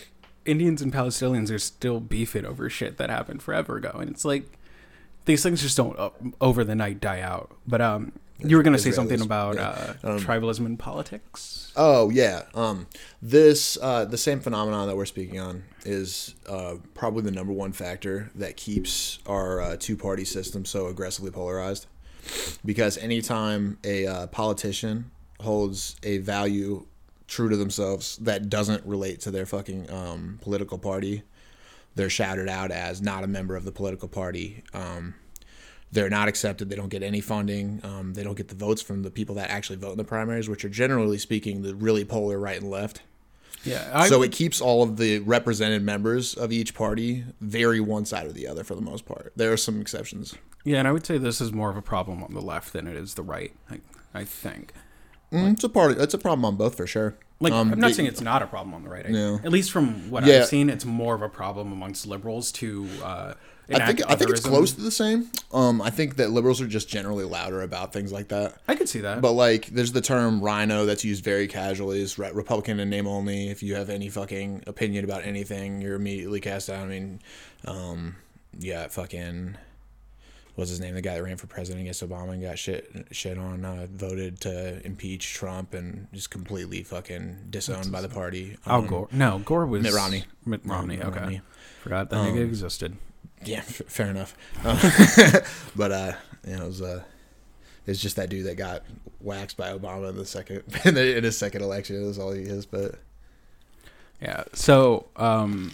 Indians 0.45 0.83
and 0.83 0.93
Palestinians 0.93 1.51
are 1.51 1.59
still 1.59 1.99
beefing 1.99 2.45
over 2.45 2.71
shit 2.71 2.97
that 2.99 3.11
happened 3.11 3.43
forever 3.43 3.77
ago, 3.77 3.97
and 3.99 4.09
it's 4.09 4.25
like 4.25 4.57
these 5.25 5.43
things 5.43 5.63
just 5.63 5.77
don't 5.77 5.99
uh, 5.99 6.11
over 6.41 6.65
the 6.65 6.75
night 6.75 7.01
die 7.01 7.21
out. 7.21 7.51
But 7.67 7.81
um, 7.81 8.13
you 8.39 8.57
were 8.57 8.63
gonna 8.63 8.79
say 8.79 8.91
something 8.91 9.21
about 9.21 9.57
yeah. 9.57 9.95
uh, 10.03 10.15
Um, 10.15 10.21
tribalism 10.21 10.67
in 10.67 10.77
politics. 10.77 11.73
Oh 11.77 12.11
yeah. 12.11 12.43
Um, 12.55 12.87
this 13.23 13.79
uh, 13.81 14.05
the 14.05 14.19
same 14.19 14.41
phenomenon 14.41 14.89
that 14.89 14.97
we're 14.97 15.07
speaking 15.07 15.41
on 15.41 15.65
is 15.85 16.35
uh, 16.49 16.77
probably 16.95 17.23
the 17.23 17.31
number 17.31 17.53
one 17.53 17.73
factor 17.73 18.31
that 18.35 18.57
keeps 18.57 19.19
our 19.27 19.61
uh, 19.61 19.77
two 19.79 19.97
party 19.97 20.25
system 20.25 20.65
so 20.65 20.87
aggressively 20.87 21.31
polarized. 21.31 21.87
Because 22.65 22.97
anytime 22.99 23.79
a 23.85 24.07
uh, 24.07 24.27
politician 24.29 25.11
holds 25.41 25.97
a 26.03 26.19
value 26.19 26.87
true 27.27 27.49
to 27.49 27.57
themselves 27.57 28.17
that 28.17 28.49
doesn't 28.49 28.85
relate 28.87 29.21
to 29.21 29.31
their 29.31 29.47
fucking 29.47 29.91
um, 29.91 30.39
political 30.43 30.79
party, 30.79 31.23
they're 31.95 32.11
shouted 32.11 32.49
out 32.49 32.71
as 32.71 33.01
not 33.01 33.25
a 33.25 33.27
member 33.27 33.57
of 33.57 33.65
the 33.65 33.73
political 33.73 34.09
party. 34.09 34.63
Um, 34.73 35.15
they're 35.93 36.11
not 36.11 36.27
accepted. 36.27 36.69
They 36.71 36.77
don't 36.77 36.89
get 36.89 37.03
any 37.05 37.21
funding. 37.21 37.81
Um, 37.85 38.15
they 38.15 38.25
don't 38.25 38.37
get 38.37 38.49
the 38.49 38.57
votes 38.57 38.83
from 38.83 39.03
the 39.03 39.11
people 39.11 39.37
that 39.37 39.51
actually 39.51 39.77
vote 39.77 39.93
in 39.93 39.99
the 39.99 40.05
primaries, 40.05 40.49
which 40.49 40.65
are 40.65 40.69
generally 40.69 41.19
speaking 41.19 41.63
the 41.63 41.75
really 41.75 42.05
polar 42.05 42.39
right 42.39 42.61
and 42.61 42.69
left. 42.69 43.03
Yeah, 43.65 43.91
I, 43.95 44.09
so 44.09 44.23
it 44.23 44.33
keeps 44.33 44.61
all 44.61 44.83
of 44.83 44.99
the 44.99 45.21
represented 45.21 45.83
members 45.83 46.35
of 46.35 46.53
each 46.53 46.75
party 46.75 47.25
very 47.41 47.81
one 47.81 48.05
side 48.05 48.27
or 48.27 48.33
the 48.33 48.47
other 48.47 48.63
for 48.63 48.75
the 48.75 48.83
most 48.83 49.07
part. 49.07 49.33
There 49.37 49.53
are 49.53 49.57
some 49.57 49.81
exceptions. 49.81 50.35
yeah, 50.65 50.79
and 50.79 50.89
I 50.89 50.93
would 50.93 51.07
say 51.07 51.17
this 51.17 51.41
is 51.41 51.53
more 51.53 51.71
of 51.71 51.77
a 51.77 51.83
problem 51.83 52.23
on 52.23 52.35
the 52.35 52.43
left 52.43 52.73
than 52.75 52.87
it 52.87 52.97
is 52.97 53.15
the 53.15 53.23
right. 53.23 53.53
I, 53.71 53.81
I 54.13 54.25
think. 54.25 54.75
Mm, 55.33 55.53
it's 55.55 55.65
a 55.65 55.69
part. 55.69 55.99
It's 55.99 56.13
a 56.13 56.19
problem 56.19 56.45
on 56.45 56.57
both 56.57 56.77
for 56.77 56.87
sure. 56.87 57.17
Like, 57.41 57.53
Um, 57.53 57.73
I'm 57.73 57.81
not 57.81 57.89
the- 57.89 57.95
saying 57.95 58.09
it's 58.09 58.21
not 58.21 58.43
a 58.43 58.47
problem 58.47 58.75
on 58.75 58.85
the 58.85 58.89
right. 58.91 59.09
No. 59.09 59.41
At 59.45 59.51
least 59.51 59.71
from 59.71 60.11
what 60.11 60.25
Yeah. 60.25 60.41
I've 60.41 60.47
seen, 60.47 60.71
it's 60.71 60.85
more 60.85 61.15
of 61.15 61.23
a 61.23 61.29
problem 61.29 61.73
amongst 61.73 62.07
liberals 62.07 62.53
to. 62.53 62.89
Uh, 63.03 63.35
I 63.73 63.87
think 63.87 64.03
I 64.11 64.15
think 64.15 64.31
it's 64.31 64.41
close 64.41 64.73
to 64.73 64.83
the 64.83 64.91
same. 64.91 65.31
Um, 65.51 65.81
I 65.81 65.89
think 65.89 66.17
that 66.17 66.31
liberals 66.31 66.61
are 66.61 66.67
just 66.67 66.87
generally 66.87 67.25
louder 67.25 67.63
about 67.63 67.95
things 67.95 68.13
like 68.13 68.29
that. 68.29 68.59
I 68.69 68.75
could 68.75 68.91
see 68.91 69.01
that. 69.01 69.23
But 69.23 69.33
like, 69.33 69.67
there's 69.69 69.93
the 69.93 70.03
term 70.03 70.43
RINO 70.43 70.85
that's 70.85 71.03
used 71.03 71.25
very 71.25 71.49
casually. 71.49 72.03
Is 72.03 72.19
Republican 72.19 72.79
in 72.79 72.91
name 72.91 73.07
only. 73.07 73.49
If 73.49 73.63
you 73.63 73.75
have 73.77 73.89
any 73.89 74.11
fucking 74.11 74.65
opinion 74.67 75.05
about 75.05 75.25
anything, 75.25 75.81
you're 75.81 75.95
immediately 75.95 76.41
cast 76.41 76.69
out. 76.69 76.85
I 76.85 76.87
mean, 76.89 77.21
um, 77.65 78.17
yeah, 78.59 78.87
fucking. 78.89 79.57
What's 80.57 80.71
his 80.71 80.79
name? 80.79 80.95
The 80.95 81.03
guy 81.03 81.15
that 81.15 81.23
ran 81.23 81.37
for 81.37 81.49
president 81.49 81.81
against 81.83 82.09
Obama 82.09 82.33
and 82.35 82.41
got 82.43 82.59
shit 82.59 82.89
shit 83.11 83.37
on, 83.39 83.65
uh, 83.65 83.87
voted 83.91 84.41
to 84.43 84.85
impeach 84.87 85.35
Trump 85.35 85.75
and 85.75 86.07
just 86.13 86.31
completely 86.31 86.83
fucking 86.85 87.47
disowned 87.51 87.91
by 87.91 88.01
the 88.01 88.09
party. 88.09 88.57
Al 88.67 88.81
Um, 88.81 88.87
Gore. 88.87 89.09
No, 89.11 89.41
Gore 89.41 89.67
was 89.67 89.83
Mitt 89.83 89.93
Romney. 89.95 90.25
Mitt 90.45 90.61
Romney. 90.65 90.97
Mitt 90.99 91.07
okay, 91.07 91.19
Romney. 91.21 91.41
forgot 91.83 92.11
that 92.11 92.17
Um, 92.19 92.27
nigga 92.29 92.45
existed. 92.45 92.97
Yeah, 93.45 93.59
f- 93.59 93.83
fair 93.89 94.07
enough. 94.11 94.37
Um, 94.65 94.79
but 95.77 95.91
uh, 95.93 96.13
you 96.47 96.57
know, 96.57 96.63
it 96.65 96.67
was 96.69 96.83
uh, 96.83 97.03
is 97.87 98.01
just 98.01 98.15
that 98.17 98.31
dude 98.31 98.47
that 98.47 98.57
got 98.57 98.85
waxed 99.21 99.57
by 99.57 99.77
Obama 99.77 100.11
in 100.11 100.17
the 100.17 100.25
second 100.25 100.63
in, 100.85 100.95
the, 100.95 101.17
in 101.17 101.25
his 101.25 101.37
second 101.37 101.63
election. 101.63 101.97
Is 101.97 102.19
all 102.19 102.31
he 102.33 102.43
is. 102.43 102.65
But 102.65 102.95
Yeah. 104.23 104.45
So, 104.53 105.07
um, 105.17 105.73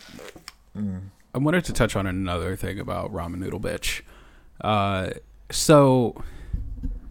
Mm. 0.77 1.01
I 1.35 1.38
wanted 1.38 1.64
to 1.66 1.73
touch 1.73 1.97
on 1.97 2.07
another 2.07 2.55
thing 2.57 2.79
about 2.79 3.12
Ramen 3.12 3.38
Noodle 3.38 3.61
Bitch. 3.61 4.03
Uh, 4.61 5.11
so 5.51 6.23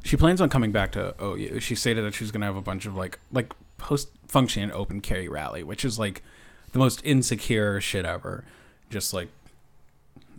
she 0.04 0.18
plans 0.18 0.42
on 0.42 0.50
coming 0.50 0.72
back 0.72 0.92
to 0.94 1.16
OU. 1.22 1.60
She 1.60 1.76
stated 1.76 2.04
that 2.04 2.14
she's 2.14 2.32
gonna 2.32 2.46
have 2.46 2.56
a 2.56 2.62
bunch 2.62 2.86
of 2.86 2.96
like 2.96 3.20
like 3.32 3.54
post 3.78 4.10
function 4.28 4.72
open 4.72 5.02
carry 5.02 5.28
rally, 5.28 5.64
which 5.64 5.84
is 5.84 6.00
like 6.00 6.24
the 6.72 6.80
most 6.80 7.02
insecure 7.04 7.82
shit 7.82 8.06
ever. 8.06 8.44
Just 8.90 9.14
like 9.14 9.30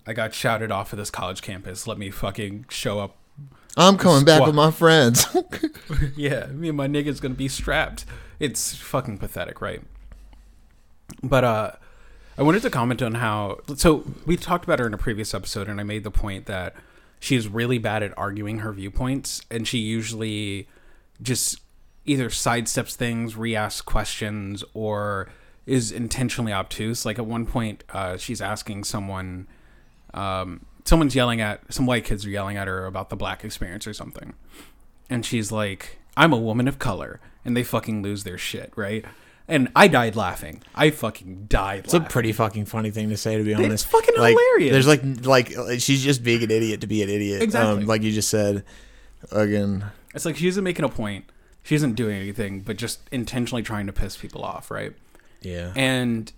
I 0.07 0.13
got 0.13 0.35
shouted 0.35 0.73
off 0.73 0.93
of 0.93 0.99
this 0.99 1.11
college 1.11 1.43
campus. 1.43 1.87
Let 1.87 1.99
me 1.99 2.11
fucking 2.11 2.67
show 2.69 3.01
up. 3.01 3.17
I'm 3.77 3.97
coming 3.97 4.25
back 4.25 4.45
with 4.45 4.55
my 4.55 4.71
friends. 4.71 5.27
yeah, 6.17 6.47
me 6.47 6.69
and 6.69 6.77
my 6.77 6.89
nigga's 6.89 7.21
gonna 7.21 7.35
be 7.35 7.49
strapped. 7.49 8.05
It's 8.39 8.75
fucking 8.75 9.19
pathetic, 9.19 9.61
right? 9.61 9.83
But 11.23 11.45
uh 11.45 11.73
I 12.39 12.43
wanted 12.43 12.63
to 12.63 12.71
comment 12.71 13.03
on 13.03 13.17
how 13.17 13.59
so 13.77 14.05
we 14.25 14.37
talked 14.37 14.65
about 14.65 14.79
her 14.79 14.87
in 14.87 14.95
a 14.95 14.99
previous 14.99 15.35
episode 15.35 15.69
and 15.69 15.79
I 15.81 15.85
made 15.85 16.05
the 16.05 16.11
point 16.11 16.47
that 16.47 16.75
she's 17.21 17.47
really 17.47 17.79
bad 17.79 18.03
at 18.03 18.17
arguing 18.19 18.59
her 18.61 18.73
viewpoints 18.73 19.43
and 19.51 19.69
she 19.69 19.79
usually 19.79 20.67
just 21.23 21.61
either 22.05 22.29
sidesteps 22.29 22.95
things, 22.95 23.37
re-asks 23.37 23.83
questions, 23.83 24.65
or 24.75 25.29
is 25.67 25.93
intentionally 25.93 26.53
obtuse. 26.53 27.05
Like 27.05 27.19
at 27.19 27.27
one 27.27 27.47
point, 27.47 27.85
uh, 27.91 28.17
she's 28.17 28.41
asking 28.41 28.85
someone, 28.85 29.47
um, 30.15 30.67
someone's 30.85 31.15
yelling 31.15 31.41
at 31.41 31.73
some 31.73 31.87
white 31.87 32.05
kids 32.05 32.27
are 32.27 32.31
yelling 32.31 32.57
at 32.57 32.67
her 32.67 32.87
about 32.87 33.11
the 33.11 33.17
black 33.17 33.45
experience 33.45 33.87
or 33.87 33.93
something, 33.93 34.35
and 35.09 35.25
she's 35.25 35.53
like, 35.53 35.99
"I'm 36.17 36.33
a 36.33 36.39
woman 36.39 36.67
of 36.67 36.79
color," 36.79 37.21
and 37.45 37.57
they 37.57 37.63
fucking 37.63 38.03
lose 38.03 38.25
their 38.25 38.39
shit, 38.39 38.73
right? 38.75 39.05
And 39.51 39.69
I 39.75 39.89
died 39.89 40.17
laughing. 40.17 40.63
I 40.75 40.91
fucking 40.91 41.47
died. 41.49 41.81
It's 41.85 41.95
a 41.95 42.01
pretty 42.01 42.33
fucking 42.33 42.67
funny 42.67 42.91
thing 42.91 43.09
to 43.11 43.17
say, 43.17 43.37
to 43.37 43.43
be 43.45 43.53
honest. 43.53 43.73
It's 43.73 43.83
fucking 43.85 44.15
like, 44.17 44.37
hilarious. 44.37 44.73
There's 44.73 44.87
like, 44.87 45.03
like 45.27 45.81
she's 45.81 46.03
just 46.03 46.23
being 46.23 46.43
an 46.43 46.51
idiot 46.51 46.81
to 46.83 46.87
be 46.87 47.03
an 47.03 47.09
idiot. 47.09 47.43
Exactly. 47.43 47.83
Um, 47.83 47.87
like 47.87 48.03
you 48.03 48.13
just 48.13 48.29
said. 48.31 48.65
Again, 49.33 49.85
It's 50.15 50.25
like 50.25 50.37
she 50.37 50.49
isn't 50.49 50.65
making 50.65 50.85
a 50.85 50.89
point. 50.89 51.27
She 51.63 51.75
isn't 51.75 51.95
doing 51.95 52.17
anything, 52.17 52.61
but 52.61 52.79
just 52.79 53.01
intentionally 53.13 53.63
trying 53.63 53.87
to 53.87 53.93
piss 53.93 54.17
people 54.17 54.43
off, 54.43 54.71
right? 54.71 54.95
yeah. 55.43 55.73
And 55.77 56.33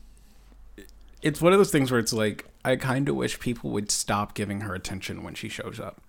it's 1.22 1.40
one 1.40 1.53
of 1.53 1.59
those 1.59 1.70
things 1.70 1.90
where 1.90 2.01
it's 2.01 2.12
like 2.12 2.46
I 2.64 2.77
kind 2.77 3.09
of 3.09 3.14
wish 3.14 3.38
people 3.38 3.70
would 3.70 3.90
stop 3.90 4.35
giving 4.35 4.62
her 4.62 4.75
attention 4.75 5.22
when 5.22 5.35
she 5.35 5.48
shows 5.48 5.79
up. 5.79 6.01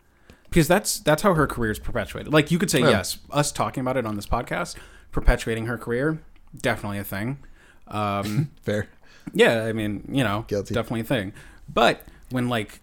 Because 0.50 0.68
that's 0.68 1.00
that's 1.00 1.22
how 1.24 1.34
her 1.34 1.48
career 1.48 1.72
is 1.72 1.80
perpetuated. 1.80 2.32
Like 2.34 2.50
you 2.52 2.58
could 2.60 2.72
say 2.72 2.80
Yeah. 2.80 2.90
yes, 2.90 3.18
us 3.32 3.52
talking 3.52 3.82
about 3.82 3.98
it 3.98 4.06
on 4.06 4.16
this 4.16 4.26
podcast, 4.28 4.76
perpetuating 5.12 5.66
her 5.68 5.78
career, 5.78 6.20
definitely 6.62 7.00
a 7.00 7.04
thing. 7.04 7.38
Um, 7.88 8.50
Fair. 8.62 8.88
yeah, 9.34 9.64
I 9.64 9.74
mean, 9.74 10.08
you 10.12 10.24
know, 10.24 10.46
Guilty. 10.48 10.74
definitely 10.74 11.02
a 11.02 11.06
thing. 11.06 11.34
But 11.72 12.04
when 12.30 12.50
like 12.50 12.80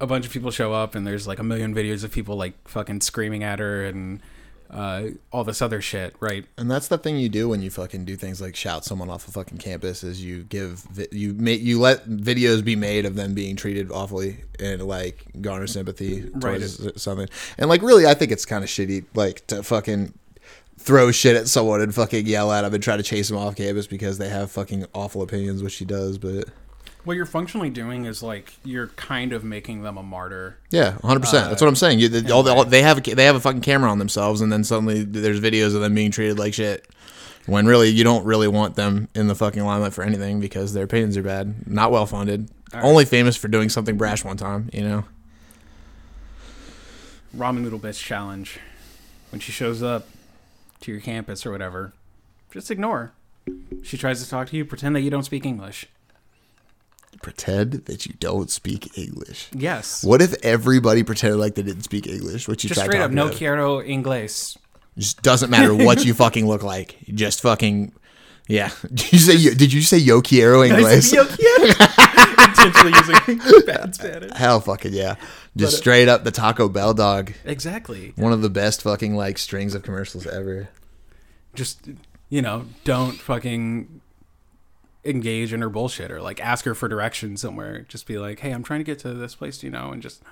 a 0.00 0.06
bunch 0.06 0.26
of 0.26 0.32
people 0.32 0.50
show 0.50 0.72
up 0.72 0.94
and 0.94 1.06
there's 1.06 1.26
like 1.26 1.38
a 1.38 1.44
million 1.44 1.74
videos 1.74 2.04
of 2.04 2.10
people 2.12 2.36
like 2.36 2.54
fucking 2.68 3.00
screaming 3.00 3.42
at 3.44 3.58
her 3.58 3.84
and 3.84 4.20
uh, 4.70 5.08
all 5.30 5.44
this 5.44 5.62
other 5.62 5.80
shit, 5.80 6.16
right? 6.18 6.46
And 6.58 6.68
that's 6.68 6.88
the 6.88 6.98
thing 6.98 7.16
you 7.16 7.28
do 7.28 7.48
when 7.48 7.62
you 7.62 7.70
fucking 7.70 8.04
do 8.04 8.16
things 8.16 8.40
like 8.40 8.56
shout 8.56 8.84
someone 8.84 9.08
off 9.08 9.28
a 9.28 9.30
fucking 9.30 9.58
campus 9.58 10.02
is 10.02 10.24
you 10.24 10.42
give 10.42 10.80
vi- 10.90 11.06
you 11.12 11.32
make 11.34 11.60
you 11.60 11.78
let 11.78 12.08
videos 12.08 12.64
be 12.64 12.74
made 12.74 13.06
of 13.06 13.14
them 13.14 13.34
being 13.34 13.54
treated 13.54 13.92
awfully 13.92 14.38
and 14.58 14.82
like 14.82 15.26
garner 15.40 15.68
sympathy 15.68 16.22
Right. 16.34 16.58
towards 16.58 17.00
something. 17.00 17.28
And 17.56 17.68
like 17.68 17.82
really, 17.82 18.04
I 18.06 18.14
think 18.14 18.32
it's 18.32 18.44
kind 18.46 18.64
of 18.64 18.70
shitty 18.70 19.04
like 19.14 19.46
to 19.48 19.62
fucking 19.62 20.12
throw 20.84 21.10
shit 21.10 21.34
at 21.34 21.48
someone 21.48 21.80
and 21.80 21.94
fucking 21.94 22.26
yell 22.26 22.52
at 22.52 22.62
them 22.62 22.74
and 22.74 22.82
try 22.82 22.96
to 22.96 23.02
chase 23.02 23.28
them 23.28 23.38
off 23.38 23.56
campus 23.56 23.86
because 23.86 24.18
they 24.18 24.28
have 24.28 24.50
fucking 24.50 24.84
awful 24.92 25.22
opinions, 25.22 25.62
which 25.62 25.72
she 25.72 25.86
does. 25.86 26.18
But 26.18 26.50
What 27.04 27.16
you're 27.16 27.24
functionally 27.24 27.70
doing 27.70 28.04
is 28.04 28.22
like 28.22 28.52
you're 28.64 28.88
kind 28.88 29.32
of 29.32 29.44
making 29.44 29.82
them 29.82 29.96
a 29.96 30.02
martyr. 30.02 30.58
yeah, 30.70 30.98
hundred 30.98 31.20
percent. 31.20 31.48
That's 31.48 31.62
what 31.62 31.68
I'm 31.68 31.76
saying. 31.76 32.00
You, 32.00 32.08
the, 32.08 32.32
all, 32.32 32.42
the, 32.42 32.52
all, 32.54 32.64
they 32.64 32.82
have 32.82 32.98
a, 32.98 33.14
they 33.14 33.24
have 33.24 33.34
a 33.34 33.40
fucking 33.40 33.62
camera 33.62 33.90
on 33.90 33.98
themselves, 33.98 34.42
and 34.42 34.52
then 34.52 34.62
suddenly 34.62 35.02
there's 35.02 35.40
videos 35.40 35.74
of 35.74 35.80
them 35.80 35.94
being 35.94 36.10
treated 36.10 36.38
like 36.38 36.52
shit. 36.52 36.86
When 37.46 37.66
really 37.66 37.88
you 37.88 38.04
don't 38.04 38.24
really 38.24 38.48
want 38.48 38.74
them 38.74 39.08
in 39.14 39.26
the 39.26 39.34
fucking 39.34 39.62
limelight 39.62 39.92
for 39.92 40.02
anything 40.02 40.40
because 40.40 40.72
their 40.72 40.84
opinions 40.84 41.16
are 41.16 41.22
bad, 41.22 41.66
not 41.66 41.90
well 41.90 42.06
funded, 42.06 42.50
right. 42.72 42.84
only 42.84 43.04
famous 43.04 43.36
for 43.36 43.48
doing 43.48 43.68
something 43.68 43.96
brash 43.98 44.24
one 44.24 44.38
time. 44.38 44.70
You 44.72 44.82
know, 44.82 45.04
Ramen 47.36 47.62
Noodle 47.62 47.80
Bitch 47.80 48.02
challenge. 48.02 48.58
When 49.30 49.40
she 49.40 49.50
shows 49.50 49.82
up 49.82 50.06
to 50.84 50.92
your 50.92 51.00
campus 51.00 51.44
or 51.44 51.50
whatever, 51.52 51.92
just 52.52 52.70
ignore 52.70 53.12
her. 53.46 53.54
She 53.82 53.98
tries 53.98 54.22
to 54.22 54.28
talk 54.30 54.48
to 54.48 54.56
you, 54.56 54.64
pretend 54.64 54.96
that 54.96 55.02
you 55.02 55.10
don't 55.10 55.24
speak 55.24 55.44
English. 55.44 55.86
pretend 57.22 57.72
that 57.86 58.06
you 58.06 58.14
don't 58.18 58.50
speak 58.50 58.96
English. 58.98 59.48
Yes. 59.52 60.02
What 60.04 60.20
if 60.22 60.34
everybody 60.42 61.02
pretended 61.02 61.36
like 61.38 61.54
they 61.54 61.62
didn't 61.62 61.82
speak 61.84 62.06
English? 62.06 62.48
What 62.48 62.62
you 62.64 62.68
Just 62.68 62.80
straight 62.82 63.00
up, 63.00 63.10
no 63.10 63.26
about? 63.26 63.36
quiero 63.36 63.80
inglés. 63.82 64.56
Just 64.96 65.22
doesn't 65.22 65.50
matter 65.50 65.74
what 65.74 66.04
you 66.04 66.14
fucking 66.24 66.46
look 66.46 66.62
like. 66.62 66.96
You 67.06 67.14
Just 67.14 67.40
fucking 67.42 67.92
yeah. 68.48 68.70
Did 68.92 69.12
you 69.12 69.18
say 69.18 69.54
did 69.54 69.72
you 69.72 69.80
say 69.82 69.96
yo 69.98 70.20
quiero 70.22 70.60
inglés? 70.68 71.12
Intentionally 72.44 72.92
using 72.96 73.62
bad 73.66 73.94
Spanish. 73.94 74.32
Hell 74.36 74.60
fucking 74.60 74.92
yeah. 74.92 75.14
Just 75.56 75.56
But, 75.56 75.64
uh, 75.64 75.80
straight 75.80 76.08
up 76.08 76.24
the 76.24 76.30
Taco 76.30 76.68
Bell 76.68 76.94
dog. 76.94 77.32
Exactly. 77.44 78.12
One 78.16 78.32
of 78.32 78.42
the 78.42 78.50
best 78.50 78.82
fucking 78.82 79.14
like 79.16 79.38
strings 79.38 79.74
of 79.74 79.82
commercials 79.82 80.26
ever. 80.26 80.68
Just 81.54 81.88
you 82.28 82.42
know, 82.42 82.66
don't 82.84 83.12
fucking 83.14 84.00
engage 85.04 85.52
in 85.52 85.60
her 85.60 85.68
bullshit 85.68 86.10
or 86.10 86.20
like 86.20 86.40
ask 86.40 86.64
her 86.64 86.74
for 86.74 86.88
directions 86.88 87.40
somewhere. 87.40 87.84
Just 87.88 88.06
be 88.06 88.18
like, 88.18 88.40
hey, 88.40 88.50
I'm 88.52 88.62
trying 88.62 88.80
to 88.80 88.84
get 88.84 88.98
to 89.00 89.12
this 89.14 89.34
place, 89.34 89.58
do 89.58 89.66
you 89.66 89.70
know, 89.72 89.90
and 89.90 90.02
just 90.02 90.22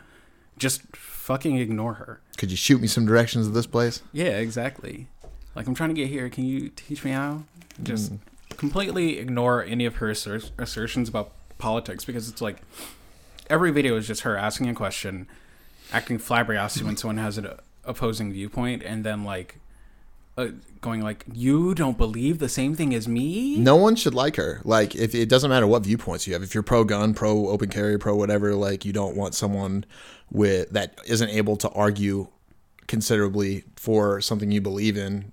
just 0.59 0.96
fucking 0.96 1.57
ignore 1.59 1.94
her. 1.94 2.20
Could 2.38 2.51
you 2.51 2.57
shoot 2.57 2.81
me 2.81 2.87
some 2.88 3.07
directions 3.07 3.46
of 3.46 3.55
this 3.55 3.66
place? 3.66 4.03
Yeah, 4.12 4.38
exactly. 4.38 5.09
Like 5.55 5.66
I'm 5.66 5.75
trying 5.75 5.90
to 5.90 5.94
get 5.94 6.09
here. 6.09 6.29
Can 6.29 6.44
you 6.44 6.68
teach 6.70 7.05
me 7.05 7.11
how? 7.12 7.44
Just 7.83 8.12
completely 8.57 9.18
ignore 9.18 9.62
any 9.62 9.87
of 9.87 9.96
her 9.96 10.11
asser- 10.11 10.42
assertions 10.59 11.09
about 11.09 11.33
politics 11.62 12.05
because 12.05 12.29
it's 12.29 12.42
like 12.42 12.59
every 13.48 13.70
video 13.70 13.96
is 13.96 14.07
just 14.07 14.22
her 14.22 14.37
asking 14.37 14.68
a 14.68 14.75
question, 14.75 15.29
acting 15.92 16.18
flabbergasted 16.18 16.83
when 16.83 16.96
someone 16.96 17.18
has 17.18 17.38
an 17.38 17.48
opposing 17.85 18.33
viewpoint, 18.33 18.83
and 18.83 19.05
then 19.05 19.25
like 19.25 19.59
uh, 20.37 20.48
going 20.81 21.01
like, 21.01 21.25
"You 21.33 21.75
don't 21.75 21.96
believe 21.96 22.40
the 22.40 22.48
same 22.48 22.75
thing 22.75 22.94
as 22.94 23.07
me?" 23.07 23.57
No 23.59 23.77
one 23.77 23.94
should 23.94 24.14
like 24.14 24.37
her. 24.37 24.61
Like, 24.64 24.96
if 24.96 25.14
it 25.14 25.29
doesn't 25.29 25.48
matter 25.51 25.66
what 25.66 25.85
viewpoints 25.85 26.27
you 26.27 26.33
have, 26.33 26.42
if 26.42 26.53
you're 26.53 26.64
pro 26.64 26.85
gun, 26.85 27.14
pro 27.14 27.48
open 27.48 27.70
carry, 27.70 27.98
pro 27.98 28.14
whatever, 28.16 28.55
like 28.55 28.85
you 28.85 28.92
don't 28.92 29.16
want 29.16 29.35
someone 29.35 29.85
with 30.31 30.70
that 30.70 30.98
isn't 31.07 31.31
able 31.31 31.57
to 31.59 31.68
argue 31.70 32.27
considerably 32.88 33.64
for 33.77 34.20
something 34.20 34.51
you 34.51 34.61
believe 34.61 34.96
in, 34.96 35.33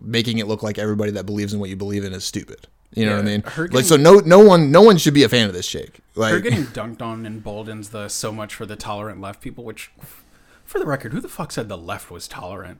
making 0.00 0.38
it 0.38 0.46
look 0.46 0.62
like 0.62 0.78
everybody 0.78 1.10
that 1.10 1.26
believes 1.26 1.52
in 1.52 1.60
what 1.60 1.68
you 1.68 1.76
believe 1.76 2.04
in 2.04 2.14
is 2.14 2.24
stupid. 2.24 2.66
You 2.94 3.04
know 3.06 3.16
what 3.16 3.22
I 3.22 3.24
mean? 3.24 3.42
her 3.42 3.68
like, 3.68 3.84
so 3.84 3.96
no, 3.96 4.14
no 4.20 4.38
one, 4.40 4.70
no 4.70 4.80
one 4.80 4.96
should 4.96 5.12
be 5.14 5.22
a 5.24 5.28
fan 5.28 5.48
of 5.48 5.52
this. 5.54 5.70
Her 5.72 5.80
Like, 6.14 6.42
getting 6.42 6.64
dunked 6.66 7.02
on 7.02 7.26
emboldens 7.26 7.90
the 7.90 8.08
so 8.08 8.32
much 8.32 8.54
for 8.54 8.64
the 8.64 8.76
tolerant 8.76 9.20
left 9.20 9.40
people. 9.42 9.64
Which, 9.64 9.90
for 10.64 10.78
the 10.78 10.86
record, 10.86 11.12
who 11.12 11.20
the 11.20 11.28
fuck 11.28 11.52
said 11.52 11.68
the 11.68 11.76
left 11.76 12.10
was 12.10 12.26
tolerant? 12.26 12.78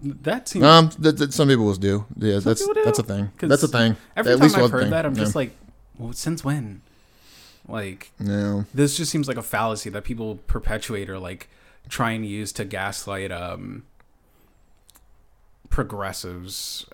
That 0.00 0.48
seems 0.48 0.64
um, 0.64 0.90
that, 1.00 1.18
that 1.18 1.32
some 1.32 1.48
people 1.48 1.64
will 1.64 1.74
do. 1.74 2.06
Yeah, 2.16 2.38
that's 2.38 2.64
do. 2.66 2.72
that's 2.84 2.98
a 2.98 3.02
thing. 3.02 3.30
That's 3.38 3.62
a 3.62 3.68
thing. 3.68 3.96
Every 4.16 4.32
At 4.32 4.38
time 4.38 4.64
I've 4.64 4.70
heard 4.70 4.82
thing. 4.82 4.90
that, 4.90 5.04
I'm 5.04 5.14
Yeah. 5.14 5.24
just 5.24 5.34
like, 5.34 5.52
well, 5.98 6.12
since 6.12 6.44
when? 6.44 6.82
Like, 7.68 8.12
no. 8.18 8.64
this 8.72 8.96
just 8.96 9.10
seems 9.12 9.28
like 9.28 9.36
a 9.36 9.42
fallacy 9.42 9.90
that 9.90 10.04
people 10.04 10.36
perpetuate 10.46 11.10
or 11.10 11.18
like 11.18 11.48
try 11.88 12.12
and 12.12 12.24
use 12.24 12.52
to 12.52 12.64
gaslight 12.64 13.30
um 13.32 13.82
progressives. 15.68 16.86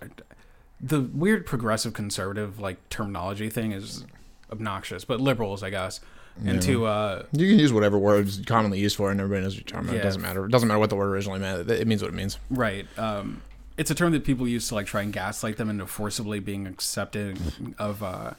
The 0.86 1.00
weird 1.00 1.46
progressive 1.46 1.92
conservative 1.94 2.60
like 2.60 2.88
terminology 2.90 3.48
thing 3.48 3.72
is 3.72 4.04
obnoxious, 4.52 5.04
but 5.04 5.20
liberals, 5.20 5.62
I 5.62 5.70
guess. 5.70 6.00
And 6.44 6.60
to 6.62 6.84
uh 6.86 7.22
You 7.32 7.48
can 7.48 7.58
use 7.58 7.72
whatever 7.72 7.96
word 7.98 8.26
is 8.26 8.42
commonly 8.44 8.80
used 8.80 8.96
for, 8.96 9.08
it 9.08 9.12
and 9.12 9.20
everybody 9.20 9.42
knows 9.44 9.54
what 9.54 9.70
you're 9.70 9.72
talking 9.72 9.88
about. 9.88 9.94
Yeah. 9.94 10.00
It 10.00 10.04
doesn't 10.04 10.22
matter. 10.22 10.44
It 10.44 10.50
doesn't 10.50 10.66
matter 10.68 10.80
what 10.80 10.90
the 10.90 10.96
word 10.96 11.08
originally 11.08 11.38
meant. 11.38 11.70
It 11.70 11.87
means 11.87 12.02
what 12.02 12.08
it 12.10 12.14
means. 12.14 12.38
right, 12.50 12.87
um 12.98 13.42
it's 13.76 13.90
a 13.90 13.94
term 13.94 14.12
that 14.12 14.24
people 14.24 14.46
use 14.46 14.68
to 14.68 14.74
like 14.74 14.87
try 14.87 15.02
and 15.02 15.12
gaslight 15.12 15.56
them 15.56 15.68
into 15.70 15.87
forcibly 15.87 16.38
being 16.38 16.66
accepted 16.66 17.38
of 17.78 18.02
uh 18.02 18.35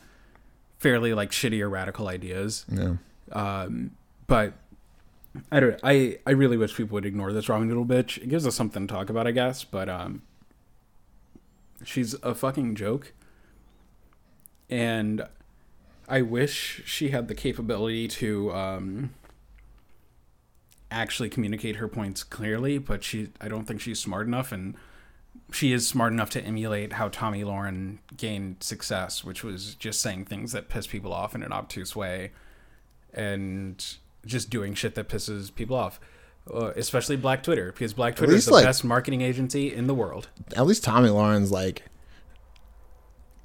fairly 0.77 1.13
like 1.13 1.31
shitty 1.31 1.59
or 1.61 1.69
radical 1.69 2.07
ideas. 2.07 2.65
Yeah. 2.71 2.95
Um, 3.31 3.91
but 4.27 4.53
I 5.51 5.59
don't. 5.59 5.79
I 5.83 6.19
I 6.27 6.31
really 6.31 6.57
wish 6.57 6.75
people 6.75 6.95
would 6.95 7.05
ignore 7.05 7.33
this 7.33 7.49
wrong 7.49 7.67
little 7.67 7.85
bitch. 7.85 8.17
It 8.17 8.29
gives 8.29 8.45
us 8.45 8.55
something 8.55 8.87
to 8.87 8.93
talk 8.93 9.09
about, 9.09 9.25
I 9.27 9.31
guess. 9.31 9.63
But 9.63 9.89
um, 9.89 10.21
she's 11.83 12.13
a 12.23 12.33
fucking 12.33 12.75
joke, 12.75 13.13
and 14.69 15.27
I 16.07 16.21
wish 16.21 16.81
she 16.85 17.09
had 17.09 17.27
the 17.27 17.35
capability 17.35 18.07
to 18.07 18.51
um 18.53 19.13
actually 20.91 21.29
communicate 21.29 21.77
her 21.77 21.87
points 21.87 22.23
clearly, 22.23 22.77
but 22.77 23.03
she 23.03 23.29
I 23.41 23.47
don't 23.47 23.65
think 23.65 23.81
she's 23.81 23.99
smart 23.99 24.27
enough 24.27 24.51
and 24.51 24.75
she 25.51 25.73
is 25.73 25.87
smart 25.87 26.11
enough 26.13 26.29
to 26.31 26.43
emulate 26.43 26.93
how 26.93 27.09
Tomi 27.09 27.43
Lahren 27.43 27.99
gained 28.17 28.63
success, 28.63 29.23
which 29.23 29.43
was 29.43 29.75
just 29.75 30.01
saying 30.01 30.25
things 30.25 30.51
that 30.53 30.69
piss 30.69 30.87
people 30.87 31.13
off 31.13 31.35
in 31.35 31.43
an 31.43 31.51
obtuse 31.51 31.95
way 31.95 32.31
and 33.13 33.97
just 34.25 34.49
doing 34.49 34.73
shit 34.73 34.95
that 34.95 35.07
pisses 35.07 35.53
people 35.53 35.75
off. 35.75 35.99
Uh, 36.53 36.71
especially 36.75 37.15
Black 37.15 37.41
Twitter, 37.41 37.71
because 37.71 37.93
Black 37.93 38.15
Twitter 38.15 38.33
is 38.35 38.45
the 38.45 38.53
like- 38.53 38.65
best 38.65 38.83
marketing 38.83 39.21
agency 39.21 39.73
in 39.73 39.87
the 39.87 39.95
world. 39.95 40.29
At 40.55 40.65
least 40.67 40.83
Tomi 40.83 41.09
Lahren's 41.09 41.51
like 41.51 41.83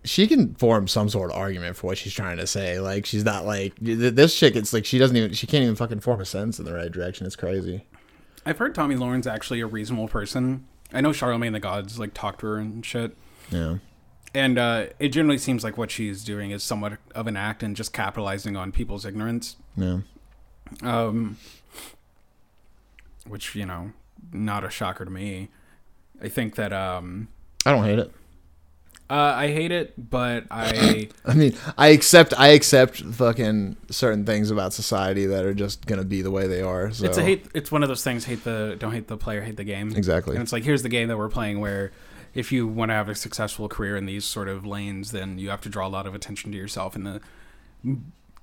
she 0.05 0.27
can 0.27 0.55
form 0.55 0.89
some 0.89 1.09
sort 1.09 1.31
of 1.31 1.37
argument 1.37 1.77
for 1.77 1.89
what 1.89 1.99
she's 1.99 2.15
trying 2.15 2.39
to 2.39 2.47
say. 2.47 2.81
Like 2.81 3.05
she's 3.07 3.25
not 3.25 3.45
like 3.45 3.75
this 3.81 4.35
chick. 4.35 4.57
It's 4.57 4.73
like 4.73 4.85
she 4.85 4.99
doesn't 4.99 5.17
even 5.17 5.33
she 5.33 5.47
can't 5.47 5.63
even 5.63 5.77
fucking 5.77 6.01
form 6.01 6.21
a 6.21 6.25
sentence 6.25 6.59
in 6.59 6.65
the 6.65 6.75
right 6.75 6.91
direction. 6.91 7.27
It's 7.27 7.37
crazy. 7.37 7.85
I've 8.47 8.59
heard 8.59 8.75
Tomi 8.75 8.97
Lahren's 8.97 9.27
actually 9.27 9.61
a 9.61 9.67
reasonable 9.67 10.09
person. 10.09 10.67
I 10.93 11.01
know 11.01 11.11
Charlamagne 11.11 11.53
tha 11.53 11.61
God's 11.61 11.99
like 11.99 12.15
talk 12.15 12.39
to 12.39 12.47
her 12.47 12.57
and 12.57 12.85
shit. 12.85 13.17
Yeah. 13.51 13.77
And 14.33 14.59
uh, 14.59 14.87
it 14.99 15.09
generally 15.09 15.39
seems 15.39 15.65
like 15.65 15.77
what 15.77 15.91
she's 15.91 16.25
doing 16.25 16.51
is 16.51 16.63
somewhat 16.63 16.99
of 17.15 17.27
an 17.27 17.37
act 17.37 17.63
and 17.63 17.77
just 17.77 17.93
capitalizing 17.93 18.57
on 18.57 18.73
people's 18.73 19.05
ignorance. 19.05 19.57
Yeah. 19.77 20.01
Um, 20.83 21.37
which, 23.31 23.55
you 23.55 23.67
know, 23.67 23.93
not 24.33 24.65
a 24.65 24.71
shocker 24.71 25.05
to 25.05 25.11
me. 25.11 25.49
I 26.23 26.29
think 26.29 26.57
that 26.57 26.73
um, 26.73 27.29
I 27.65 27.73
don't 27.73 27.85
hate 27.85 27.99
it. 27.99 28.13
uh, 29.09 29.35
I 29.37 29.49
hate 29.49 29.73
it, 29.73 30.11
but 30.11 30.45
I 30.51 31.09
I 31.25 31.35
mean, 31.35 31.55
I 31.79 31.89
accept 31.89 32.35
I 32.39 32.49
accept 32.49 33.01
fucking 33.03 33.77
certain 33.91 34.27
things 34.27 34.51
about 34.51 34.73
society 34.73 35.27
that 35.27 35.45
are 35.45 35.55
just 35.55 35.87
gonna 35.87 36.05
be 36.05 36.21
the 36.23 36.31
way 36.31 36.47
they 36.47 36.61
are. 36.61 36.93
So 36.93 37.07
it's 37.07 37.17
a 37.17 37.23
hate. 37.23 37.47
It's 37.55 37.73
one 37.73 37.83
of 37.83 37.89
those 37.89 38.05
things. 38.05 38.27
Hate 38.27 38.45
the 38.45 38.77
don't 38.79 38.93
hate 38.93 39.09
the 39.09 39.17
player, 39.17 39.41
hate 39.41 39.57
the 39.57 39.65
game. 39.65 39.93
exactly. 39.97 40.37
And 40.37 40.43
it's 40.43 40.53
like 40.53 40.65
here's 40.65 40.83
the 40.83 40.91
game 40.91 41.09
that 41.09 41.17
we're 41.17 41.31
playing 41.31 41.61
where 41.61 41.91
if 42.35 42.53
you 42.53 42.67
want 42.69 42.91
to 42.91 42.95
have 42.95 43.09
a 43.09 43.15
successful 43.15 43.69
career 43.69 43.97
in 43.97 44.07
these 44.07 44.25
sort 44.25 44.49
of 44.49 44.65
lanes, 44.65 45.11
then 45.11 45.39
you 45.39 45.51
have 45.51 45.61
to 45.63 45.69
draw 45.69 45.87
a 45.87 45.89
lot 45.89 46.07
of 46.07 46.15
attention 46.15 46.53
to 46.53 46.59
yourself 46.59 46.95
and 46.95 47.07
the 47.07 47.21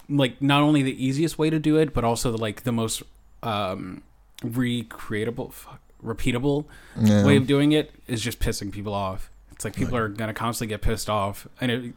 like 0.10 0.42
not 0.42 0.62
only 0.62 0.82
the 0.82 1.06
easiest 1.06 1.38
way 1.38 1.50
to 1.50 1.60
do 1.60 1.78
it, 1.78 1.94
but 1.94 2.04
also 2.04 2.32
the, 2.32 2.38
like 2.38 2.64
the 2.64 2.72
most 2.72 3.04
um 3.44 4.02
recreatable 4.42 5.52
fuck, 5.52 5.82
repeatable 6.04 6.66
Yeah. 7.00 7.26
way 7.26 7.38
of 7.38 7.48
doing 7.48 7.72
it 7.72 7.92
is 8.08 8.22
just 8.22 8.40
pissing 8.40 8.72
people 8.72 8.94
off. 8.94 9.30
It's 9.52 9.66
like 9.66 9.76
people 9.76 9.98
are 9.98 10.08
gonna 10.08 10.34
constantly 10.34 10.72
get 10.74 10.82
pissed 10.82 11.10
off, 11.10 11.48
and 11.60 11.72
it 11.72 11.94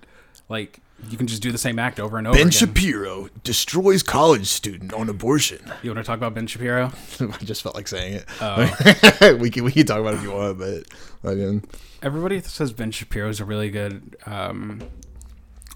like 0.48 0.80
you 1.08 1.16
can 1.16 1.26
just 1.26 1.42
do 1.42 1.50
the 1.52 1.58
same 1.58 1.78
act 1.78 1.98
over 1.98 2.18
and 2.18 2.26
over 2.26 2.34
Ben 2.36 2.48
again. 2.48 2.50
Shapiro 2.50 3.28
destroys 3.42 4.02
college 4.02 4.46
student 4.46 4.92
on 4.92 5.08
abortion. 5.08 5.58
you 5.82 5.90
want 5.90 5.98
to 5.98 6.04
talk 6.04 6.16
about 6.18 6.34
Ben 6.34 6.46
Shapiro? 6.46 6.92
I 7.20 7.44
just 7.44 7.62
felt 7.62 7.74
like 7.74 7.88
saying 7.88 8.14
it. 8.14 8.24
Oh. 8.40 9.36
we 9.40 9.50
can 9.50 9.64
we 9.64 9.72
can 9.72 9.86
talk 9.86 9.98
about 10.00 10.14
it 10.14 10.18
if 10.18 10.22
you 10.22 10.32
want, 10.32 10.58
but 10.58 10.84
I 11.30 11.34
mean, 11.34 11.62
Everybody 12.02 12.40
says 12.40 12.72
Ben 12.72 12.90
Shapiro 12.90 13.28
is 13.28 13.40
a 13.40 13.44
really 13.44 13.68
good 13.70 14.16
um, 14.24 14.80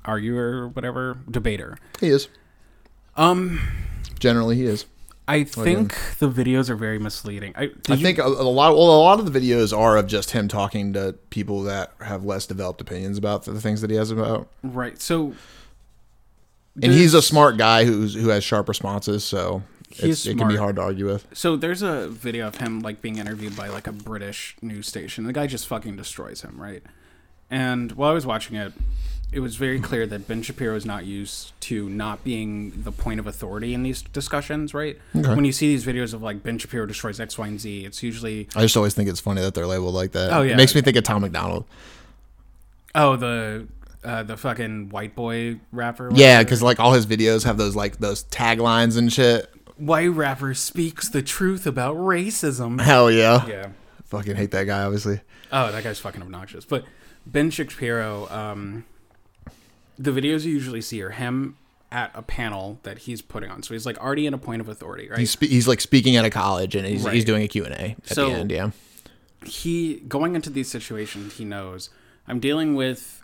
arguer, 0.07 0.62
or 0.62 0.69
whatever 0.69 1.19
debater. 1.31 1.77
he 2.01 2.09
is 2.09 2.29
Um, 3.17 3.61
generally 4.19 4.57
he 4.57 4.65
is. 4.65 4.87
I 5.27 5.45
think 5.45 5.95
the 6.18 6.29
videos 6.31 6.68
are 6.68 6.77
very 6.77 6.99
misleading. 6.99 7.55
I, 7.57 7.70
I 7.89 7.95
you- 7.95 7.97
think 7.97 8.18
a, 8.18 8.25
a 8.27 8.27
lot. 8.27 8.77
Well, 8.77 8.85
a 8.91 9.01
lot 9.03 9.18
of 9.20 9.33
the 9.33 9.39
videos 9.41 9.77
are 9.77 9.97
of 9.97 10.07
just 10.07 10.33
him 10.33 10.49
talking 10.49 10.93
to 10.93 11.14
people 11.31 11.62
that 11.62 11.93
have 12.01 12.25
less 12.25 12.47
developed 12.47 12.81
opinions 12.81 13.16
about 13.16 13.45
the 13.45 13.61
things 13.61 13.81
that 13.81 13.91
he 13.91 13.97
has 13.97 14.11
about. 14.11 14.49
right. 14.62 15.01
So, 15.01 15.35
And 16.83 16.93
he's 16.93 17.14
a 17.14 17.22
smart 17.22 17.57
guy 17.57 17.85
who's 17.85 18.14
who 18.14 18.29
has 18.29 18.45
sharp 18.45 18.68
responses, 18.68 19.25
so 19.25 19.62
it's, 19.97 20.27
it 20.27 20.37
can 20.37 20.49
be 20.49 20.57
hard 20.57 20.77
to 20.77 20.83
argue 20.83 21.07
with. 21.07 21.27
So 21.33 21.57
there's 21.57 21.83
a 21.83 22.09
video 22.09 22.47
of 22.49 22.57
him 22.57 22.81
like 22.81 23.01
being 23.01 23.16
interviewed 23.18 23.57
by 23.57 23.68
like 23.68 23.87
a 23.87 23.93
British 23.93 24.57
news 24.61 24.89
station. 24.89 25.25
The 25.25 25.33
guy 25.33 25.47
just 25.47 25.66
fucking 25.68 25.97
destroys 25.97 26.43
him, 26.43 26.61
right? 26.61 26.83
And 27.51 27.93
while 27.93 28.11
I 28.11 28.14
was 28.14 28.27
watching 28.27 28.57
it, 28.57 28.72
it 29.35 29.41
was 29.41 29.57
very 29.57 29.80
clear 29.80 30.07
that 30.07 30.28
Ben 30.28 30.43
Shapiro 30.43 30.76
is 30.76 30.87
not 30.87 31.05
used 31.05 31.59
to 31.62 31.89
not 31.89 32.22
being 32.24 32.72
the 32.85 32.93
point 32.93 33.18
of 33.20 33.26
authority 33.26 33.74
in 33.74 33.82
these 33.82 34.03
discussions, 34.03 34.72
right? 34.72 34.97
Okay. 35.14 35.35
When 35.35 35.45
you 35.45 35.53
see 35.53 35.66
these 35.68 35.85
videos 35.85 36.14
of 36.14 36.22
like 36.22 36.43
Ben 36.43 36.59
Shapiro 36.59 36.87
destroys 36.87 37.18
X, 37.20 37.37
Y, 37.37 37.47
and 37.47 37.61
Z, 37.61 37.85
it's 37.85 38.03
usually 38.03 38.49
I 38.55 38.62
just 38.62 38.76
always 38.76 38.95
think 38.95 39.09
it's 39.09 39.20
funny 39.20 39.43
that 39.43 39.55
they're 39.55 39.66
labeled 39.66 39.95
like 39.95 40.12
that. 40.12 40.32
Oh, 40.32 40.43
yeah. 40.43 40.53
it 40.55 40.57
makes 40.57 40.74
me 40.74 40.80
think 40.80 40.97
of 40.97 41.05
Tom 41.05 41.22
MacDonald. 41.22 41.64
oh 42.95 43.16
the 43.16 43.66
uh, 44.05 44.22
the 44.22 44.37
fucking 44.37 44.91
white 44.91 45.14
boy 45.14 45.59
rapper. 45.72 46.11
Yeah, 46.14 46.43
because 46.43 46.62
like 46.62 46.78
all 46.78 46.93
his 46.93 47.07
videos 47.07 47.45
have 47.45 47.57
those 47.57 47.74
like 47.74 47.99
those 47.99 48.24
taglines 48.24 48.97
and 48.97 49.12
shit. 49.12 49.51
white 49.76 50.11
rapper 50.11 50.55
speaks 50.55 51.09
the 51.09 51.22
truth 51.22 51.66
about 51.66 51.97
racism. 51.97 52.80
Hell 52.80 53.11
yeah, 53.11 53.47
yeah. 53.47 53.68
fucking 54.05 54.37
hate 54.37 54.51
that 54.53 54.64
guy. 54.64 54.82
Obviously, 54.82 55.20
Oh, 55.51 55.72
that 55.72 55.82
guy's 55.85 55.99
fucking 55.99 56.20
obnoxious. 56.22 56.64
But 56.64 56.85
Ben 57.26 57.51
Shapiro, 57.51 58.28
um, 58.28 58.85
the 59.99 60.11
videos 60.11 60.45
you 60.45 60.53
usually 60.53 60.80
see 60.80 61.03
are 61.03 61.11
him 61.11 61.57
at 61.92 62.11
a 62.14 62.22
panel 62.22 62.80
that 62.82 62.99
he's 62.99 63.22
putting 63.22 63.51
on. 63.51 63.62
So 63.62 63.74
he's 63.74 63.86
like 63.86 63.99
already 63.99 64.26
in 64.26 64.34
a 64.34 64.38
point 64.38 64.61
of 64.61 64.68
authority, 64.68 65.09
right? 65.09 65.18
he's 65.18 65.30
spe- 65.30 65.42
he's 65.45 65.68
like 65.68 65.80
speaking 65.80 66.16
at 66.16 66.24
a 66.24 66.30
college 66.30 66.74
and 66.74 66.84
he's 66.86 67.05
Right. 67.05 67.14
he's 67.14 67.24
doing 67.24 67.42
a 67.42 67.49
Q 67.49 67.64
and 67.64 67.74
A 67.74 67.97
at 68.09 68.09
So- 68.09 68.28
the 68.30 68.34
end. 68.34 68.51
Yeah, 68.51 68.70
he 69.45 70.01
going 70.09 70.34
into 70.34 70.51
these 70.51 70.70
situations, 70.70 71.34
he 71.36 71.45
knows 71.45 71.90
I'm 72.26 72.40
dealing 72.40 72.74
with 72.74 73.22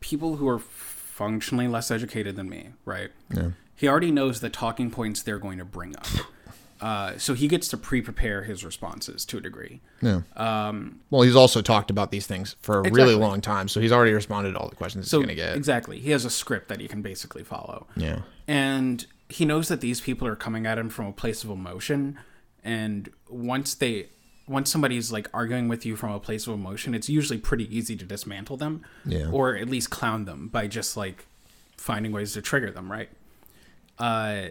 people 0.00 0.36
who 0.36 0.48
are 0.48 0.58
functionally 0.58 1.68
less 1.68 1.90
educated 1.90 2.36
than 2.36 2.48
me, 2.48 2.70
right? 2.84 3.10
yeah, 3.34 3.50
He 3.76 3.88
already 3.88 4.10
knows 4.10 4.40
the 4.40 4.48
talking 4.50 4.90
points 4.90 5.22
they're 5.22 5.38
going 5.38 5.58
to 5.58 5.64
bring 5.64 5.96
up. 5.96 6.06
Uh, 6.82 7.16
so 7.16 7.32
he 7.34 7.46
gets 7.46 7.68
to 7.68 7.76
pre-prepare 7.76 8.42
his 8.42 8.64
responses 8.64 9.24
to 9.24 9.38
a 9.38 9.40
degree. 9.40 9.80
yeah. 10.02 10.22
Um, 10.36 11.00
Well, 11.10 11.22
he's 11.22 11.36
also 11.36 11.62
talked 11.62 11.90
about 11.90 12.10
these 12.10 12.26
things 12.26 12.56
for 12.60 12.80
a 12.80 12.90
really 12.90 13.14
long 13.14 13.40
time, 13.40 13.68
so 13.68 13.80
he's 13.80 13.92
already 13.92 14.12
responded 14.12 14.52
to 14.52 14.58
all 14.58 14.68
the 14.68 14.74
questions 14.76 15.08
so 15.08 15.18
he's 15.20 15.26
gonna 15.26 15.36
get. 15.36 15.56
exactly, 15.56 16.00
he 16.00 16.10
has 16.10 16.24
a 16.24 16.30
script 16.30 16.66
that 16.68 16.80
he 16.80 16.88
can 16.88 17.00
basically 17.00 17.44
follow. 17.44 17.86
yeah, 17.96 18.22
and 18.48 19.06
he 19.28 19.44
knows 19.44 19.68
that 19.68 19.80
these 19.80 20.00
people 20.00 20.26
are 20.26 20.34
coming 20.36 20.66
at 20.66 20.76
him 20.76 20.88
from 20.90 21.06
a 21.06 21.12
place 21.12 21.44
of 21.44 21.50
emotion 21.50 22.18
and 22.64 23.08
once 23.30 23.74
they 23.74 24.08
once 24.48 24.70
somebody's 24.70 25.10
like 25.12 25.28
arguing 25.32 25.68
with 25.68 25.86
you 25.86 25.94
from 25.96 26.10
a 26.12 26.18
place 26.20 26.46
of 26.46 26.52
emotion 26.52 26.94
it's 26.94 27.08
usually 27.08 27.38
pretty 27.38 27.66
easy 27.74 27.96
to 27.96 28.04
dismantle 28.04 28.56
them 28.58 28.84
Yeah. 29.06 29.30
or 29.30 29.56
at 29.56 29.68
least 29.70 29.88
clown 29.90 30.26
them 30.26 30.48
by 30.48 30.66
just 30.66 30.96
like 30.96 31.26
finding 31.78 32.12
ways 32.12 32.34
to 32.34 32.42
trigger 32.42 32.70
them 32.70 32.90
right 32.92 33.08
uh 33.98 34.48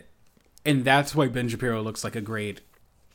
and 0.66 0.84
that's 0.86 1.16
why 1.16 1.28
ben 1.28 1.48
shapiro 1.48 1.82
looks 1.82 2.04
like 2.04 2.16
a 2.16 2.22
great 2.22 2.62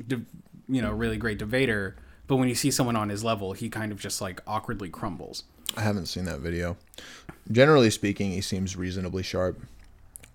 you 0.08 0.82
know 0.82 0.92
really 0.92 1.16
great 1.16 1.38
debater 1.38 1.96
but 2.26 2.36
when 2.36 2.48
you 2.48 2.54
see 2.54 2.70
someone 2.70 2.96
on 2.96 3.08
his 3.08 3.22
level 3.24 3.52
he 3.52 3.68
kind 3.68 3.92
of 3.92 4.00
just 4.00 4.20
like 4.20 4.40
awkwardly 4.46 4.88
crumbles 4.88 5.44
I 5.76 5.82
haven't 5.82 6.06
seen 6.06 6.24
that 6.24 6.38
video. 6.38 6.76
Generally 7.50 7.90
speaking, 7.90 8.30
he 8.30 8.40
seems 8.40 8.76
reasonably 8.76 9.22
sharp. 9.22 9.60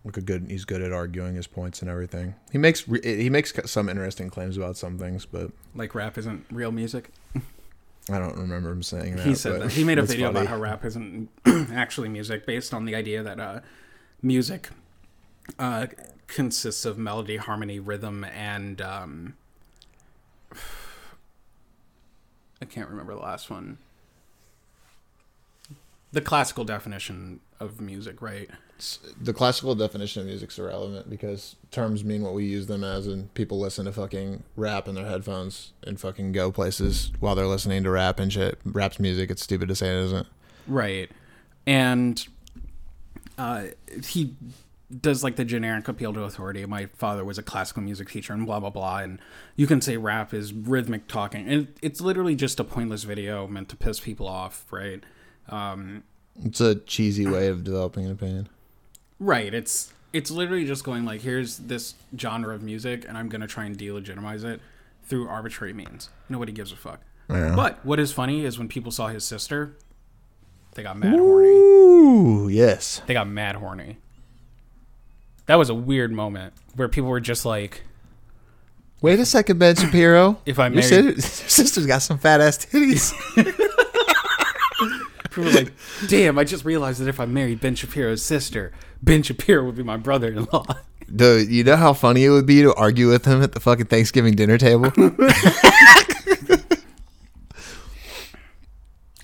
Like 0.03 0.17
a 0.17 0.21
good, 0.21 0.47
he's 0.49 0.65
good 0.65 0.81
at 0.81 0.91
arguing 0.91 1.35
his 1.35 1.47
points 1.47 1.81
and 1.81 1.89
everything. 1.89 2.35
He 2.51 2.57
makes 2.57 2.87
re- 2.87 3.01
he 3.01 3.29
makes 3.29 3.53
some 3.65 3.87
interesting 3.87 4.29
claims 4.29 4.57
about 4.57 4.77
some 4.77 4.97
things, 4.97 5.25
but 5.25 5.51
like 5.75 5.95
rap 5.95 6.17
isn't 6.17 6.45
real 6.51 6.71
music 6.71 7.11
I 8.09 8.17
don't 8.17 8.35
remember 8.35 8.71
him 8.71 8.81
saying 8.83 9.17
that. 9.17 9.25
he 9.25 9.35
said 9.35 9.61
that. 9.61 9.71
He 9.71 9.83
made 9.83 9.99
a 9.99 10.03
video 10.03 10.27
funny. 10.27 10.39
about 10.39 10.49
how 10.49 10.57
rap 10.59 10.83
isn't 10.85 11.29
actually 11.71 12.09
music, 12.09 12.45
based 12.45 12.73
on 12.73 12.85
the 12.85 12.95
idea 12.95 13.21
that 13.21 13.39
uh, 13.39 13.59
music 14.21 14.69
uh, 15.59 15.85
consists 16.31 16.85
of 16.85 16.97
melody, 16.97 17.37
harmony, 17.37 17.79
rhythm, 17.79 18.23
and 18.23 18.81
um, 18.81 19.35
I 22.61 22.65
can't 22.65 22.89
remember 22.89 23.13
the 23.13 23.21
last 23.21 23.49
one. 23.49 23.77
The 26.13 26.21
classical 26.21 26.63
definition 26.63 27.41
of 27.59 27.79
music, 27.79 28.21
right? 28.21 28.49
the 29.21 29.31
classical 29.31 29.75
definition 29.75 30.21
of 30.21 30.27
music's 30.27 30.57
irrelevant 30.57 31.07
because 31.07 31.55
terms 31.69 32.03
mean 32.03 32.23
what 32.23 32.33
we 32.33 32.45
use 32.45 32.65
them 32.65 32.83
as, 32.83 33.05
and 33.05 33.31
people 33.35 33.59
listen 33.59 33.85
to 33.85 33.91
fucking 33.91 34.41
rap 34.55 34.87
in 34.87 34.95
their 34.95 35.05
headphones 35.05 35.73
and 35.83 35.99
fucking 35.99 36.31
go 36.31 36.51
places 36.51 37.11
while 37.19 37.35
they're 37.35 37.45
listening 37.45 37.83
to 37.83 37.91
rap 37.91 38.19
and 38.19 38.33
shit. 38.33 38.57
Rap's 38.65 38.99
music. 38.99 39.29
It's 39.29 39.43
stupid 39.43 39.67
to 39.67 39.75
say 39.75 39.87
it 39.89 40.05
isn't. 40.05 40.27
Right. 40.67 41.11
And 41.67 42.27
uh, 43.37 43.65
he 44.03 44.33
does 44.99 45.23
like 45.23 45.35
the 45.35 45.45
generic 45.45 45.87
appeal 45.87 46.13
to 46.13 46.23
authority. 46.23 46.65
My 46.65 46.87
father 46.87 47.23
was 47.23 47.37
a 47.37 47.43
classical 47.43 47.83
music 47.83 48.09
teacher 48.09 48.33
and 48.33 48.45
blah, 48.45 48.59
blah, 48.59 48.71
blah. 48.71 48.97
And 48.97 49.19
you 49.55 49.67
can 49.67 49.79
say 49.81 49.97
rap 49.97 50.33
is 50.33 50.51
rhythmic 50.51 51.07
talking. 51.07 51.47
And 51.47 51.67
it's 51.81 52.01
literally 52.01 52.35
just 52.35 52.59
a 52.59 52.63
pointless 52.63 53.03
video 53.03 53.47
meant 53.47 53.69
to 53.69 53.75
piss 53.75 53.99
people 53.99 54.27
off, 54.27 54.65
right? 54.71 55.03
Um, 55.49 56.03
It's 56.43 56.59
a 56.61 56.75
cheesy 56.75 57.27
way 57.27 57.47
of 57.47 57.63
developing 57.63 58.05
an 58.05 58.11
opinion. 58.11 58.49
right. 59.19 59.53
It's. 59.53 59.93
It's 60.13 60.29
literally 60.29 60.65
just 60.65 60.83
going 60.83 61.05
like, 61.05 61.21
here's 61.21 61.55
this 61.59 61.93
genre 62.19 62.53
of 62.53 62.61
music, 62.61 63.05
and 63.07 63.17
I'm 63.17 63.29
gonna 63.29 63.47
try 63.47 63.63
and 63.63 63.77
delegitimize 63.77 64.43
it 64.43 64.59
through 65.05 65.29
arbitrary 65.29 65.71
means. 65.71 66.09
Nobody 66.27 66.51
gives 66.51 66.73
a 66.73 66.75
fuck. 66.75 66.99
Yeah. 67.29 67.55
But 67.55 67.79
what 67.85 67.97
is 67.97 68.11
funny 68.11 68.43
is 68.43 68.57
when 68.59 68.67
people 68.67 68.91
saw 68.91 69.07
his 69.07 69.23
sister, 69.23 69.77
they 70.75 70.83
got 70.83 70.97
mad 70.97 71.17
horny. 71.17 71.47
Ooh, 71.47 72.49
yes. 72.49 73.01
they 73.05 73.13
got 73.13 73.29
mad 73.29 73.55
horny. 73.55 73.99
That 75.51 75.57
was 75.57 75.69
a 75.69 75.75
weird 75.75 76.13
moment 76.13 76.53
where 76.77 76.87
people 76.87 77.09
were 77.09 77.19
just 77.19 77.43
like, 77.45 77.83
Wait 79.01 79.19
a 79.19 79.25
second, 79.25 79.59
Ben 79.59 79.75
Shapiro. 79.75 80.39
If 80.45 80.59
I 80.59 80.67
your, 80.67 80.75
married- 80.75 80.87
si- 80.89 81.01
your 81.03 81.49
sister's 81.49 81.85
got 81.85 81.97
some 82.01 82.17
fat 82.17 82.39
ass 82.39 82.57
titties. 82.65 83.11
People 85.29 85.49
are 85.49 85.51
like, 85.51 85.73
damn, 86.07 86.39
I 86.39 86.45
just 86.45 86.63
realized 86.63 87.01
that 87.01 87.09
if 87.09 87.19
I 87.19 87.25
married 87.25 87.59
Ben 87.59 87.75
Shapiro's 87.75 88.23
sister, 88.23 88.71
Ben 89.03 89.23
Shapiro 89.23 89.65
would 89.65 89.75
be 89.75 89.83
my 89.83 89.97
brother-in-law. 89.97 90.67
Dude, 91.13 91.49
you 91.49 91.65
know 91.65 91.75
how 91.75 91.91
funny 91.91 92.23
it 92.23 92.29
would 92.29 92.45
be 92.45 92.61
to 92.61 92.73
argue 92.75 93.09
with 93.09 93.25
him 93.25 93.41
at 93.43 93.51
the 93.51 93.59
fucking 93.59 93.87
Thanksgiving 93.87 94.35
dinner 94.37 94.57
table? 94.57 94.85
I 94.97 95.31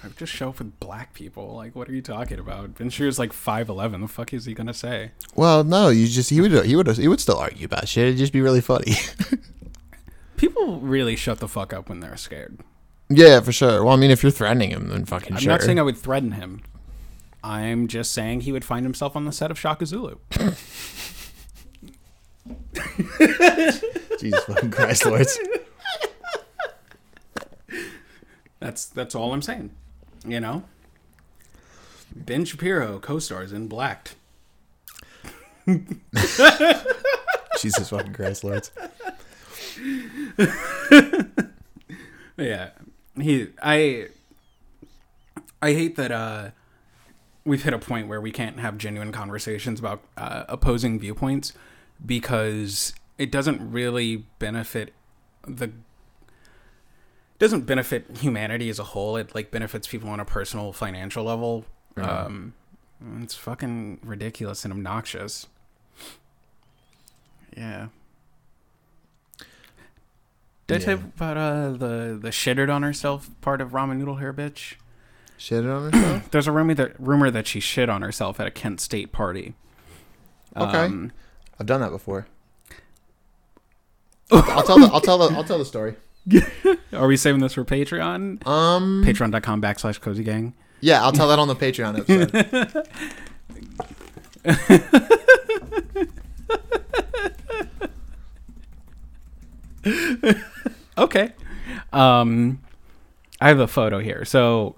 would 0.04 0.07
just 0.18 0.34
show 0.34 0.50
up 0.50 0.60
with 0.60 0.80
black 0.80 1.14
people. 1.14 1.56
Like, 1.56 1.76
what 1.76 1.88
are 1.88 1.94
you 1.94 2.02
talking 2.02 2.40
about? 2.40 2.76
Ben 2.76 2.90
Shapiro's 2.90 3.20
like 3.20 3.34
five 3.34 3.70
eleven. 3.70 4.02
The 4.02 4.08
fuck 4.08 4.34
is 4.34 4.46
he 4.46 4.54
gonna 4.54 4.74
say? 4.74 5.12
well, 5.36 5.64
no, 5.64 5.90
you 5.90 6.08
just 6.08 6.30
he 6.30 6.42
would 6.42 6.66
he 6.66 6.76
would 6.76 6.88
he 6.98 7.08
would 7.08 7.20
still 7.20 7.38
argue 7.38 7.66
about 7.66 7.88
shit. 7.88 8.08
It'd 8.08 8.18
just 8.18 8.34
be 8.34 8.42
really 8.42 8.62
funny. 8.62 8.96
People 10.38 10.80
really 10.80 11.16
shut 11.16 11.40
the 11.40 11.48
fuck 11.48 11.74
up 11.74 11.90
when 11.90 12.00
they're 12.00 12.18
scared. 12.18 12.60
yeah, 13.10 13.40
for 13.40 13.52
sure. 13.52 13.84
Well, 13.84 13.94
I 13.94 13.98
mean, 13.98 14.12
if 14.12 14.22
you're 14.22 14.32
threatening 14.32 14.70
him, 14.72 14.90
then 14.90 15.06
fucking 15.06 15.34
I'm 15.34 15.40
sure. 15.40 15.52
not 15.52 15.62
saying 15.62 15.80
I 15.80 15.84
would 15.84 15.98
threaten 15.98 16.34
him. 16.34 16.62
I'm 17.44 17.88
just 17.88 18.14
saying 18.14 18.42
he 18.42 18.52
would 18.52 18.66
find 18.66 18.86
himself 18.86 19.16
on 19.16 19.26
the 19.26 19.32
set 19.32 19.52
of 19.52 19.60
Shaka 19.60 19.86
Zulu. 19.86 20.18
Jesus 24.20 24.44
fucking 24.46 24.72
Christ, 24.72 25.06
Lords. 25.06 25.40
That's 28.60 28.86
that's 28.88 29.16
all 29.16 29.34
I'm 29.34 29.42
saying. 29.42 29.72
You 30.28 30.40
know. 30.40 30.64
Ben 32.16 32.46
Shapiro 32.46 33.00
co-stars 33.00 33.52
in 33.52 33.68
Blacked. 33.68 34.16
Jesus 37.60 37.90
fucking 37.90 38.14
Christ, 38.14 38.44
Lords. 38.44 38.72
Yeah, 42.38 42.70
he. 43.20 43.48
I. 43.62 44.08
I 45.60 45.74
hate 45.74 45.96
that 45.96 46.12
uh, 46.12 46.52
we've 47.44 47.64
hit 47.64 47.74
a 47.74 47.80
point 47.80 48.08
where 48.08 48.22
we 48.22 48.32
can't 48.32 48.60
have 48.60 48.78
genuine 48.78 49.12
conversations 49.12 49.80
about 49.80 50.04
uh, 50.16 50.44
opposing 50.48 51.00
viewpoints 51.00 51.54
because 52.06 52.94
it 53.18 53.32
doesn't 53.32 53.72
really 53.72 54.28
benefit 54.38 54.94
the. 55.48 55.72
Doesn't 57.40 57.62
benefit 57.62 58.18
humanity 58.18 58.70
as 58.70 58.80
a 58.80 58.84
whole. 58.84 59.16
It 59.16 59.36
like 59.36 59.52
benefits 59.52 59.88
people 59.88 60.10
on 60.10 60.20
a 60.20 60.26
personal, 60.26 60.74
financial 60.74 61.24
level. 61.24 61.66
Um, 61.96 62.54
it's 63.22 63.36
fucking 63.36 64.00
ridiculous 64.04 64.64
and 64.64 64.74
obnoxious. 64.74 65.48
Yeah. 67.56 67.88
Did 70.68 70.82
I 70.82 70.86
tell 70.86 70.98
you 70.98 71.12
about 71.16 71.38
uh, 71.38 71.72
the 71.72 72.20
the 72.22 72.30
shittered 72.30 72.74
on 72.74 72.84
herself 72.84 73.30
part 73.42 73.62
of 73.62 73.72
ramen 73.72 73.98
noodle 73.98 74.16
hair 74.16 74.34
bitch? 74.34 74.76
Shit 75.38 75.66
on 75.66 75.92
herself? 75.92 76.30
There's 76.32 76.48
a 76.48 76.52
rumor 76.52 76.74
that 76.74 77.00
rumor 77.00 77.32
that 77.32 77.48
she 77.48 77.60
shit 77.60 77.90
on 77.90 78.02
herself 78.02 78.40
at 78.40 78.48
a 78.48 78.52
Kent 78.52 78.82
State 78.82 79.12
party. 79.12 79.54
Okay. 80.56 80.78
Um, 80.78 81.12
I've 81.60 81.68
done 81.68 81.82
that 81.82 81.92
before. 81.92 82.28
I'll 84.32 84.64
tell 84.64 84.80
the 84.80 84.90
I'll 84.92 85.02
tell 85.02 85.18
the 85.18 85.36
I'll 85.36 85.44
tell 85.44 85.58
the 85.58 85.66
story. 85.66 85.96
are 86.94 87.08
we 87.08 87.18
saving 87.18 87.42
this 87.42 87.54
for 87.54 87.64
Patreon? 87.64 88.46
Um 88.46 89.04
Patreon.com 89.06 89.62
backslash 89.62 90.02
cozy 90.02 90.24
gang. 90.24 90.54
Yeah, 90.82 91.04
I'll 91.04 91.12
tell 91.12 91.28
that 91.30 91.40
on 91.40 91.48
the 91.48 91.56
Patreon 91.56 92.00
episode. 92.00 92.88
Okay. 100.98 101.32
Um, 101.94 102.60
I 103.40 103.50
have 103.50 103.60
a 103.60 103.68
photo 103.68 104.00
here. 104.00 104.26
So 104.26 104.76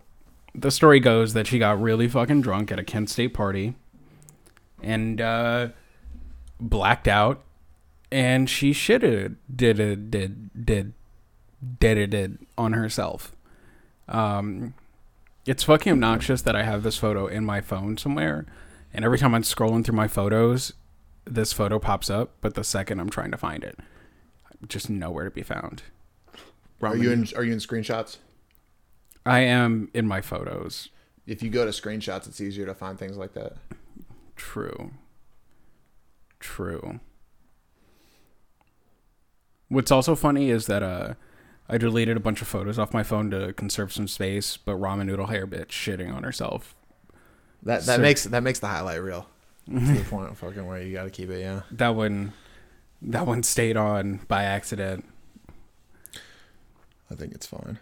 the 0.53 0.71
story 0.71 0.99
goes 0.99 1.33
that 1.33 1.47
she 1.47 1.59
got 1.59 1.81
really 1.81 2.07
fucking 2.07 2.41
drunk 2.41 2.71
at 2.71 2.79
a 2.79 2.83
Kent 2.83 3.09
State 3.09 3.33
party 3.33 3.75
and 4.83 5.21
uh, 5.21 5.69
blacked 6.59 7.07
out, 7.07 7.41
and 8.11 8.49
she 8.49 8.71
shitted 8.71 9.35
did 9.53 9.79
it 9.79 10.11
did 10.11 10.65
did 10.65 10.93
did 11.79 12.13
it 12.13 12.31
on 12.57 12.73
herself. 12.73 13.33
Um, 14.07 14.73
it's 15.45 15.63
fucking 15.63 15.91
obnoxious 15.93 16.41
that 16.43 16.55
I 16.55 16.63
have 16.63 16.83
this 16.83 16.97
photo 16.97 17.27
in 17.27 17.45
my 17.45 17.61
phone 17.61 17.97
somewhere, 17.97 18.45
and 18.93 19.05
every 19.05 19.17
time 19.17 19.33
I'm 19.33 19.43
scrolling 19.43 19.83
through 19.83 19.95
my 19.95 20.07
photos, 20.07 20.73
this 21.25 21.53
photo 21.53 21.79
pops 21.79 22.09
up. 22.09 22.31
But 22.41 22.55
the 22.55 22.63
second 22.63 22.99
I'm 22.99 23.09
trying 23.09 23.31
to 23.31 23.37
find 23.37 23.63
it, 23.63 23.79
just 24.67 24.89
nowhere 24.89 25.25
to 25.25 25.31
be 25.31 25.43
found. 25.43 25.83
Are 26.81 26.95
you 26.95 27.11
in 27.11 27.27
are 27.35 27.43
you 27.43 27.53
in 27.53 27.59
screenshots? 27.59 28.17
I 29.25 29.39
am 29.39 29.89
in 29.93 30.07
my 30.07 30.21
photos. 30.21 30.89
If 31.27 31.43
you 31.43 31.49
go 31.49 31.65
to 31.65 31.71
screenshots, 31.71 32.27
it's 32.27 32.41
easier 32.41 32.65
to 32.65 32.73
find 32.73 32.97
things 32.97 33.17
like 33.17 33.33
that. 33.33 33.53
True. 34.35 34.91
True. 36.39 36.99
What's 39.67 39.91
also 39.91 40.15
funny 40.15 40.49
is 40.49 40.65
that 40.67 40.81
uh 40.81 41.13
I 41.71 41.77
deleted 41.77 42.17
a 42.17 42.19
bunch 42.19 42.41
of 42.41 42.47
photos 42.47 42.79
off 42.79 42.93
my 42.93 43.03
phone 43.03 43.29
to 43.31 43.53
conserve 43.53 43.93
some 43.93 44.07
space, 44.07 44.57
but 44.57 44.77
ramen 44.77 45.05
noodle 45.05 45.27
hair 45.27 45.45
bitch 45.45 45.67
shitting 45.67 46.11
on 46.13 46.23
herself. 46.23 46.73
That 47.63 47.85
that 47.85 47.97
So- 47.97 48.01
makes 48.01 48.23
that 48.23 48.41
makes 48.43 48.59
the 48.59 48.67
highlight 48.67 49.01
reel. 49.01 49.27
to 49.69 49.79
the 49.79 50.03
point 50.05 50.35
fucking 50.35 50.65
where 50.65 50.81
you 50.81 50.93
got 50.93 51.03
to 51.03 51.11
keep 51.11 51.29
it. 51.29 51.41
Yeah. 51.41 51.61
That 51.71 51.89
one 51.95 52.33
that 53.03 53.25
one 53.27 53.43
stayed 53.43 53.77
on 53.77 54.21
by 54.27 54.43
accident. 54.43 55.05
I 57.11 57.15
think 57.15 57.33
it's 57.33 57.45
fine. 57.47 57.79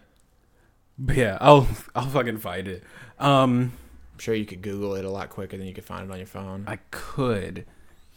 But 0.99 1.15
yeah, 1.15 1.37
I'll 1.41 1.67
I'll 1.95 2.07
fucking 2.09 2.39
find 2.39 2.67
it. 2.67 2.83
Um 3.19 3.71
I'm 4.13 4.19
sure 4.19 4.33
you 4.35 4.45
could 4.45 4.61
Google 4.61 4.95
it 4.95 5.05
a 5.05 5.09
lot 5.09 5.29
quicker 5.29 5.57
than 5.57 5.65
you 5.67 5.73
could 5.73 5.85
find 5.85 6.09
it 6.09 6.11
on 6.11 6.17
your 6.17 6.25
phone. 6.27 6.63
I 6.67 6.77
could. 6.91 7.65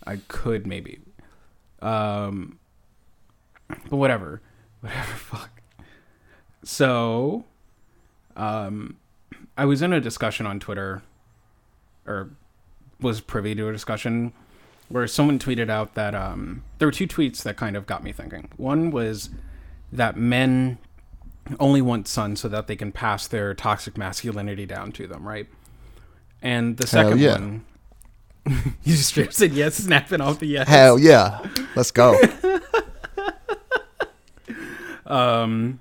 I 0.06 0.16
could 0.28 0.66
maybe. 0.66 1.00
Um 1.80 2.58
but 3.88 3.96
whatever. 3.98 4.40
Whatever 4.80 5.12
fuck. 5.12 5.59
So 6.64 7.44
um 8.36 8.96
I 9.56 9.64
was 9.64 9.82
in 9.82 9.92
a 9.92 10.00
discussion 10.00 10.46
on 10.46 10.60
Twitter 10.60 11.02
or 12.06 12.30
was 13.00 13.20
privy 13.20 13.54
to 13.54 13.68
a 13.68 13.72
discussion 13.72 14.32
where 14.88 15.06
someone 15.06 15.38
tweeted 15.38 15.70
out 15.70 15.94
that 15.94 16.14
um 16.14 16.62
there 16.78 16.88
were 16.88 16.92
two 16.92 17.06
tweets 17.06 17.42
that 17.42 17.56
kind 17.56 17.76
of 17.76 17.86
got 17.86 18.02
me 18.02 18.12
thinking. 18.12 18.48
One 18.56 18.90
was 18.90 19.30
that 19.92 20.16
men 20.16 20.78
only 21.58 21.82
want 21.82 22.06
sons 22.06 22.40
so 22.40 22.48
that 22.48 22.66
they 22.66 22.76
can 22.76 22.92
pass 22.92 23.26
their 23.26 23.54
toxic 23.54 23.96
masculinity 23.96 24.66
down 24.66 24.92
to 24.92 25.06
them, 25.06 25.26
right? 25.26 25.48
And 26.42 26.76
the 26.76 26.86
second 26.86 27.18
yeah. 27.18 27.32
one 27.32 27.64
you 28.46 28.96
just 28.96 29.14
said 29.32 29.52
yes, 29.52 29.76
snapping 29.76 30.20
off 30.20 30.38
the 30.38 30.46
yes. 30.46 30.68
Hell 30.68 30.98
yeah. 30.98 31.46
Let's 31.74 31.90
go. 31.90 32.20
Um, 35.06 35.80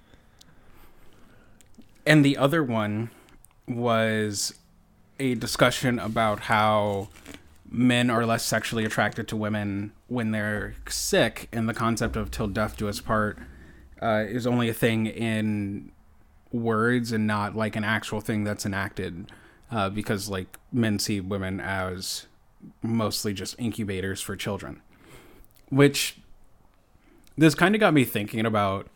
and 2.09 2.25
the 2.25 2.37
other 2.37 2.63
one 2.63 3.11
was 3.67 4.55
a 5.19 5.35
discussion 5.35 5.99
about 5.99 6.39
how 6.41 7.07
men 7.69 8.09
are 8.09 8.25
less 8.25 8.43
sexually 8.43 8.83
attracted 8.83 9.27
to 9.27 9.35
women 9.35 9.91
when 10.07 10.31
they're 10.31 10.73
sick, 10.87 11.47
and 11.51 11.69
the 11.69 11.73
concept 11.73 12.15
of 12.15 12.31
"till 12.31 12.47
death 12.47 12.75
do 12.77 12.89
us 12.89 12.99
part" 12.99 13.37
uh, 14.01 14.25
is 14.27 14.47
only 14.47 14.67
a 14.67 14.73
thing 14.73 15.05
in 15.05 15.91
words 16.51 17.11
and 17.11 17.27
not 17.27 17.55
like 17.55 17.75
an 17.75 17.83
actual 17.83 18.19
thing 18.19 18.43
that's 18.43 18.65
enacted. 18.65 19.31
Uh, 19.71 19.87
because 19.87 20.29
like 20.29 20.57
men 20.71 20.97
see 20.97 21.21
women 21.21 21.59
as 21.59 22.25
mostly 22.81 23.35
just 23.35 23.55
incubators 23.59 24.19
for 24.19 24.35
children, 24.35 24.81
which 25.69 26.17
this 27.37 27.53
kind 27.53 27.75
of 27.75 27.79
got 27.79 27.93
me 27.93 28.03
thinking 28.03 28.47
about 28.47 28.87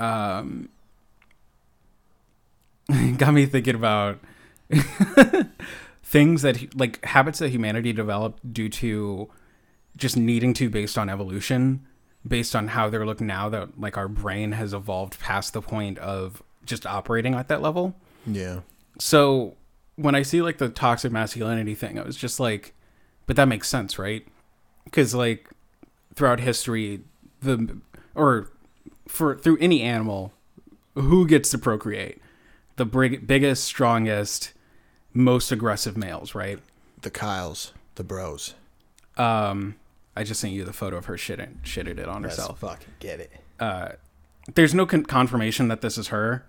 um 0.00 0.68
got 3.16 3.34
me 3.34 3.46
thinking 3.46 3.74
about 3.74 4.18
things 6.02 6.42
that 6.42 6.76
like 6.76 7.04
habits 7.04 7.38
that 7.38 7.48
humanity 7.48 7.92
developed 7.92 8.52
due 8.52 8.68
to 8.68 9.30
just 9.96 10.16
needing 10.16 10.54
to 10.54 10.70
based 10.70 10.96
on 10.96 11.08
evolution 11.08 11.86
based 12.26 12.54
on 12.54 12.68
how 12.68 12.88
they're 12.88 13.04
looking 13.04 13.26
now 13.26 13.48
that 13.48 13.80
like 13.80 13.96
our 13.96 14.08
brain 14.08 14.52
has 14.52 14.72
evolved 14.72 15.18
past 15.18 15.52
the 15.52 15.60
point 15.60 15.98
of 15.98 16.42
just 16.64 16.86
operating 16.86 17.34
at 17.34 17.48
that 17.48 17.60
level 17.60 17.94
yeah. 18.26 18.60
so 18.98 19.56
when 19.96 20.14
I 20.14 20.22
see 20.22 20.42
like 20.42 20.58
the 20.58 20.68
toxic 20.68 21.12
masculinity 21.12 21.74
thing, 21.74 21.98
I 21.98 22.02
was 22.02 22.16
just 22.16 22.40
like, 22.40 22.74
but 23.26 23.36
that 23.36 23.46
makes 23.46 23.68
sense, 23.68 23.98
right? 23.98 24.26
Because 24.84 25.14
like 25.14 25.48
throughout 26.14 26.40
history, 26.40 27.02
the 27.40 27.78
or 28.14 28.50
for 29.08 29.36
through 29.36 29.58
any 29.58 29.82
animal, 29.82 30.32
who 30.94 31.26
gets 31.26 31.50
to 31.50 31.58
procreate? 31.58 32.20
The 32.76 32.84
big, 32.84 33.26
biggest, 33.26 33.64
strongest, 33.64 34.52
most 35.12 35.52
aggressive 35.52 35.96
males, 35.96 36.34
right? 36.34 36.58
The 37.02 37.10
Kyles, 37.10 37.72
the 37.96 38.04
bros. 38.04 38.54
Um, 39.16 39.76
I 40.16 40.24
just 40.24 40.40
sent 40.40 40.52
you 40.52 40.64
the 40.64 40.72
photo 40.72 40.96
of 40.96 41.04
her 41.06 41.14
shitting 41.16 41.60
shitted 41.62 41.98
it 41.98 42.08
on 42.08 42.22
Let's 42.22 42.36
herself. 42.36 42.60
fucking 42.60 42.94
get 42.98 43.20
it. 43.20 43.30
Uh, 43.60 43.90
there's 44.54 44.74
no 44.74 44.86
con- 44.86 45.04
confirmation 45.04 45.68
that 45.68 45.80
this 45.82 45.98
is 45.98 46.08
her 46.08 46.44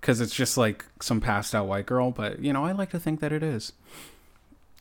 because 0.00 0.20
it's 0.20 0.34
just 0.34 0.56
like 0.58 0.84
some 1.00 1.20
passed 1.20 1.54
out 1.54 1.66
white 1.66 1.86
girl. 1.86 2.10
But 2.10 2.40
you 2.40 2.52
know, 2.52 2.64
I 2.64 2.72
like 2.72 2.90
to 2.90 2.98
think 3.00 3.20
that 3.20 3.32
it 3.32 3.42
is. 3.42 3.72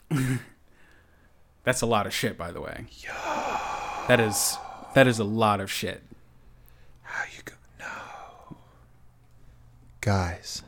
That's 1.63 1.81
a 1.81 1.85
lot 1.85 2.07
of 2.07 2.13
shit, 2.13 2.37
by 2.37 2.51
the 2.51 2.61
way. 2.61 2.85
That 4.07 4.19
is 4.19 4.57
that 4.95 5.05
is 5.07 5.19
a 5.19 5.23
lot 5.23 5.59
of 5.59 5.71
shit. 5.71 6.01
How 7.03 7.23
you 7.35 7.41
go? 7.43 7.53
No. 7.79 8.57
Guys. 10.01 10.63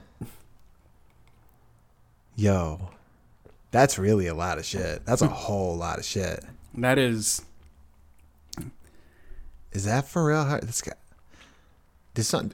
Yo. 2.39 2.89
That's 3.71 3.99
really 3.99 4.27
a 4.27 4.33
lot 4.33 4.57
of 4.57 4.65
shit. 4.65 5.05
That's 5.05 5.21
a 5.21 5.27
whole 5.27 5.75
lot 5.75 5.99
of 5.99 6.05
shit. 6.05 6.41
That 6.75 6.97
is 6.97 7.41
Is 9.73 9.83
that 9.85 10.07
for 10.07 10.25
real? 10.25 10.45
This 10.63 10.81
guy. 10.81 10.93
This 12.13 12.29
son, 12.29 12.53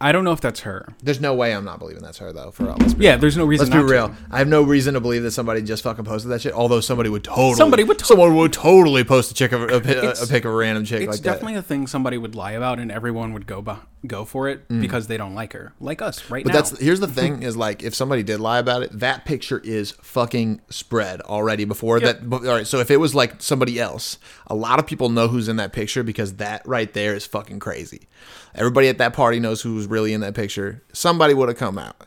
I 0.00 0.10
don't 0.12 0.24
know 0.24 0.32
if 0.32 0.40
that's 0.40 0.60
her. 0.60 0.88
there's 1.02 1.20
no 1.20 1.32
way 1.34 1.54
I'm 1.54 1.64
not 1.64 1.78
believing 1.78 2.02
that's 2.02 2.18
her 2.18 2.32
though. 2.32 2.50
For 2.50 2.64
real, 2.64 2.76
let's 2.80 2.94
be 2.94 3.04
Yeah, 3.04 3.16
there's 3.16 3.36
no 3.36 3.44
reason. 3.44 3.66
Let's 3.70 3.74
be 3.74 3.80
not 3.80 3.86
to. 3.86 3.92
real. 3.92 4.14
I 4.32 4.38
have 4.38 4.48
no 4.48 4.62
reason 4.62 4.94
to 4.94 5.00
believe 5.00 5.22
that 5.22 5.30
somebody 5.30 5.62
just 5.62 5.84
fucking 5.84 6.04
posted 6.04 6.30
that 6.32 6.42
shit. 6.42 6.52
Although 6.52 6.80
somebody 6.80 7.08
would 7.08 7.22
totally, 7.24 7.54
Somebody 7.54 7.84
would 7.84 8.00
to- 8.00 8.04
someone 8.04 8.34
would 8.34 8.52
totally 8.52 9.04
post 9.04 9.30
a 9.30 9.34
chick 9.34 9.52
of 9.52 9.62
a, 9.62 9.66
a, 9.76 9.76
a 9.78 10.26
pic 10.26 10.44
of 10.44 10.52
a 10.52 10.54
random 10.56 10.84
chick 10.84 11.02
It's 11.02 11.10
like 11.12 11.22
definitely 11.22 11.54
a 11.54 11.62
thing 11.62 11.86
somebody 11.86 12.18
would 12.18 12.34
lie 12.34 12.52
about, 12.52 12.80
and 12.80 12.90
everyone 12.90 13.32
would 13.32 13.46
go 13.46 13.62
bu- 13.62 13.76
go 14.06 14.24
for 14.24 14.48
it 14.48 14.66
because 14.68 15.08
they 15.08 15.16
don't 15.18 15.34
like 15.34 15.52
her, 15.52 15.72
like 15.78 16.00
us 16.00 16.30
right 16.30 16.42
Mm. 16.42 16.48
But 16.48 16.54
now. 16.54 16.60
that's 16.62 16.78
here's 16.80 17.00
the 17.00 17.06
thing: 17.20 17.42
is 17.42 17.56
like 17.56 17.82
if 17.82 17.94
somebody 17.94 18.22
did 18.22 18.40
lie 18.40 18.58
about 18.58 18.82
it, 18.82 18.90
that 18.98 19.24
picture 19.24 19.58
is 19.62 19.90
fucking 20.02 20.60
spread 20.70 21.20
already 21.20 21.64
before 21.66 21.98
Yep. 21.98 22.20
that. 22.20 22.30
But, 22.30 22.46
all 22.46 22.54
right, 22.54 22.66
so 22.66 22.78
if 22.80 22.90
it 22.90 22.96
was 22.98 23.14
like 23.14 23.42
somebody 23.42 23.78
else, 23.78 24.18
a 24.46 24.54
lot 24.54 24.78
of 24.78 24.86
people 24.86 25.08
know 25.10 25.28
who's 25.28 25.48
in 25.48 25.56
that 25.56 25.72
picture 25.72 26.02
because 26.02 26.36
that 26.36 26.66
right 26.66 26.92
there 26.94 27.14
is 27.14 27.26
fucking 27.26 27.58
crazy. 27.58 28.08
Everybody 28.54 28.88
at 28.88 28.98
that 28.98 29.12
party 29.12 29.38
knows 29.38 29.62
who 29.62 29.74
was 29.74 29.86
really 29.86 30.12
in 30.12 30.20
that 30.22 30.34
picture. 30.34 30.82
Somebody 30.92 31.34
would 31.34 31.48
have 31.48 31.58
come 31.58 31.76
out. 31.78 32.06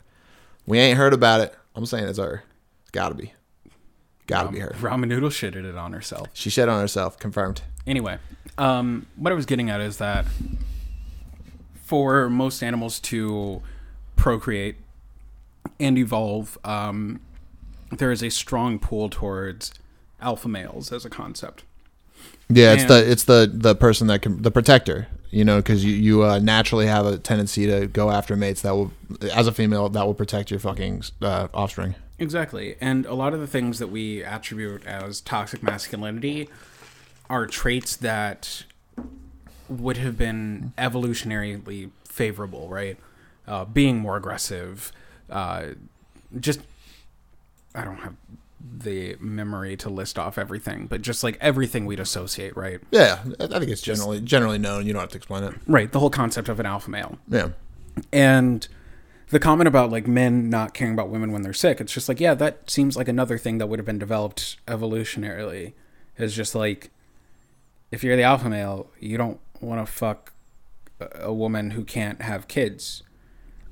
We 0.65 0.79
ain't 0.79 0.97
heard 0.97 1.13
about 1.13 1.41
it. 1.41 1.53
I'm 1.75 1.85
saying 1.85 2.07
it's 2.07 2.17
her. 2.19 2.43
It's 2.81 2.91
got 2.91 3.09
to 3.09 3.15
be. 3.15 3.33
Got 4.27 4.43
to 4.43 4.51
be 4.51 4.59
her. 4.59 4.73
Ramen 4.79 5.09
noodle 5.09 5.29
shitted 5.29 5.65
it 5.65 5.75
on 5.77 5.91
herself. 5.93 6.27
She 6.33 6.49
shed 6.49 6.69
on 6.69 6.79
herself. 6.79 7.19
Confirmed. 7.19 7.61
Anyway, 7.85 8.17
um, 8.57 9.05
what 9.17 9.31
I 9.33 9.35
was 9.35 9.45
getting 9.45 9.69
at 9.69 9.81
is 9.81 9.97
that 9.97 10.25
for 11.93 12.27
most 12.27 12.63
animals 12.63 12.99
to 12.99 13.61
procreate 14.15 14.77
and 15.79 15.95
evolve, 15.95 16.57
um, 16.63 17.19
there 17.91 18.11
is 18.11 18.23
a 18.23 18.31
strong 18.31 18.79
pull 18.79 19.09
towards 19.09 19.75
alpha 20.19 20.47
males 20.47 20.91
as 20.91 21.05
a 21.05 21.09
concept. 21.11 21.63
Yeah, 22.49 22.73
it's 22.73 22.85
the 22.85 23.11
it's 23.11 23.25
the 23.25 23.47
the 23.53 23.75
person 23.75 24.07
that 24.07 24.23
can 24.23 24.41
the 24.41 24.49
protector. 24.49 25.07
You 25.29 25.45
know, 25.45 25.57
because 25.57 25.85
you 25.85 25.93
you 25.93 26.23
uh, 26.23 26.39
naturally 26.39 26.87
have 26.87 27.05
a 27.05 27.19
tendency 27.19 27.67
to 27.67 27.85
go 27.85 28.09
after 28.09 28.35
mates 28.35 28.63
that 28.63 28.71
will, 28.71 28.91
as 29.31 29.45
a 29.45 29.51
female, 29.51 29.87
that 29.89 30.03
will 30.03 30.15
protect 30.15 30.49
your 30.49 30.59
fucking 30.59 31.03
uh, 31.21 31.47
offspring. 31.53 31.93
Exactly. 32.17 32.75
And 32.81 33.05
a 33.05 33.13
lot 33.13 33.35
of 33.35 33.39
the 33.39 33.45
things 33.45 33.77
that 33.77 33.89
we 33.89 34.23
attribute 34.23 34.83
as 34.87 35.21
toxic 35.21 35.61
masculinity 35.61 36.49
are 37.29 37.45
traits 37.45 37.95
that 37.97 38.63
would 39.69 39.97
have 39.97 40.17
been 40.17 40.73
evolutionarily 40.77 41.91
favorable, 42.07 42.69
right? 42.69 42.97
Uh, 43.47 43.65
being 43.65 43.97
more 43.97 44.17
aggressive, 44.17 44.91
uh, 45.29 45.67
just, 46.39 46.61
I 47.75 47.83
don't 47.83 47.97
have 47.97 48.15
the 48.79 49.17
memory 49.19 49.75
to 49.77 49.89
list 49.89 50.17
off 50.17 50.37
everything, 50.37 50.87
but 50.87 51.01
just 51.01 51.23
like 51.23 51.37
everything 51.41 51.85
we'd 51.85 51.99
associate, 51.99 52.55
right? 52.55 52.79
Yeah, 52.91 53.19
I 53.39 53.47
think 53.59 53.69
it's 53.69 53.81
generally 53.81 54.21
generally 54.21 54.57
known. 54.57 54.87
You 54.87 54.93
don't 54.93 55.01
have 55.01 55.09
to 55.11 55.17
explain 55.17 55.43
it. 55.43 55.53
Right. 55.67 55.91
The 55.91 55.99
whole 55.99 56.09
concept 56.09 56.47
of 56.49 56.59
an 56.59 56.65
alpha 56.65 56.89
male. 56.89 57.17
Yeah, 57.27 57.49
And 58.11 58.65
the 59.29 59.39
comment 59.39 59.67
about 59.67 59.91
like 59.91 60.07
men 60.07 60.49
not 60.49 60.73
caring 60.73 60.93
about 60.93 61.09
women 61.09 61.31
when 61.31 61.41
they're 61.41 61.53
sick, 61.53 61.81
it's 61.81 61.91
just 61.91 62.07
like, 62.07 62.19
yeah, 62.19 62.33
that 62.35 62.69
seems 62.69 62.95
like 62.95 63.07
another 63.07 63.37
thing 63.37 63.57
that 63.57 63.67
would 63.67 63.79
have 63.79 63.85
been 63.85 63.99
developed 63.99 64.57
evolutionarily. 64.67 65.73
Is 66.17 66.35
just 66.35 66.53
like, 66.53 66.91
if 67.91 68.03
you're 68.03 68.15
the 68.15 68.23
alpha 68.23 68.47
male, 68.47 68.87
you 68.99 69.17
don't 69.17 69.39
want 69.63 69.85
to 69.85 69.91
fuck 69.91 70.33
a- 70.99 71.33
woman 71.33 71.71
who 71.71 71.83
can't 71.83 72.21
have 72.21 72.47
kids. 72.47 73.03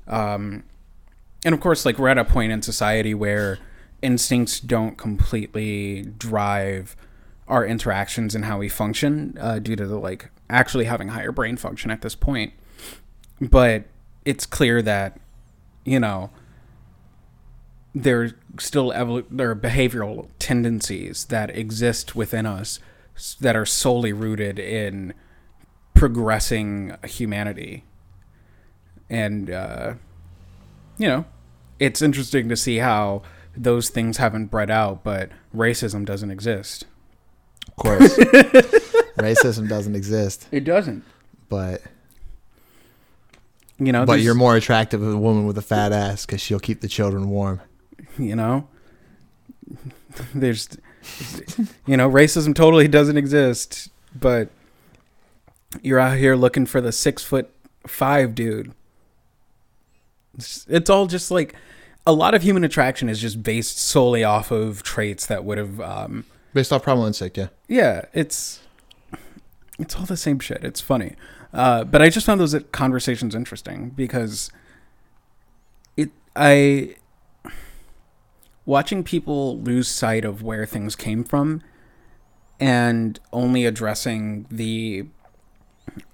Um, 0.06 0.64
and 1.44 1.54
of 1.54 1.60
course, 1.60 1.84
like 1.84 1.98
we're 1.98 2.08
at 2.08 2.18
a 2.18 2.24
point 2.24 2.52
in 2.52 2.62
society 2.62 3.14
where 3.14 3.58
instincts 4.00 4.60
don't 4.60 4.98
completely 4.98 6.02
drive 6.02 6.96
our 7.48 7.66
interactions 7.66 8.34
and 8.34 8.44
how 8.44 8.58
we 8.58 8.68
function 8.68 9.36
uh, 9.40 9.58
due 9.58 9.76
to 9.76 9.86
the 9.86 9.98
like 9.98 10.30
actually 10.48 10.84
having 10.84 11.08
higher 11.08 11.32
brain 11.32 11.56
function 11.56 11.90
at 11.90 12.02
this 12.02 12.14
point 12.14 12.52
but 13.40 13.84
it's 14.24 14.46
clear 14.46 14.80
that 14.82 15.18
you 15.84 15.98
know 15.98 16.30
there's 17.94 18.32
still 18.58 18.90
evol- 18.90 19.24
there 19.30 19.50
are 19.50 19.56
behavioral 19.56 20.28
tendencies 20.38 21.26
that 21.26 21.54
exist 21.56 22.14
within 22.14 22.46
us 22.46 22.78
that 23.40 23.54
are 23.56 23.66
solely 23.66 24.12
rooted 24.12 24.58
in 24.58 25.12
progressing 26.02 26.96
humanity. 27.04 27.84
And 29.08 29.48
uh, 29.48 29.94
you 30.98 31.06
know 31.06 31.24
it's 31.78 32.02
interesting 32.02 32.48
to 32.48 32.56
see 32.56 32.78
how 32.78 33.22
those 33.56 33.88
things 33.88 34.16
haven't 34.16 34.46
bred 34.46 34.68
out 34.68 35.04
but 35.04 35.30
racism 35.54 36.04
doesn't 36.04 36.32
exist. 36.32 36.86
Of 37.68 37.76
course. 37.76 38.18
Racism 39.16 39.68
doesn't 39.68 39.94
exist, 39.94 40.48
it 40.50 40.64
doesn't. 40.64 41.04
But 41.48 41.82
you 43.78 43.92
know 43.92 44.04
but 44.04 44.18
you're 44.18 44.34
more 44.34 44.56
attractive 44.56 45.00
than 45.00 45.12
a 45.12 45.20
woman 45.20 45.46
with 45.46 45.56
a 45.56 45.62
fat 45.62 45.92
ass 45.92 46.26
because 46.26 46.40
she'll 46.40 46.58
keep 46.58 46.80
the 46.80 46.88
children 46.88 47.30
warm. 47.30 47.60
you 48.18 48.34
know? 48.34 48.66
There's 50.34 50.68
you 51.86 51.96
know 51.96 52.10
racism 52.10 52.56
totally 52.56 52.88
doesn't 52.88 53.16
exist 53.16 53.88
but 54.18 54.50
you're 55.82 55.98
out 55.98 56.18
here 56.18 56.36
looking 56.36 56.66
for 56.66 56.80
the 56.80 56.92
six 56.92 57.24
foot 57.24 57.50
five 57.86 58.34
dude. 58.34 58.72
It's, 60.34 60.66
it's 60.68 60.90
all 60.90 61.06
just 61.06 61.30
like 61.30 61.54
a 62.06 62.12
lot 62.12 62.34
of 62.34 62.42
human 62.42 62.64
attraction 62.64 63.08
is 63.08 63.20
just 63.20 63.42
based 63.42 63.78
solely 63.78 64.24
off 64.24 64.50
of 64.50 64.82
traits 64.82 65.26
that 65.26 65.44
would 65.44 65.58
have 65.58 65.80
um 65.80 66.24
Based 66.54 66.70
off 66.70 66.82
primal 66.82 67.06
instinct, 67.06 67.38
yeah. 67.38 67.48
yeah 67.66 68.02
it's 68.12 68.60
it's 69.78 69.96
all 69.96 70.04
the 70.04 70.16
same 70.16 70.38
shit. 70.38 70.64
It's 70.64 70.80
funny. 70.80 71.16
Uh 71.52 71.84
but 71.84 72.00
i 72.02 72.08
just 72.08 72.26
found 72.26 72.40
those 72.40 72.56
conversations 72.72 73.34
interesting 73.34 73.90
because 73.90 74.50
it 75.96 76.10
i 76.34 76.94
watching 78.64 79.02
people 79.02 79.58
lose 79.60 79.88
sight 79.88 80.24
of 80.24 80.42
where 80.42 80.64
things 80.64 80.94
came 80.96 81.24
from 81.24 81.62
and 82.60 83.18
only 83.32 83.66
addressing 83.66 84.46
the 84.50 85.04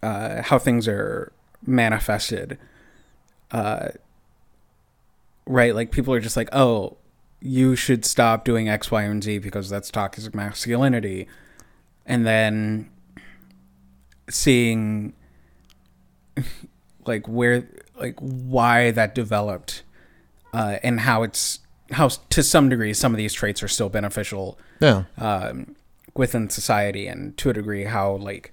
uh 0.02 0.42
how 0.42 0.58
things 0.58 0.86
are 0.88 1.32
manifested 1.66 2.58
uh 3.50 3.88
right 5.46 5.74
like 5.74 5.90
people 5.90 6.12
are 6.14 6.20
just 6.20 6.36
like 6.36 6.48
oh 6.52 6.96
you 7.40 7.76
should 7.76 8.04
stop 8.04 8.44
doing 8.44 8.68
x 8.68 8.90
y 8.90 9.02
and 9.02 9.22
z 9.22 9.38
because 9.38 9.70
that's 9.70 9.90
toxic 9.90 10.34
masculinity 10.34 11.26
and 12.06 12.26
then 12.26 12.90
seeing 14.28 15.12
like 17.06 17.26
where 17.26 17.66
like 18.00 18.16
why 18.20 18.90
that 18.90 19.14
developed 19.14 19.82
uh, 20.54 20.78
and 20.82 21.00
how 21.00 21.22
it's 21.22 21.60
how 21.92 22.08
to 22.08 22.42
some 22.42 22.68
degree 22.68 22.92
some 22.94 23.12
of 23.12 23.18
these 23.18 23.32
traits 23.32 23.62
are 23.62 23.68
still 23.68 23.88
beneficial 23.88 24.58
Yeah. 24.80 25.04
um, 25.16 25.74
within 26.14 26.48
society 26.50 27.06
and 27.06 27.36
to 27.38 27.50
a 27.50 27.52
degree 27.52 27.84
how 27.84 28.12
like 28.16 28.52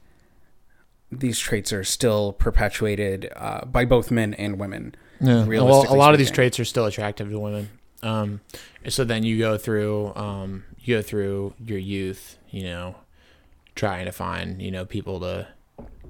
these 1.19 1.39
traits 1.39 1.71
are 1.73 1.83
still 1.83 2.33
perpetuated 2.33 3.31
uh, 3.35 3.65
by 3.65 3.85
both 3.85 4.11
men 4.11 4.33
and 4.35 4.59
women 4.59 4.95
Yeah. 5.19 5.45
well, 5.45 5.91
a 5.91 5.95
lot 5.95 6.13
of 6.13 6.17
these 6.19 6.31
traits 6.31 6.59
are 6.59 6.65
still 6.65 6.85
attractive 6.85 7.29
to 7.29 7.39
women. 7.39 7.69
Um, 8.03 8.41
so 8.87 9.03
then 9.03 9.23
you 9.23 9.37
go 9.39 9.57
through, 9.57 10.13
um, 10.15 10.63
you 10.79 10.95
go 10.97 11.01
through 11.01 11.53
your 11.65 11.79
youth, 11.79 12.37
you 12.49 12.63
know, 12.63 12.95
trying 13.75 14.05
to 14.05 14.11
find, 14.11 14.61
you 14.61 14.69
know, 14.71 14.85
people 14.85 15.19
to 15.21 15.47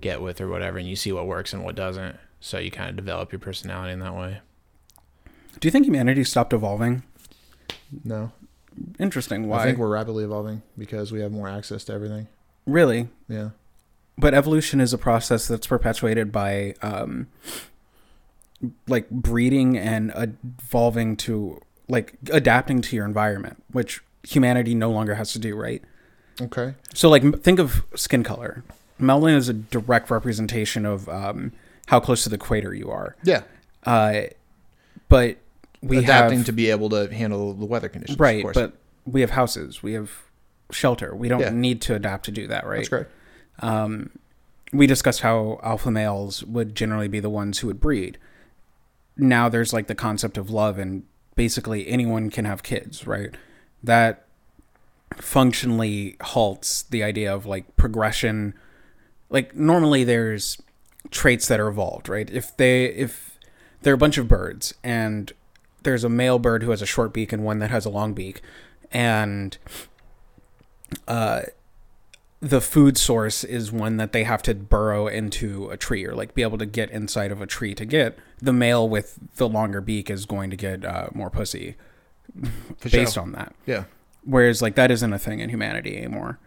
get 0.01 0.21
with 0.21 0.41
or 0.41 0.47
whatever, 0.49 0.77
and 0.77 0.87
you 0.87 0.95
see 0.95 1.11
what 1.11 1.25
works 1.25 1.53
and 1.53 1.63
what 1.63 1.75
doesn't. 1.75 2.17
So 2.41 2.57
you 2.59 2.69
kind 2.71 2.89
of 2.89 2.95
develop 2.97 3.31
your 3.31 3.39
personality 3.39 3.93
in 3.93 3.99
that 3.99 4.13
way. 4.15 4.39
do 5.59 5.67
you 5.67 5.71
think 5.71 5.85
humanity 5.85 6.23
stopped 6.25 6.51
evolving 6.53 7.03
No. 8.03 8.31
interesting 8.99 9.47
why 9.47 9.61
I 9.61 9.63
think 9.65 9.77
we're 9.77 9.87
rapidly 9.89 10.23
evolving 10.25 10.61
because 10.77 11.11
we 11.13 11.21
have 11.21 11.31
more 11.31 11.47
access 11.47 11.85
to 11.85 11.93
everything. 11.93 12.27
really 12.65 13.07
Yeah. 13.29 13.51
But 14.17 14.33
evolution 14.33 14.79
is 14.79 14.93
a 14.93 14.97
process 14.97 15.47
that's 15.47 15.67
perpetuated 15.67 16.31
by 16.31 16.73
um 16.81 17.27
like 18.87 19.09
breeding 19.09 19.77
and 19.77 20.11
evolving 20.15 21.15
to 21.17 21.61
like 21.87 22.15
adapting 22.31 22.81
to 22.81 22.95
your 22.95 23.05
environment 23.05 23.61
which 23.71 24.01
humanity 24.23 24.73
no 24.73 24.89
longer 24.89 25.15
has 25.15 25.31
to 25.33 25.39
do 25.39 25.55
right 25.55 25.83
Okay. 26.41 26.73
So, 26.93 27.07
like, 27.07 27.23
think 27.43 27.59
of 27.59 27.85
skin 27.95 28.21
color. 28.21 28.65
Melanin 28.99 29.37
is 29.37 29.47
a 29.47 29.53
direct 29.53 30.09
representation 30.09 30.85
of 30.85 31.07
um, 31.07 31.53
how 31.87 32.01
close 32.01 32.23
to 32.23 32.29
the 32.29 32.35
equator 32.35 32.73
you 32.73 32.91
are. 32.91 33.15
Yeah. 33.23 33.43
Uh, 33.85 34.23
but 35.07 35.37
we 35.81 35.99
Adapting 35.99 36.39
have 36.39 36.45
to 36.47 36.51
be 36.51 36.69
able 36.71 36.89
to 36.89 37.07
handle 37.13 37.53
the 37.53 37.65
weather 37.65 37.87
conditions. 37.87 38.17
of 38.17 38.19
right, 38.19 38.41
course. 38.43 38.53
but 38.53 38.73
we 39.05 39.21
have 39.21 39.29
houses, 39.29 39.81
we 39.81 39.93
have 39.93 40.11
shelter. 40.71 41.15
We 41.15 41.29
don't 41.29 41.39
Yeah. 41.39 41.51
need 41.51 41.79
to 41.83 41.95
adapt 41.95 42.25
to 42.25 42.31
do 42.31 42.47
that, 42.47 42.65
right? 42.67 42.79
that's 42.79 42.89
great. 42.89 43.07
Um, 43.59 44.11
we 44.73 44.87
discussed 44.87 45.21
how 45.21 45.59
alpha 45.63 45.91
males 45.91 46.43
would 46.43 46.75
generally 46.75 47.07
be 47.07 47.19
the 47.19 47.29
ones 47.29 47.59
who 47.59 47.67
would 47.67 47.79
breed. 47.79 48.17
Now 49.17 49.47
there's 49.47 49.73
like 49.73 49.87
the 49.87 49.95
concept 49.95 50.37
of 50.37 50.49
love, 50.49 50.77
and 50.77 51.03
basically 51.35 51.87
anyone 51.87 52.29
can 52.29 52.45
have 52.45 52.63
kids, 52.63 53.07
right? 53.07 53.35
That 53.83 54.25
functionally 55.17 56.17
halts 56.21 56.83
the 56.83 57.03
idea 57.03 57.33
of 57.33 57.45
like 57.45 57.75
progression. 57.77 58.53
Like 59.29 59.55
normally 59.55 60.03
there's 60.03 60.61
traits 61.11 61.47
that 61.47 61.59
are 61.59 61.67
evolved, 61.67 62.09
right? 62.09 62.29
If 62.29 62.55
they 62.57 62.85
if 62.85 63.37
there 63.81 63.93
are 63.93 63.95
a 63.95 63.99
bunch 63.99 64.17
of 64.17 64.27
birds 64.27 64.73
and 64.83 65.31
there's 65.83 66.03
a 66.03 66.09
male 66.09 66.39
bird 66.39 66.63
who 66.63 66.71
has 66.71 66.81
a 66.81 66.87
short 66.87 67.13
beak 67.13 67.31
and 67.31 67.43
one 67.43 67.59
that 67.59 67.69
has 67.69 67.85
a 67.85 67.89
long 67.89 68.13
beak, 68.13 68.41
and 68.91 69.57
uh 71.07 71.41
the 72.45 72.61
food 72.61 72.95
source 72.95 73.43
is 73.43 73.71
one 73.71 73.97
that 73.97 74.11
they 74.11 74.23
have 74.23 74.43
to 74.43 74.53
burrow 74.53 75.07
into 75.07 75.67
a 75.71 75.77
tree 75.77 76.05
or 76.05 76.13
like 76.13 76.35
be 76.35 76.43
able 76.43 76.59
to 76.59 76.65
get 76.67 76.91
inside 76.91 77.31
of 77.31 77.41
a 77.41 77.47
tree 77.47 77.73
to 77.73 77.85
get. 77.85 78.19
The 78.39 78.53
male 78.53 78.87
with 78.87 79.17
the 79.37 79.49
longer 79.49 79.81
beak 79.81 80.11
is 80.11 80.27
going 80.27 80.51
to 80.51 80.55
get 80.55 80.85
uh, 80.85 81.07
more 81.13 81.31
pussy 81.31 81.75
For 82.77 82.89
based 82.89 83.15
sure. 83.15 83.23
on 83.23 83.31
that. 83.31 83.55
Yeah. 83.65 83.85
whereas 84.23 84.61
like 84.61 84.75
that 84.75 84.91
isn't 84.91 85.11
a 85.11 85.17
thing 85.17 85.39
in 85.39 85.49
humanity 85.49 85.97
anymore. 85.97 86.37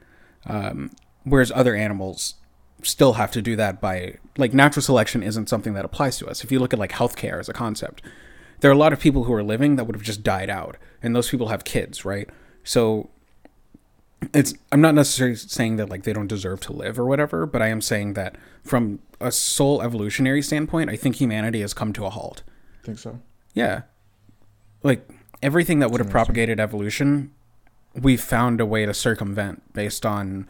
Um, 0.46 0.92
whereas 1.24 1.50
other 1.52 1.74
animals 1.74 2.34
still 2.82 3.14
have 3.14 3.32
to 3.32 3.42
do 3.42 3.56
that 3.56 3.80
by 3.80 4.18
like 4.36 4.54
natural 4.54 4.82
selection 4.84 5.24
isn't 5.24 5.48
something 5.48 5.74
that 5.74 5.84
applies 5.84 6.16
to 6.18 6.28
us. 6.28 6.44
If 6.44 6.52
you 6.52 6.60
look 6.60 6.72
at 6.72 6.78
like 6.78 6.92
healthcare 6.92 7.40
as 7.40 7.48
a 7.48 7.52
concept 7.52 8.02
there 8.60 8.70
are 8.70 8.74
a 8.74 8.78
lot 8.78 8.92
of 8.92 9.00
people 9.00 9.24
who 9.24 9.32
are 9.32 9.42
living 9.42 9.76
that 9.76 9.84
would 9.84 9.94
have 9.96 10.02
just 10.02 10.22
died 10.22 10.50
out 10.50 10.76
and 11.02 11.14
those 11.14 11.28
people 11.28 11.48
have 11.48 11.64
kids 11.64 12.04
right? 12.04 12.28
So 12.62 13.10
it's 14.34 14.52
i'm 14.72 14.80
not 14.80 14.94
necessarily 14.94 15.36
saying 15.36 15.76
that 15.76 15.88
like 15.88 16.02
they 16.02 16.12
don't 16.12 16.26
deserve 16.26 16.60
to 16.60 16.72
live 16.72 16.98
or 16.98 17.06
whatever 17.06 17.46
but 17.46 17.62
i 17.62 17.68
am 17.68 17.80
saying 17.80 18.14
that 18.14 18.36
from 18.64 18.98
a 19.20 19.30
sole 19.30 19.80
evolutionary 19.80 20.42
standpoint 20.42 20.90
i 20.90 20.96
think 20.96 21.16
humanity 21.16 21.60
has 21.60 21.72
come 21.72 21.92
to 21.92 22.04
a 22.04 22.10
halt 22.10 22.42
think 22.88 22.98
so. 22.98 23.20
yeah. 23.54 23.82
Like 24.82 25.08
everything 25.42 25.78
that 25.80 25.90
would 25.90 26.00
have 26.00 26.10
propagated 26.10 26.58
evolution, 26.60 27.32
we 27.94 28.16
found 28.16 28.60
a 28.60 28.66
way 28.66 28.86
to 28.86 28.94
circumvent 28.94 29.72
based 29.72 30.06
on 30.06 30.46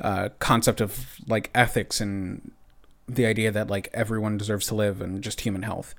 uh, 0.00 0.30
concept 0.38 0.80
of 0.80 1.16
like 1.26 1.50
ethics 1.54 2.00
and 2.00 2.52
the 3.08 3.26
idea 3.26 3.50
that 3.50 3.68
like 3.68 3.88
everyone 3.92 4.36
deserves 4.36 4.66
to 4.68 4.74
live 4.74 5.00
and 5.00 5.22
just 5.22 5.40
human 5.42 5.62
health. 5.62 5.94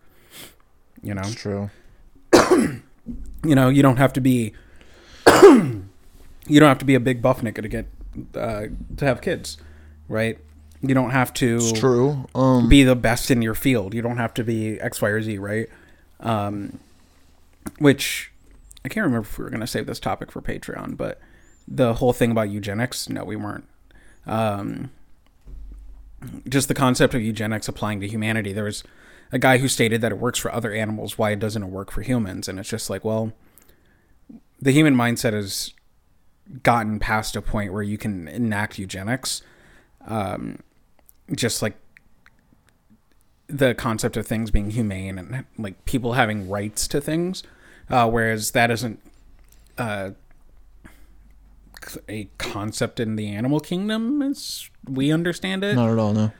You 1.01 1.15
know, 1.15 1.21
It's 1.23 1.35
true. 1.35 1.69
you 3.43 3.55
know, 3.55 3.69
you 3.69 3.81
don't 3.81 3.97
have 3.97 4.13
to 4.13 4.21
be 4.21 4.53
you 6.51 6.59
don't 6.59 6.69
have 6.69 6.79
to 6.79 6.85
be 6.85 6.95
a 6.95 6.99
big 6.99 7.21
buff 7.21 7.41
nigga 7.41 7.61
to 7.61 7.67
get 7.67 7.87
uh, 8.35 8.65
to 8.97 9.05
have 9.05 9.21
kids, 9.21 9.57
right? 10.09 10.37
You 10.81 10.93
don't 10.93 11.11
have 11.11 11.33
to 11.35 11.57
It's 11.57 11.79
true. 11.79 12.27
Um, 12.35 12.67
be 12.67 12.83
the 12.83 12.95
best 12.95 13.31
in 13.31 13.41
your 13.41 13.55
field. 13.55 13.93
You 13.93 14.01
don't 14.01 14.17
have 14.17 14.33
to 14.35 14.43
be 14.43 14.79
X, 14.79 15.01
Y, 15.01 15.09
or 15.09 15.21
Z, 15.21 15.37
right? 15.37 15.69
Um, 16.19 16.79
which 17.77 18.31
I 18.83 18.89
can't 18.89 19.05
remember 19.05 19.27
if 19.27 19.37
we 19.37 19.43
were 19.43 19.49
going 19.49 19.61
to 19.61 19.67
save 19.67 19.85
this 19.85 19.99
topic 19.99 20.31
for 20.31 20.41
Patreon, 20.41 20.97
but 20.97 21.19
the 21.67 21.95
whole 21.95 22.13
thing 22.13 22.31
about 22.31 22.49
eugenics, 22.49 23.07
no, 23.07 23.23
we 23.23 23.35
weren't. 23.35 23.65
Um, 24.25 24.91
just 26.49 26.67
the 26.67 26.73
concept 26.73 27.13
of 27.13 27.21
eugenics 27.21 27.67
applying 27.67 28.01
to 28.01 28.07
humanity. 28.07 28.51
There 28.51 28.65
was 28.65 28.83
a 29.31 29.39
guy 29.39 29.59
who 29.59 29.67
stated 29.67 30.01
that 30.01 30.11
it 30.11 30.17
works 30.17 30.39
for 30.39 30.51
other 30.51 30.73
animals. 30.73 31.17
Why 31.17 31.35
doesn't 31.35 31.63
it 31.63 31.69
work 31.69 31.91
for 31.91 32.01
humans? 32.01 32.47
And 32.47 32.59
it's 32.59 32.69
just 32.69 32.89
like, 32.89 33.05
well, 33.05 33.31
the 34.59 34.71
human 34.71 34.95
mindset 34.95 35.33
has 35.33 35.73
gotten 36.63 36.99
past 36.99 37.35
a 37.35 37.41
point 37.41 37.73
where 37.73 37.83
you 37.83 37.97
can 37.97 38.27
enact 38.27 38.77
eugenics. 38.77 39.41
Um, 40.07 40.59
just 41.35 41.61
like 41.61 41.77
the 43.47 43.73
concept 43.73 44.17
of 44.17 44.25
things 44.25 44.51
being 44.51 44.71
humane 44.71 45.17
and 45.17 45.45
like 45.57 45.83
people 45.85 46.13
having 46.13 46.49
rights 46.49 46.87
to 46.89 47.01
things, 47.01 47.43
uh, 47.89 48.09
whereas 48.09 48.51
that 48.51 48.71
isn't 48.71 48.99
uh, 49.77 50.11
a 52.07 52.29
concept 52.37 52.99
in 52.99 53.15
the 53.15 53.27
animal 53.27 53.59
kingdom 53.59 54.21
as 54.21 54.69
we 54.89 55.11
understand 55.11 55.63
it. 55.63 55.75
not 55.75 55.89
at 55.89 55.99
all. 55.99 56.13
No. 56.13 56.31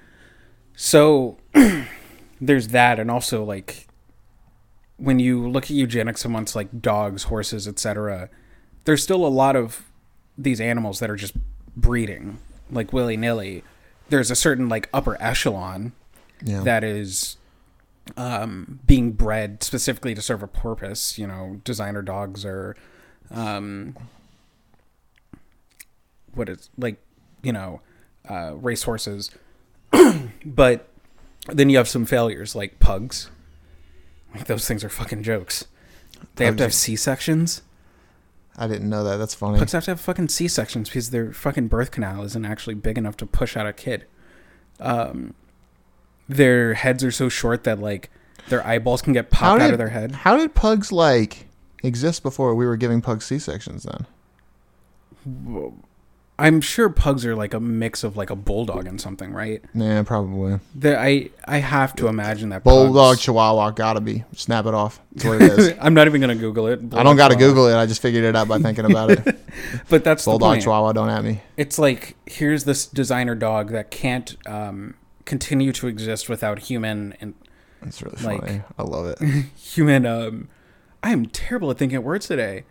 So 0.76 1.38
there's 2.42 2.70
that, 2.70 3.00
and 3.00 3.12
also 3.12 3.44
like 3.44 3.88
when 4.98 5.20
you 5.20 5.50
look 5.50 5.66
at 5.66 5.72
eugenics 5.72 6.24
amongst 6.26 6.56
like 6.56 6.82
dogs, 6.82 7.24
horses, 7.24 7.68
etc., 7.68 8.30
there's 8.86 9.04
still 9.04 9.26
a 9.26 9.30
lot 9.30 9.56
of 9.56 9.91
these 10.38 10.60
animals 10.62 11.00
that 11.00 11.10
are 11.10 11.16
just 11.16 11.34
breeding 11.76 12.40
like 12.72 12.92
willy 12.94 13.18
nilly. 13.18 13.64
There's 14.10 14.32
a 14.32 14.36
certain 14.36 14.68
like 14.70 14.90
upper 14.94 15.22
echelon 15.22 15.94
Yeah. 16.44 16.62
that 16.62 16.84
is 16.84 17.38
um, 18.18 18.80
being 18.88 19.12
bred 19.12 19.62
specifically 19.64 20.16
to 20.16 20.22
serve 20.22 20.42
a 20.44 20.48
purpose. 20.48 21.18
You 21.18 21.28
know, 21.28 21.62
designer 21.64 22.02
dogs 22.02 22.44
are 22.46 22.76
um, 23.30 23.96
what 26.34 26.50
is 26.50 26.70
like 26.78 26.98
you 27.42 27.54
know 27.54 27.82
uh, 28.30 28.54
race 28.56 28.84
horses, 28.84 29.32
but 30.46 30.88
then 31.48 31.70
you 31.70 31.78
have 31.78 31.88
some 31.88 32.06
failures 32.06 32.56
like 32.56 32.80
pugs. 32.80 33.30
Like 34.34 34.46
those 34.46 34.66
things 34.68 34.84
are 34.84 34.90
fucking 34.90 35.24
jokes. 35.24 35.66
They 36.36 36.46
have 36.46 36.56
to 36.58 36.64
have 36.64 36.74
C 36.74 36.96
sections. 36.96 37.62
I 38.58 38.68
didn't 38.68 38.90
know 38.90 39.04
that. 39.04 39.18
That's 39.18 39.34
funny. 39.34 39.60
Pugs 39.60 39.72
have 39.72 39.86
to 39.86 39.92
have 39.92 40.02
fucking 40.02 40.30
C 40.30 40.48
sections 40.48 40.90
because 40.90 41.10
their 41.10 41.32
fucking 41.32 41.68
birth 41.68 41.92
canal 41.92 42.24
isn't 42.24 42.46
actually 42.46 42.76
big 42.76 42.98
enough 42.98 43.18
to 43.18 43.26
push 43.26 43.56
out 43.56 43.66
a 43.66 43.74
kid. 43.74 44.06
Um, 44.80 45.34
their 46.28 46.74
heads 46.74 47.04
are 47.04 47.12
so 47.12 47.30
short 47.30 47.64
that 47.64 47.80
like 47.80 48.10
their 48.50 48.66
eyeballs 48.66 49.02
can 49.02 49.14
get 49.14 49.30
popped 49.30 49.62
out 49.62 49.72
of 49.72 49.78
their 49.78 49.90
head. 49.90 50.12
How 50.12 50.38
did 50.38 50.54
pugs 50.54 50.92
like 50.92 51.48
exist 51.84 52.24
before 52.24 52.54
we 52.56 52.66
were 52.66 52.78
giving 52.78 53.02
pugs 53.02 53.26
C 53.26 53.40
sections? 53.40 53.84
Then 53.84 54.06
I'm 56.42 56.60
sure 56.62 56.90
pugs 56.90 57.26
are 57.26 57.36
like 57.36 57.54
a 57.54 57.60
mix 57.60 58.04
of 58.04 58.18
like 58.18 58.30
a 58.30 58.36
bulldog 58.36 58.88
and 58.88 59.00
something, 59.00 59.32
right? 59.32 59.64
yeah, 59.74 60.02
probably 60.04 60.60
The, 60.76 61.00
I 61.00 61.30
I 61.46 61.58
have 61.60 61.96
to 61.98 62.08
imagine 62.08 62.50
that 62.50 62.64
bulldog 62.64 63.14
pugs- 63.16 63.22
chihuahua 63.26 63.72
gotta 63.72 64.02
be. 64.02 64.24
Snap 64.36 64.66
it 64.66 64.74
off. 64.74 65.00
That's 65.14 65.26
what 65.26 65.42
it 65.42 65.52
is. 65.60 65.74
I'm 65.82 65.94
not 65.94 66.08
even 66.08 66.20
gonna 66.20 66.36
Google 66.36 66.68
it. 66.68 66.80
I 66.94 67.04
don't 67.04 67.16
got 67.16 67.30
to 67.30 67.36
Bulldog 67.36 67.40
Google 67.56 67.68
it. 67.68 67.76
I 67.76 67.86
just 67.86 68.02
figured 68.02 68.24
it 68.24 68.36
out 68.36 68.48
by 68.48 68.60
thinking 68.60 68.86
about 68.86 69.12
it. 69.12 69.38
But 69.90 70.04
that's 70.06 70.24
the 70.26 70.32
bulldog 70.32 70.60
chihuahua, 70.62 70.94
don't 70.94 71.10
at 71.10 71.24
me. 71.24 71.42
It's 71.58 71.78
like 71.78 72.16
here's 72.26 72.64
this 72.64 72.86
designer 72.88 73.36
dog 73.36 73.72
that 73.72 73.92
can't 73.92 74.36
um, 74.48 74.96
continue 75.26 75.72
to 75.74 75.88
exist 75.88 76.30
without 76.30 76.60
human 76.60 77.14
and 77.22 77.34
That's 77.82 78.02
really 78.02 78.22
Like- 78.24 78.42
funny. 78.42 78.62
I 78.80 78.84
love 78.84 79.06
it. 79.08 79.20
human. 79.56 80.06
Um, 80.06 80.48
I 81.04 81.12
am 81.12 81.26
terrible 81.28 81.70
at 81.72 81.78
thinking 81.78 82.02
words 82.04 82.28
today. 82.28 82.64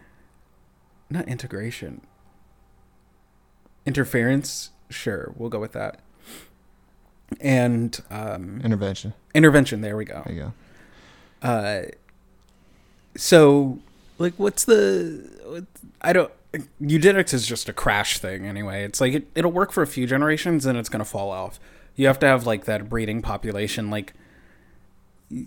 Not 1.11 1.29
integration. 1.29 2.01
Interference. 3.87 4.70
Sure, 4.89 5.33
we'll 5.37 5.49
go 5.51 5.59
with 5.61 5.72
that. 5.72 6.01
And 7.41 7.99
um, 8.11 8.61
Intervention. 8.64 9.14
intervention. 9.35 9.81
There 9.83 9.97
we 9.97 10.05
go. 10.05 10.22
There 10.26 10.35
you 10.35 10.41
go. 11.43 11.49
Uh, 11.49 11.83
so, 13.16 13.78
like, 14.18 14.35
what's 14.37 14.64
the? 14.64 15.28
What, 15.45 15.64
I 16.03 16.12
don't. 16.12 16.33
Eugenics 16.81 17.33
is 17.33 17.47
just 17.47 17.68
a 17.68 17.72
crash 17.72 18.18
thing 18.18 18.45
anyway. 18.47 18.83
It's 18.83 19.01
like 19.01 19.14
it, 19.14 19.28
it'll 19.37 19.53
work 19.53 19.70
for 19.70 19.83
a 19.83 19.87
few 19.87 20.07
generations 20.07 20.66
and 20.66 20.76
it's 20.76 20.89
gonna 20.89 21.05
fall 21.05 21.31
off. 21.31 21.61
You 21.95 22.09
have 22.09 22.18
to 22.20 22.26
have 22.26 22.45
like 22.47 22.64
that 22.64 22.89
breeding 22.89 23.22
population. 23.22 23.89
Like, 23.91 24.14
y- 25.31 25.47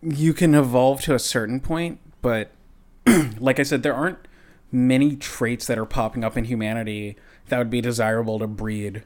you 0.00 0.32
can 0.32 0.54
evolve 0.54 1.00
to 1.02 1.14
a 1.14 1.18
certain 1.18 1.58
point, 1.60 1.98
but 2.22 2.52
like 3.40 3.58
I 3.58 3.64
said, 3.64 3.82
there 3.82 3.94
aren't 3.94 4.18
many 4.72 5.16
traits 5.16 5.66
that 5.66 5.78
are 5.78 5.86
popping 5.86 6.24
up 6.24 6.36
in 6.36 6.44
humanity 6.44 7.16
that 7.48 7.58
would 7.58 7.70
be 7.70 7.80
desirable 7.80 8.38
to 8.38 8.46
breed. 8.46 9.04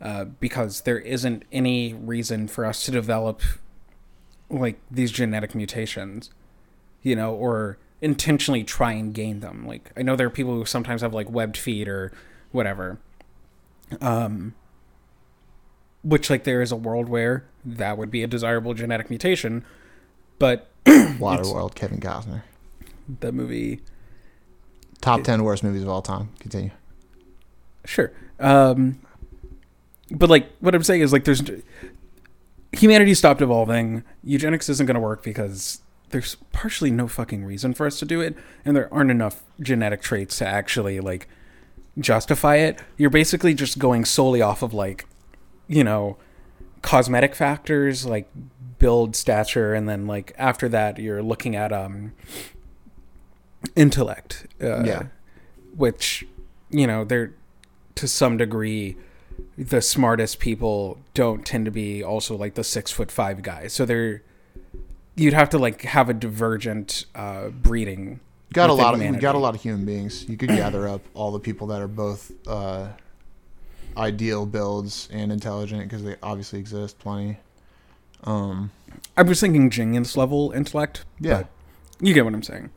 Uh, 0.00 0.24
because 0.24 0.82
there 0.82 0.98
isn't 0.98 1.44
any 1.50 1.94
reason 1.94 2.46
for 2.48 2.66
us 2.66 2.84
to 2.84 2.90
develop 2.90 3.40
like 4.50 4.78
these 4.90 5.10
genetic 5.10 5.54
mutations, 5.54 6.30
you 7.02 7.16
know, 7.16 7.32
or 7.32 7.78
intentionally 8.02 8.62
try 8.64 8.92
and 8.92 9.14
gain 9.14 9.40
them. 9.40 9.66
Like 9.66 9.90
I 9.96 10.02
know 10.02 10.14
there 10.14 10.26
are 10.26 10.30
people 10.30 10.54
who 10.54 10.64
sometimes 10.66 11.00
have 11.00 11.14
like 11.14 11.30
webbed 11.30 11.56
feet 11.56 11.88
or 11.88 12.12
whatever. 12.52 12.98
Um 14.00 14.54
which 16.02 16.28
like 16.28 16.44
there 16.44 16.60
is 16.60 16.70
a 16.70 16.76
world 16.76 17.08
where 17.08 17.46
that 17.64 17.96
would 17.96 18.10
be 18.10 18.22
a 18.22 18.26
desirable 18.26 18.74
genetic 18.74 19.08
mutation, 19.08 19.64
but 20.38 20.68
Waterworld. 20.84 21.74
Kevin 21.74 22.00
Costner. 22.00 22.42
the 23.20 23.32
movie 23.32 23.80
Top 25.04 25.22
ten 25.22 25.44
worst 25.44 25.62
movies 25.62 25.82
of 25.82 25.88
all 25.90 26.00
time. 26.00 26.30
Continue. 26.40 26.70
Sure. 27.84 28.10
Um, 28.40 29.00
but 30.10 30.30
like 30.30 30.50
what 30.60 30.74
I'm 30.74 30.82
saying 30.82 31.02
is 31.02 31.12
like 31.12 31.24
there's 31.24 31.42
humanity 32.72 33.12
stopped 33.12 33.42
evolving. 33.42 34.02
Eugenics 34.22 34.68
isn't 34.70 34.86
going 34.86 34.94
to 34.94 35.00
work 35.00 35.22
because 35.22 35.82
there's 36.08 36.36
partially 36.52 36.90
no 36.90 37.06
fucking 37.06 37.44
reason 37.44 37.74
for 37.74 37.86
us 37.86 37.98
to 37.98 38.06
do 38.06 38.22
it, 38.22 38.34
and 38.64 38.74
there 38.74 38.92
aren't 38.92 39.10
enough 39.10 39.42
genetic 39.60 40.00
traits 40.00 40.38
to 40.38 40.46
actually 40.46 41.00
like 41.00 41.28
justify 41.98 42.56
it. 42.56 42.80
You're 42.96 43.10
basically 43.10 43.52
just 43.52 43.78
going 43.78 44.06
solely 44.06 44.40
off 44.40 44.62
of 44.62 44.72
like, 44.72 45.06
you 45.68 45.84
know, 45.84 46.16
cosmetic 46.80 47.34
factors 47.34 48.06
like 48.06 48.28
build, 48.78 49.16
stature, 49.16 49.74
and 49.74 49.86
then 49.86 50.06
like 50.06 50.34
after 50.38 50.66
that 50.70 50.98
you're 50.98 51.22
looking 51.22 51.54
at 51.54 51.74
um 51.74 52.12
intellect. 53.76 54.46
Uh, 54.62 54.84
Yeah. 54.84 55.02
Which, 55.76 56.26
you 56.70 56.86
know, 56.86 57.04
they're 57.04 57.32
to 57.96 58.08
some 58.08 58.36
degree 58.36 58.96
the 59.58 59.80
smartest 59.80 60.38
people 60.38 60.98
don't 61.12 61.44
tend 61.44 61.64
to 61.64 61.70
be 61.70 62.02
also 62.02 62.36
like 62.36 62.54
the 62.54 62.64
six 62.64 62.90
foot 62.90 63.10
five 63.10 63.42
guys. 63.42 63.72
So 63.72 63.84
they're 63.84 64.22
you'd 65.16 65.34
have 65.34 65.48
to 65.50 65.58
like 65.58 65.82
have 65.82 66.08
a 66.08 66.14
divergent 66.14 67.06
uh 67.14 67.48
breeding. 67.48 68.20
got 68.52 68.70
a 68.70 68.72
lot 68.72 68.94
of 68.94 69.00
humanity. 69.00 69.20
got 69.22 69.34
a 69.34 69.38
lot 69.38 69.54
of 69.54 69.62
human 69.62 69.84
beings. 69.84 70.28
You 70.28 70.36
could 70.36 70.50
gather 70.50 70.88
up 70.88 71.02
all 71.14 71.32
the 71.32 71.40
people 71.40 71.66
that 71.68 71.80
are 71.80 71.88
both 71.88 72.32
uh, 72.46 72.88
ideal 73.96 74.46
builds 74.46 75.08
and 75.12 75.32
intelligent 75.32 75.82
because 75.84 76.04
they 76.04 76.16
obviously 76.22 76.58
exist 76.58 76.98
plenty. 76.98 77.38
Um, 78.24 78.70
I 79.16 79.22
was 79.22 79.40
thinking 79.40 79.70
genius 79.70 80.16
level 80.16 80.52
intellect. 80.52 81.04
yeah. 81.20 81.44
you 82.00 82.14
get 82.14 82.24
what 82.24 82.34
I'm 82.34 82.42
saying. 82.42 82.70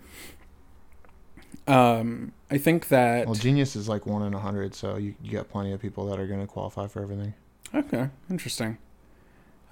Um, 1.68 2.32
I 2.50 2.58
think 2.58 2.88
that 2.90 3.26
Well, 3.26 3.36
genius 3.36 3.76
is 3.76 3.90
like 3.90 4.06
one 4.06 4.24
in 4.24 4.34
a 4.34 4.40
hundred, 4.40 4.74
so 4.74 4.96
you, 4.98 5.16
you 5.22 5.32
got 5.34 5.50
plenty 5.50 5.74
of 5.74 5.82
people 5.82 6.06
that 6.08 6.20
are 6.20 6.26
going 6.28 6.40
to 6.40 6.48
qualify 6.48 6.88
for 6.88 7.02
everything. 7.02 7.34
okay, 7.76 8.10
interesting. 8.30 8.78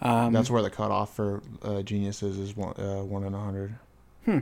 Um, 0.02 0.34
That's 0.34 0.50
where 0.50 0.62
the 0.62 0.70
cutoff 0.70 1.16
for 1.16 1.42
uh, 1.62 1.82
geniuses 1.82 2.38
is 2.38 2.56
one 2.56 2.74
uh, 2.78 3.04
one 3.04 3.24
in 3.24 3.34
a 3.34 3.40
hundred. 3.40 3.76
Hmm. 4.26 4.40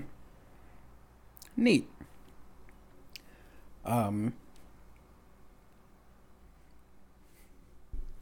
neat. 1.56 1.88
Um, 3.86 4.34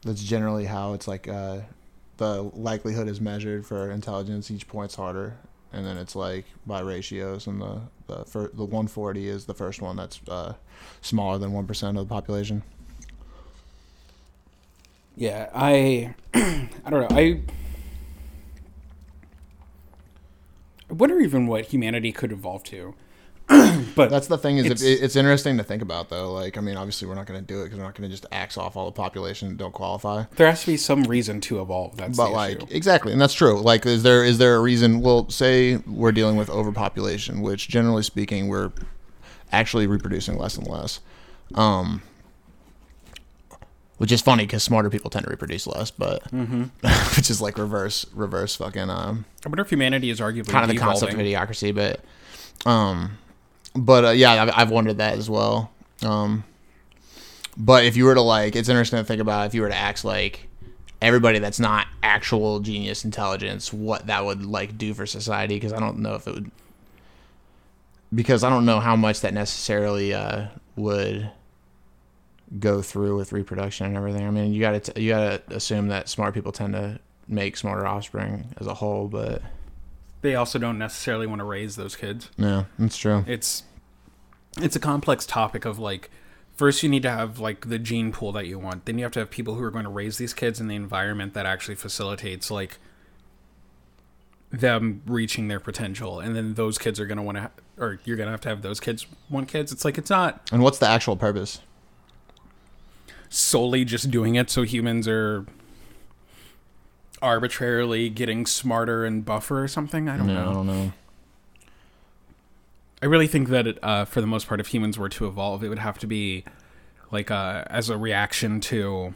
That's 0.04 0.24
generally 0.24 0.66
how 0.66 0.94
it's 0.94 1.08
like 1.08 1.28
uh, 1.28 1.60
the 2.18 2.42
likelihood 2.42 3.08
is 3.08 3.22
measured 3.22 3.66
for 3.66 3.92
intelligence. 3.92 4.50
Each 4.52 4.68
point's 4.68 4.96
harder, 4.96 5.38
and 5.74 5.86
then 5.86 5.98
it's 5.98 6.16
like 6.16 6.46
by 6.66 6.80
ratios, 6.82 7.48
and 7.48 7.62
the 7.62 7.82
the 8.08 8.26
fir- 8.26 8.52
the 8.54 8.66
140 8.66 9.28
is 9.28 9.46
the 9.46 9.54
first 9.54 9.82
one 9.82 9.96
that's 9.96 10.20
uh, 10.28 10.54
smaller 11.02 11.38
than 11.38 11.54
one 11.54 11.66
percent 11.68 11.98
of 11.98 12.08
the 12.08 12.14
population. 12.14 12.64
yeah, 15.16 15.50
I, 15.54 16.14
I 16.34 16.90
don't 16.90 17.02
know. 17.02 17.18
I, 17.18 17.42
I 20.90 20.94
wonder 20.94 21.20
even 21.20 21.48
what 21.48 21.66
humanity 21.66 22.12
could 22.12 22.32
evolve 22.32 22.64
to. 22.66 22.96
but 23.96 24.10
That's 24.10 24.28
the 24.28 24.38
thing 24.38 24.58
is 24.58 24.66
It's- 24.66 24.82
it's, 24.82 25.02
it's 25.02 25.16
interesting 25.16 25.58
to 25.58 25.64
think 25.64 25.82
about 25.82 26.10
though. 26.10 26.32
Like 26.32 26.58
I 26.58 26.62
mean, 26.62 26.78
obviously 26.78 27.08
we're 27.08 27.16
not 27.16 27.26
going 27.26 27.40
to 27.40 27.46
do 27.46 27.62
it 27.62 27.66
because 27.66 27.80
we're 27.80 27.86
not 27.86 27.96
going 27.96 28.10
to 28.10 28.14
just 28.16 28.26
axe 28.32 28.58
off 28.58 28.76
all 28.78 28.86
the 28.86 28.92
population 28.92 29.50
that 29.50 29.58
don't 29.58 29.74
qualify. 29.74 30.24
there 30.38 30.48
has 30.50 30.62
to 30.62 30.68
be 30.68 30.78
some 30.78 31.04
reason 31.04 31.42
to 31.42 31.62
evolve. 31.62 31.98
That's 31.98 32.18
but 32.18 32.32
like 32.32 32.58
issue. 32.58 32.68
exactly, 32.72 33.12
and 33.12 33.20
that's 33.22 33.34
true. 33.34 33.60
Like, 33.60 33.86
is 33.86 34.04
there 34.04 34.24
is 34.24 34.38
there 34.38 34.56
a 34.56 34.60
reason? 34.62 35.02
Well, 35.02 35.30
say 35.30 35.78
we're 35.88 36.12
dealing 36.14 36.36
with 36.38 36.50
overpopulation, 36.50 37.42
which 37.42 37.68
generally 37.68 38.04
speaking, 38.04 38.48
we're 38.48 38.72
actually 39.52 39.88
reproducing 39.88 40.38
less 40.38 40.56
and 40.58 40.68
less. 40.68 41.00
Um, 41.56 42.02
which 43.98 44.12
is 44.12 44.22
funny 44.22 44.46
because 44.46 44.64
smarter 44.64 44.90
people 44.90 45.10
tend 45.12 45.26
to 45.26 45.30
reproduce 45.30 45.68
less, 45.68 45.92
but 45.92 46.24
Mm-hmm. 46.32 46.64
which 47.18 47.30
is 47.30 47.42
like 47.42 47.58
reverse 47.58 48.06
reverse 48.14 48.56
fucking 48.56 48.90
um 48.90 49.26
I 49.46 49.50
wonder 49.50 49.62
if 49.64 49.70
humanity 49.70 50.10
is 50.10 50.20
arguably 50.20 50.48
kind 50.48 50.64
of 50.64 50.70
the 50.70 50.78
concept 50.78 51.14
of 51.14 51.20
idiocracy, 51.20 51.74
but 51.76 52.00
um, 52.66 53.18
but 53.76 54.06
uh, 54.06 54.10
yeah, 54.10 54.44
I've, 54.44 54.52
I've 54.56 54.72
wondered 54.72 54.98
that 54.98 55.18
as 55.18 55.30
well. 55.30 55.72
Um, 56.04 56.44
but 57.58 57.86
if 57.86 57.96
you 57.96 58.06
were 58.06 58.16
to 58.16 58.22
like, 58.22 58.56
it's 58.56 58.70
interesting 58.70 59.00
to 59.00 59.06
think 59.06 59.22
about 59.22 59.48
if 59.48 59.54
you 59.54 59.62
were 59.62 59.70
to 59.70 59.76
ask 59.76 60.04
like 60.04 60.48
everybody 61.02 61.40
that's 61.40 61.60
not 61.60 61.88
actual 62.04 62.60
genius 62.60 63.04
intelligence, 63.06 63.74
what 63.74 64.08
that 64.08 64.26
would 64.26 64.46
like 64.46 64.78
do 64.78 64.94
for 64.94 65.06
society. 65.06 65.56
Because 65.56 65.74
I 65.74 65.80
don't 65.80 66.00
know 66.00 66.16
if 66.16 66.28
it 66.28 66.34
would, 66.36 66.52
because 68.14 68.44
I 68.44 68.50
don't 68.50 68.66
know 68.66 68.80
how 68.80 68.96
much 68.96 69.22
that 69.22 69.34
necessarily 69.34 70.14
uh, 70.14 70.48
would 70.76 71.30
go 72.60 72.82
through 72.82 73.16
with 73.16 73.32
reproduction 73.32 73.86
and 73.86 73.96
everything. 73.96 74.28
I 74.28 74.32
mean, 74.32 74.54
you 74.54 74.60
got 74.60 74.84
to 74.84 75.02
you 75.02 75.10
got 75.10 75.48
to 75.48 75.56
assume 75.56 75.88
that 75.90 76.10
smart 76.10 76.34
people 76.34 76.52
tend 76.52 76.74
to 76.74 77.00
make 77.28 77.56
smarter 77.56 77.86
offspring 77.88 78.54
as 78.60 78.68
a 78.68 78.74
whole, 78.74 79.08
but 79.08 79.42
They 80.22 80.36
also 80.36 80.60
don't 80.60 80.78
necessarily 80.78 81.26
want 81.28 81.40
to 81.40 81.46
raise 81.46 81.76
those 81.76 81.96
kids. 81.96 82.30
yeah, 82.38 82.66
that's 82.78 82.98
true. 82.98 83.24
it's 83.28 83.64
it's 84.58 84.76
a 84.76 84.80
complex 84.80 85.26
topic 85.26 85.66
of 85.66 85.80
like 85.80 86.10
first 86.56 86.84
you 86.84 86.90
need 86.90 87.02
to 87.04 87.10
have 87.10 87.40
like 87.40 87.70
the 87.70 87.80
gene 87.80 88.12
pool 88.12 88.32
that 88.34 88.46
you 88.46 88.60
want 88.60 88.86
then 88.86 88.98
you 88.98 89.04
have 89.06 89.12
to 89.14 89.20
have 89.20 89.30
people 89.32 89.56
who 89.56 89.64
are 89.64 89.72
going 89.72 89.86
to 89.86 89.90
raise 89.90 90.18
these 90.18 90.34
kids 90.34 90.60
in 90.60 90.68
the 90.68 90.76
environment 90.76 91.34
that 91.34 91.46
actually 91.46 91.74
facilitates 91.74 92.52
like 92.52 92.78
them 94.52 95.02
reaching 95.06 95.48
their 95.48 95.62
potential 95.62 96.20
and 96.20 96.36
then 96.36 96.56
those 96.56 96.78
kids 96.78 97.00
are 97.00 97.06
going 97.06 97.18
to 97.18 97.24
want 97.24 97.38
to 97.38 97.42
ha- 97.44 97.52
or 97.78 98.00
you're 98.04 98.18
going 98.18 98.28
to 98.28 98.32
have 98.32 98.42
to 98.42 98.50
have 98.50 98.62
those 98.62 98.82
kids 98.82 99.08
want 99.30 99.48
kids 99.48 99.72
it's 99.72 99.86
like 99.86 99.98
it's 99.98 100.10
not 100.10 100.42
And 100.52 100.62
what's 100.62 100.78
the 100.80 100.88
actual 100.88 101.16
purpose? 101.16 101.62
solely 103.30 103.86
just 103.86 104.12
doing 104.12 104.36
it 104.36 104.50
so 104.50 104.64
humans 104.64 105.08
are 105.08 105.46
arbitrarily 107.22 108.10
getting 108.10 108.46
smarter 108.46 109.06
and 109.06 109.24
buffer 109.26 109.64
or 109.64 109.68
something? 109.68 110.10
I 110.10 110.18
don't 110.18 110.28
No, 110.28 110.34
I 110.34 110.44
know 110.46 110.54
don't 110.54 110.68
know. 110.68 110.94
I 113.02 113.08
really 113.08 113.28
think 113.28 113.50
that 113.50 113.66
it, 113.66 113.80
uh, 113.84 114.06
for 114.06 114.22
the 114.22 114.28
most 114.28 114.48
part, 114.48 114.60
if 114.60 114.68
humans 114.68 114.98
were 114.98 115.10
to 115.10 115.26
evolve, 115.28 115.64
it 115.64 115.70
would 115.70 115.80
have 115.80 115.98
to 116.00 116.08
be 116.08 116.46
like 117.10 117.32
uh, 117.32 117.64
as 117.68 117.90
a 117.90 117.98
reaction 117.98 118.60
to 118.62 119.14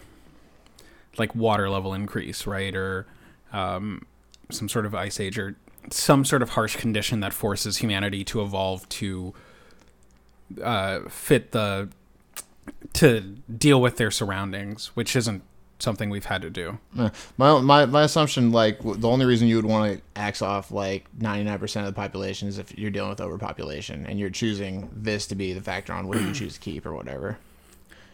like 1.18 1.36
water 1.36 1.70
level 1.70 1.94
increase, 1.94 2.48
right, 2.48 2.76
or 2.76 3.06
um, 3.54 4.06
some 4.50 4.68
sort 4.68 4.86
of 4.86 4.96
ice 4.96 5.20
age, 5.20 5.38
or 5.38 5.56
some 5.92 6.26
sort 6.26 6.42
of 6.42 6.50
harsh 6.50 6.76
condition 6.78 7.20
that 7.20 7.32
forces 7.32 7.78
humanity 7.78 8.24
to 8.24 8.42
evolve 8.42 8.90
to 8.90 9.34
uh, 10.64 11.02
fit 11.08 11.52
the 11.52 11.90
to 12.94 13.22
deal 13.56 13.80
with 13.80 13.98
their 13.98 14.12
surroundings, 14.12 14.88
which 14.96 15.16
isn't 15.16 15.44
something 15.80 16.10
we've 16.10 16.26
had 16.26 16.42
to 16.42 16.50
do. 16.50 16.78
My, 16.94 17.12
my 17.60 17.86
my 17.86 18.04
assumption, 18.04 18.52
like 18.52 18.80
the 18.82 19.08
only 19.08 19.26
reason 19.26 19.48
you 19.48 19.56
would 19.58 19.66
want 19.66 19.98
to 19.98 20.02
axe 20.16 20.42
off 20.42 20.72
like 20.72 21.06
ninety 21.20 21.44
nine 21.44 21.60
percent 21.60 21.88
of 21.88 21.94
the 21.94 22.00
population 22.00 22.48
is 22.48 22.58
if 22.58 22.78
you're 22.78 22.92
dealing 22.92 23.10
with 23.10 23.22
overpopulation 23.22 24.06
and 24.06 24.20
you're 24.20 24.30
choosing 24.30 24.90
this 24.94 25.28
to 25.28 25.36
be 25.36 25.54
the 25.54 25.62
factor 25.62 25.94
on 25.94 26.08
what 26.08 26.20
you 26.22 26.32
choose 26.34 26.56
to 26.56 26.60
keep 26.60 26.86
or 26.86 26.94
whatever. 26.94 27.38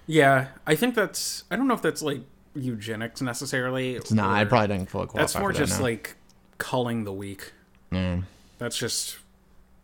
Yeah, 0.08 0.48
I 0.66 0.76
think 0.76 0.96
that's. 0.96 1.44
I 1.52 1.56
don't 1.56 1.68
know 1.68 1.74
if 1.74 1.82
that's 1.82 2.02
like 2.02 2.22
eugenics 2.56 3.22
necessarily. 3.22 3.96
It's 3.96 4.12
not. 4.12 4.30
I 4.32 4.46
probably 4.46 4.76
don't 4.76 4.90
fully 4.90 5.08
qualify. 5.08 5.22
That's 5.22 5.36
more 5.40 5.52
for 5.52 5.54
that 5.54 5.66
just 5.66 5.80
now. 5.80 5.86
like 5.86 6.16
culling 6.58 7.04
the 7.04 7.14
weak. 7.14 7.54
Mm. 7.92 8.24
That's 8.58 8.78
just 8.78 9.18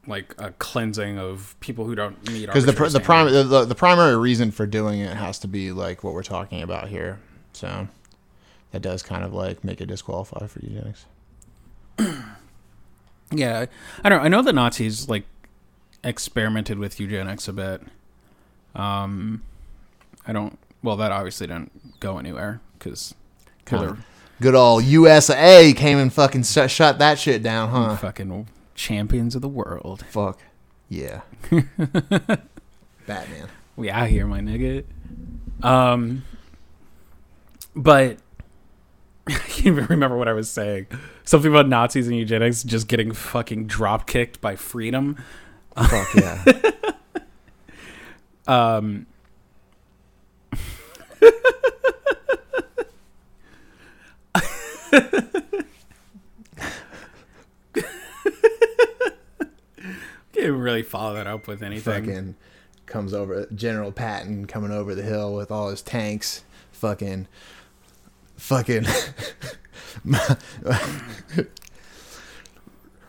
like 0.08 0.34
a 0.38 0.52
cleansing 0.52 1.20
of 1.20 1.56
people 1.60 1.86
who 1.86 1.94
don't 1.94 2.30
meet. 2.32 2.46
because 2.46 2.66
the 2.66 2.74
pr- 2.74 2.88
the 2.88 3.00
prime 3.00 3.32
the, 3.32 3.44
the, 3.44 3.66
the 3.66 3.76
primary 3.76 4.16
reason 4.18 4.52
for 4.52 4.66
doing 4.66 5.00
it 5.00 5.16
has 5.16 5.40
to 5.40 5.48
be 5.48 5.72
like 5.72 6.04
what 6.04 6.14
we're 6.14 6.24
talking 6.24 6.62
about 6.62 6.88
here. 6.88 7.20
So 7.58 7.88
that 8.72 8.82
does 8.82 9.02
kind 9.04 9.24
of 9.24 9.34
like 9.34 9.64
make 9.64 9.82
it 9.82 9.88
disqualify 9.88 10.46
for 10.48 10.60
eugenics. 10.60 11.06
Yeah, 13.30 13.66
I 14.06 14.10
don't. 14.10 14.22
I 14.22 14.30
know 14.30 14.42
the 14.42 14.54
Nazis 14.54 15.10
like 15.10 15.26
experimented 16.02 16.80
with 16.80 16.98
eugenics 16.98 17.50
a 17.50 17.52
bit. 17.52 17.82
Um, 18.74 19.42
I 20.26 20.32
don't. 20.32 20.58
Well, 20.82 20.96
that 20.96 21.12
obviously 21.12 21.48
didn't 21.48 22.00
go 22.00 22.20
anywhere 22.20 22.62
because 22.80 23.14
Kinda. 23.66 23.98
Good 24.40 24.56
old 24.56 24.86
USA 24.86 25.74
came 25.74 25.98
and 25.98 26.14
fucking 26.14 26.44
shut, 26.44 26.72
shut 26.72 27.00
that 27.00 27.20
shit 27.20 27.44
down, 27.44 27.70
huh? 27.70 27.98
fucking 27.98 28.48
champions 28.76 29.36
of 29.36 29.42
the 29.42 29.50
world. 29.50 30.06
Fuck 30.10 30.40
yeah, 30.88 31.22
Batman. 33.08 33.50
We 33.76 33.90
out 33.90 34.08
here, 34.08 34.26
my 34.26 34.40
nigga. 34.40 34.86
Um, 35.62 36.24
but 37.78 38.18
I 39.28 39.34
can't 39.34 39.66
even 39.68 39.86
remember 39.86 40.18
what 40.18 40.28
I 40.28 40.34
was 40.34 40.50
saying. 40.50 40.88
Something 41.24 41.52
about 41.52 41.68
Nazis 41.68 42.08
and 42.08 42.16
eugenics 42.18 42.64
just 42.64 42.88
getting 42.88 43.14
fucking 43.14 43.68
drop 43.68 44.08
kicked 44.08 44.42
by 44.42 44.56
freedom. 44.56 45.24
Fuck 45.76 46.14
yeah. 46.16 46.44
Um, 48.48 49.08
can't 60.34 60.54
really 60.54 60.82
follow 60.82 61.14
that 61.16 61.28
up 61.28 61.48
with 61.48 61.62
anything. 61.62 62.06
fucking 62.06 62.36
comes 62.86 63.14
over 63.14 63.48
General 63.54 63.92
Patton 63.92 64.46
coming 64.48 64.72
over 64.72 64.96
the 64.96 65.04
hill 65.04 65.34
with 65.34 65.52
all 65.52 65.70
his 65.70 65.82
tanks, 65.82 66.46
fucking, 66.72 67.28
fucking, 68.38 68.86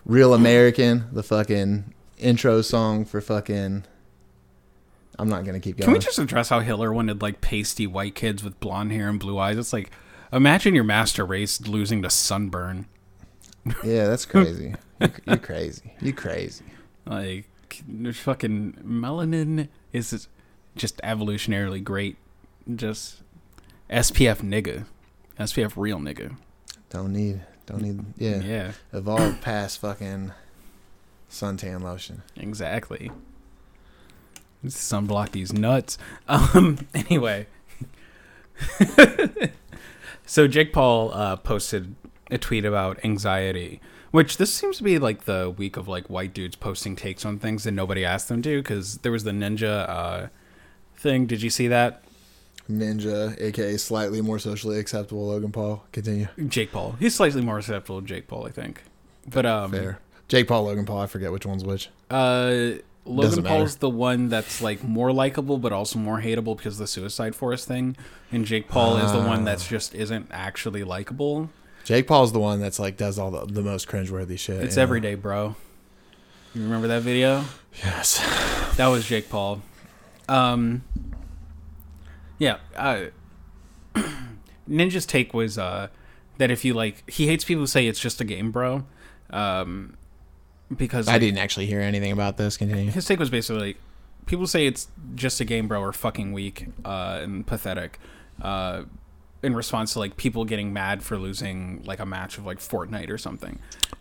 real 0.05 0.35
American, 0.35 1.07
the 1.12 1.22
fucking 1.22 1.95
intro 2.18 2.62
song 2.62 3.05
for 3.05 3.20
fucking. 3.20 3.85
I'm 5.20 5.29
not 5.29 5.45
gonna 5.45 5.61
keep 5.61 5.76
going. 5.76 5.87
Can 5.87 5.93
we 5.95 5.99
just 5.99 6.18
address 6.18 6.49
how 6.49 6.61
Hitler 6.61 6.93
wanted 6.93 7.22
like 7.22 7.41
pasty 7.41 7.87
white 7.87 8.14
kids 8.14 8.45
with 8.45 8.59
blonde 8.61 8.93
hair 8.93 9.09
and 9.09 9.18
blue 9.18 9.39
eyes? 9.39 9.59
It's 9.59 9.72
like, 9.72 9.91
imagine 10.33 10.74
your 10.74 10.85
master 10.85 11.24
race 11.24 11.61
losing 11.61 12.03
to 12.03 12.11
sunburn. 12.11 12.87
yeah, 13.83 14.07
that's 14.07 14.24
crazy. 14.24 14.74
you, 15.01 15.09
you 15.26 15.37
crazy. 15.37 15.95
You 16.01 16.12
crazy. 16.12 16.64
Like, 17.05 17.47
fucking 18.12 18.79
melanin 18.85 19.68
is 19.93 20.29
just 20.76 20.99
evolutionarily 21.03 21.83
great. 21.83 22.16
Just 22.74 23.22
SPF 23.91 24.39
nigga, 24.39 24.85
SPF 25.39 25.72
real 25.76 25.99
nigga. 25.99 26.36
Don't 26.91 27.12
need. 27.12 27.41
Don't 27.66 27.82
need. 27.82 28.01
Yeah. 28.16 28.41
Yeah, 28.41 28.72
Evolve 28.93 29.41
past 29.43 29.78
fucking 29.80 30.32
suntan 31.30 31.82
lotion. 31.82 32.22
exactly. 32.36 33.11
Sunblock 34.64 35.30
these 35.30 35.53
nuts. 35.53 35.99
Um. 36.28 36.86
Anyway. 36.95 37.47
so 40.26 40.49
Jake 40.49 40.72
Paul 40.72 41.12
uh, 41.14 41.36
posted 41.36 41.95
a 42.30 42.39
tweet 42.39 42.64
about 42.64 42.99
anxiety, 43.05 43.80
which 44.11 44.36
this 44.36 44.53
seems 44.53 44.78
to 44.78 44.82
be 44.82 44.99
like 44.99 45.24
the 45.24 45.55
week 45.57 45.76
of 45.76 45.86
like 45.89 46.11
white 46.11 46.34
dudes 46.34 46.57
posting 46.57 46.97
takes 46.97 47.24
on 47.24 47.39
things 47.39 47.64
that 47.64 47.70
nobody 47.72 48.05
asked 48.05 48.28
them 48.28 48.43
to. 48.43 48.61
Because 48.61 48.99
there 48.99 49.12
was 49.12 49.24
the 49.24 49.30
ninja 49.30 49.89
uh, 49.89 50.26
thing. 50.97 51.26
Did 51.26 51.43
you 51.43 51.51
see 51.51 51.68
that? 51.68 52.03
Ninja, 52.70 53.40
aka 53.40 53.76
slightly 53.76 54.20
more 54.20 54.38
socially 54.38 54.78
acceptable 54.78 55.26
Logan 55.26 55.52
Paul. 55.52 55.84
Continue. 55.92 56.28
Jake 56.48 56.70
Paul. 56.72 56.96
He's 56.98 57.14
slightly 57.14 57.40
more 57.40 57.58
acceptable 57.58 58.00
to 58.00 58.06
Jake 58.06 58.28
Paul, 58.28 58.46
I 58.46 58.50
think. 58.50 58.82
But 59.26 59.46
um, 59.46 59.70
Fair. 59.70 60.00
Jake 60.28 60.46
Paul, 60.48 60.64
Logan 60.64 60.84
Paul. 60.84 61.00
I 61.00 61.06
forget 61.06 61.32
which 61.32 61.46
one's 61.46 61.64
which. 61.64 61.88
Uh, 62.10 62.72
Logan 63.06 63.42
Paul's 63.42 63.76
the 63.76 63.88
one 63.88 64.28
that's 64.28 64.60
like 64.60 64.84
more 64.84 65.12
likable, 65.12 65.56
but 65.58 65.72
also 65.72 65.98
more 65.98 66.20
hateable 66.20 66.56
because 66.56 66.74
of 66.74 66.80
the 66.80 66.86
Suicide 66.86 67.34
Forest 67.34 67.66
thing, 67.66 67.96
and 68.30 68.44
Jake 68.44 68.68
Paul 68.68 68.98
is 68.98 69.12
the 69.12 69.20
one 69.20 69.44
that's 69.44 69.64
Ah. 69.66 69.70
just 69.70 69.94
isn't 69.94 70.28
actually 70.30 70.84
likable. 70.84 71.48
Jake 71.84 72.06
Paul's 72.06 72.32
the 72.32 72.38
one 72.38 72.60
that's 72.60 72.78
like 72.78 72.98
does 72.98 73.18
all 73.18 73.30
the, 73.30 73.46
the 73.46 73.62
most 73.62 73.88
cringeworthy 73.88 74.38
shit. 74.38 74.62
It's 74.62 74.76
you 74.76 75.00
know? 75.00 75.16
bro. 75.16 75.56
You 76.54 76.62
remember 76.62 76.88
that 76.88 77.00
video? 77.02 77.44
Yes. 77.82 78.18
That 78.76 78.88
was 78.88 79.06
Jake 79.06 79.30
Paul. 79.30 79.62
Um, 80.28 80.82
yeah. 82.39 82.59
Uh, 82.76 83.07
Ninja's 84.68 85.07
take 85.07 85.34
was 85.34 85.59
uh, 85.59 85.89
that 86.39 86.51
if 86.51 86.64
you 86.64 86.74
like, 86.74 87.09
he 87.11 87.26
hates 87.26 87.45
people 87.45 87.62
who 87.62 87.66
say 87.66 87.86
it's 87.86 88.01
just 88.01 88.20
a 88.20 88.24
game, 88.24 88.51
bro. 88.51 88.84
Um, 89.30 89.97
because 90.74 91.09
I 91.09 91.18
didn't 91.18 91.39
actually 91.39 91.66
hear 91.66 91.80
anything 91.80 92.12
about 92.12 92.36
this. 92.36 92.57
Continue. 92.57 92.91
his 92.91 93.07
take 93.07 93.18
was 93.18 93.30
basically 93.30 93.68
like, 93.68 93.76
people 94.26 94.47
say 94.47 94.66
it's 94.66 94.89
just 95.14 95.41
a 95.41 95.45
game, 95.45 95.68
bro, 95.68 95.80
or 95.80 95.93
fucking 95.93 96.32
weak 96.32 96.66
uh, 96.84 97.20
and 97.22 97.47
pathetic. 97.47 97.99
Uh, 98.41 98.84
in 99.43 99.55
response 99.55 99.93
to 99.93 99.99
like 99.99 100.16
people 100.16 100.45
getting 100.45 100.72
mad 100.72 101.03
for 101.03 101.16
losing 101.16 101.82
like 101.84 102.01
a 102.01 102.07
match 102.07 102.39
of 102.39 102.47
like 102.47 102.59
Fortnite 102.59 103.11
or 103.11 103.18
something, 103.18 103.59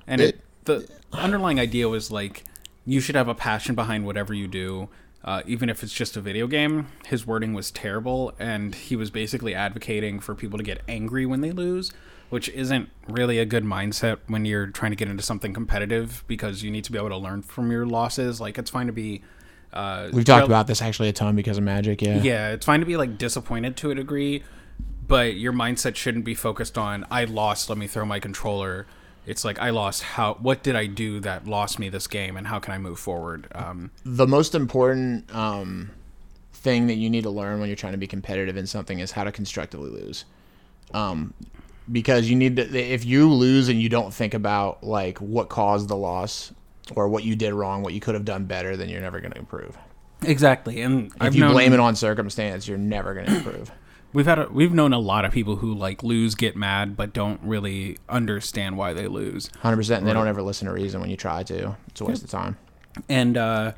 and 0.07 0.21
it, 0.21 0.41
the 0.65 0.89
underlying 1.13 1.59
idea 1.59 1.87
was 1.87 2.11
like 2.11 2.43
you 2.85 2.99
should 2.99 3.15
have 3.15 3.27
a 3.27 3.35
passion 3.35 3.75
behind 3.75 4.05
whatever 4.05 4.33
you 4.33 4.47
do, 4.47 4.89
uh, 5.27 5.41
even 5.45 5.69
if 5.69 5.83
it's 5.83 5.91
just 5.91 6.15
a 6.15 6.21
video 6.21 6.47
game. 6.47 6.87
His 7.05 7.27
wording 7.27 7.53
was 7.53 7.69
terrible, 7.69 8.33
and 8.39 8.73
he 8.73 8.95
was 8.95 9.11
basically 9.11 9.53
advocating 9.53 10.21
for 10.21 10.33
people 10.33 10.57
to 10.57 10.63
get 10.63 10.81
angry 10.87 11.25
when 11.25 11.41
they 11.41 11.51
lose, 11.51 11.91
which 12.29 12.47
isn't 12.49 12.89
really 13.09 13.37
a 13.37 13.45
good 13.45 13.65
mindset 13.65 14.19
when 14.27 14.45
you're 14.45 14.67
trying 14.67 14.91
to 14.91 14.95
get 14.95 15.09
into 15.09 15.21
something 15.21 15.53
competitive 15.53 16.23
because 16.27 16.63
you 16.63 16.71
need 16.71 16.85
to 16.85 16.93
be 16.93 16.97
able 16.97 17.09
to 17.09 17.17
learn 17.17 17.41
from 17.41 17.69
your 17.69 17.85
losses. 17.85 18.39
Like 18.39 18.57
it's 18.57 18.69
fine 18.69 18.87
to 18.87 18.93
be. 18.93 19.21
Uh, 19.73 20.07
We've 20.13 20.23
talked 20.23 20.43
rel- 20.43 20.47
about 20.47 20.67
this 20.67 20.81
actually 20.81 21.09
a 21.09 21.13
ton 21.13 21.35
because 21.35 21.57
of 21.57 21.63
Magic. 21.65 22.01
Yeah. 22.01 22.21
yeah, 22.21 22.49
it's 22.51 22.65
fine 22.65 22.79
to 22.79 22.85
be 22.85 22.95
like 22.95 23.17
disappointed 23.17 23.75
to 23.77 23.91
a 23.91 23.95
degree, 23.95 24.45
but 25.05 25.35
your 25.35 25.51
mindset 25.51 25.97
shouldn't 25.97 26.23
be 26.23 26.35
focused 26.35 26.77
on 26.77 27.05
I 27.11 27.25
lost, 27.25 27.67
let 27.67 27.77
me 27.77 27.87
throw 27.87 28.05
my 28.05 28.21
controller. 28.21 28.87
It's 29.27 29.43
like 29.43 29.59
I 29.59 29.71
lost. 29.71 30.03
How? 30.03 30.35
What 30.35 30.63
did 30.63 30.77
I 30.77 30.87
do 30.87 31.19
that 31.19 31.45
lost 31.45 31.79
me 31.79 31.89
this 31.89 32.07
game, 32.07 32.37
and 32.37 32.47
how 32.47 32.59
can 32.59 32.73
I 32.73 32.77
move 32.77 32.97
forward? 32.97 33.47
Um, 33.53 33.91
the 34.05 34.25
most 34.25 34.55
important 34.55 35.33
um, 35.35 35.91
thing 36.53 36.87
that 36.87 36.95
you 36.95 37.09
need 37.09 37.23
to 37.23 37.29
learn 37.29 37.59
when 37.59 37.67
you're 37.67 37.75
trying 37.75 37.91
to 37.91 37.97
be 37.97 38.07
competitive 38.07 38.55
in 38.55 38.65
something 38.65 38.99
is 38.99 39.11
how 39.11 39.25
to 39.25 39.31
constructively 39.33 39.89
lose. 39.89 40.23
Um, 40.93 41.33
because 41.91 42.29
you 42.29 42.37
need 42.37 42.55
to, 42.55 42.77
if 42.77 43.03
you 43.05 43.29
lose 43.31 43.67
and 43.67 43.81
you 43.81 43.89
don't 43.89 44.13
think 44.13 44.33
about 44.33 44.83
like 44.83 45.17
what 45.19 45.49
caused 45.49 45.89
the 45.89 45.97
loss 45.97 46.53
or 46.95 47.09
what 47.09 47.25
you 47.25 47.35
did 47.35 47.53
wrong, 47.53 47.83
what 47.83 47.93
you 47.93 47.99
could 47.99 48.13
have 48.15 48.25
done 48.25 48.45
better, 48.45 48.77
then 48.77 48.87
you're 48.87 49.01
never 49.01 49.19
going 49.19 49.33
to 49.33 49.37
improve. 49.37 49.77
exactly, 50.23 50.81
and 50.81 51.07
If 51.07 51.13
I've 51.19 51.35
you 51.35 51.41
known 51.41 51.51
blame 51.51 51.73
it 51.73 51.79
on 51.81 51.97
circumstance, 51.97 52.65
you're 52.65 52.77
never 52.77 53.13
going 53.13 53.25
to 53.25 53.35
improve. 53.35 53.71
We've 54.17 54.25
had 54.25 54.39
a, 54.39 54.47
we've 54.51 54.73
known 54.73 54.93
a 54.93 54.97
lot 54.99 55.25
of 55.25 55.31
people 55.31 55.57
who 55.57 55.75
like 55.75 56.01
lose, 56.01 56.33
get 56.33 56.55
mad, 56.55 56.97
but 56.97 57.13
don't 57.13 57.39
really 57.43 57.99
understand 58.09 58.75
why 58.75 58.91
they 58.91 59.07
lose. 59.07 59.51
Hundred 59.61 59.77
percent. 59.77 59.99
And 59.99 60.07
they 60.07 60.13
don't 60.13 60.27
ever 60.27 60.41
listen 60.41 60.65
to 60.67 60.73
reason 60.73 60.99
when 60.99 61.11
you 61.11 61.15
try 61.15 61.43
to. 61.43 61.77
It's 61.89 62.01
a 62.01 62.05
waste 62.05 62.23
of 62.23 62.31
time. 62.31 62.57
and 63.07 63.37
uh 63.37 63.73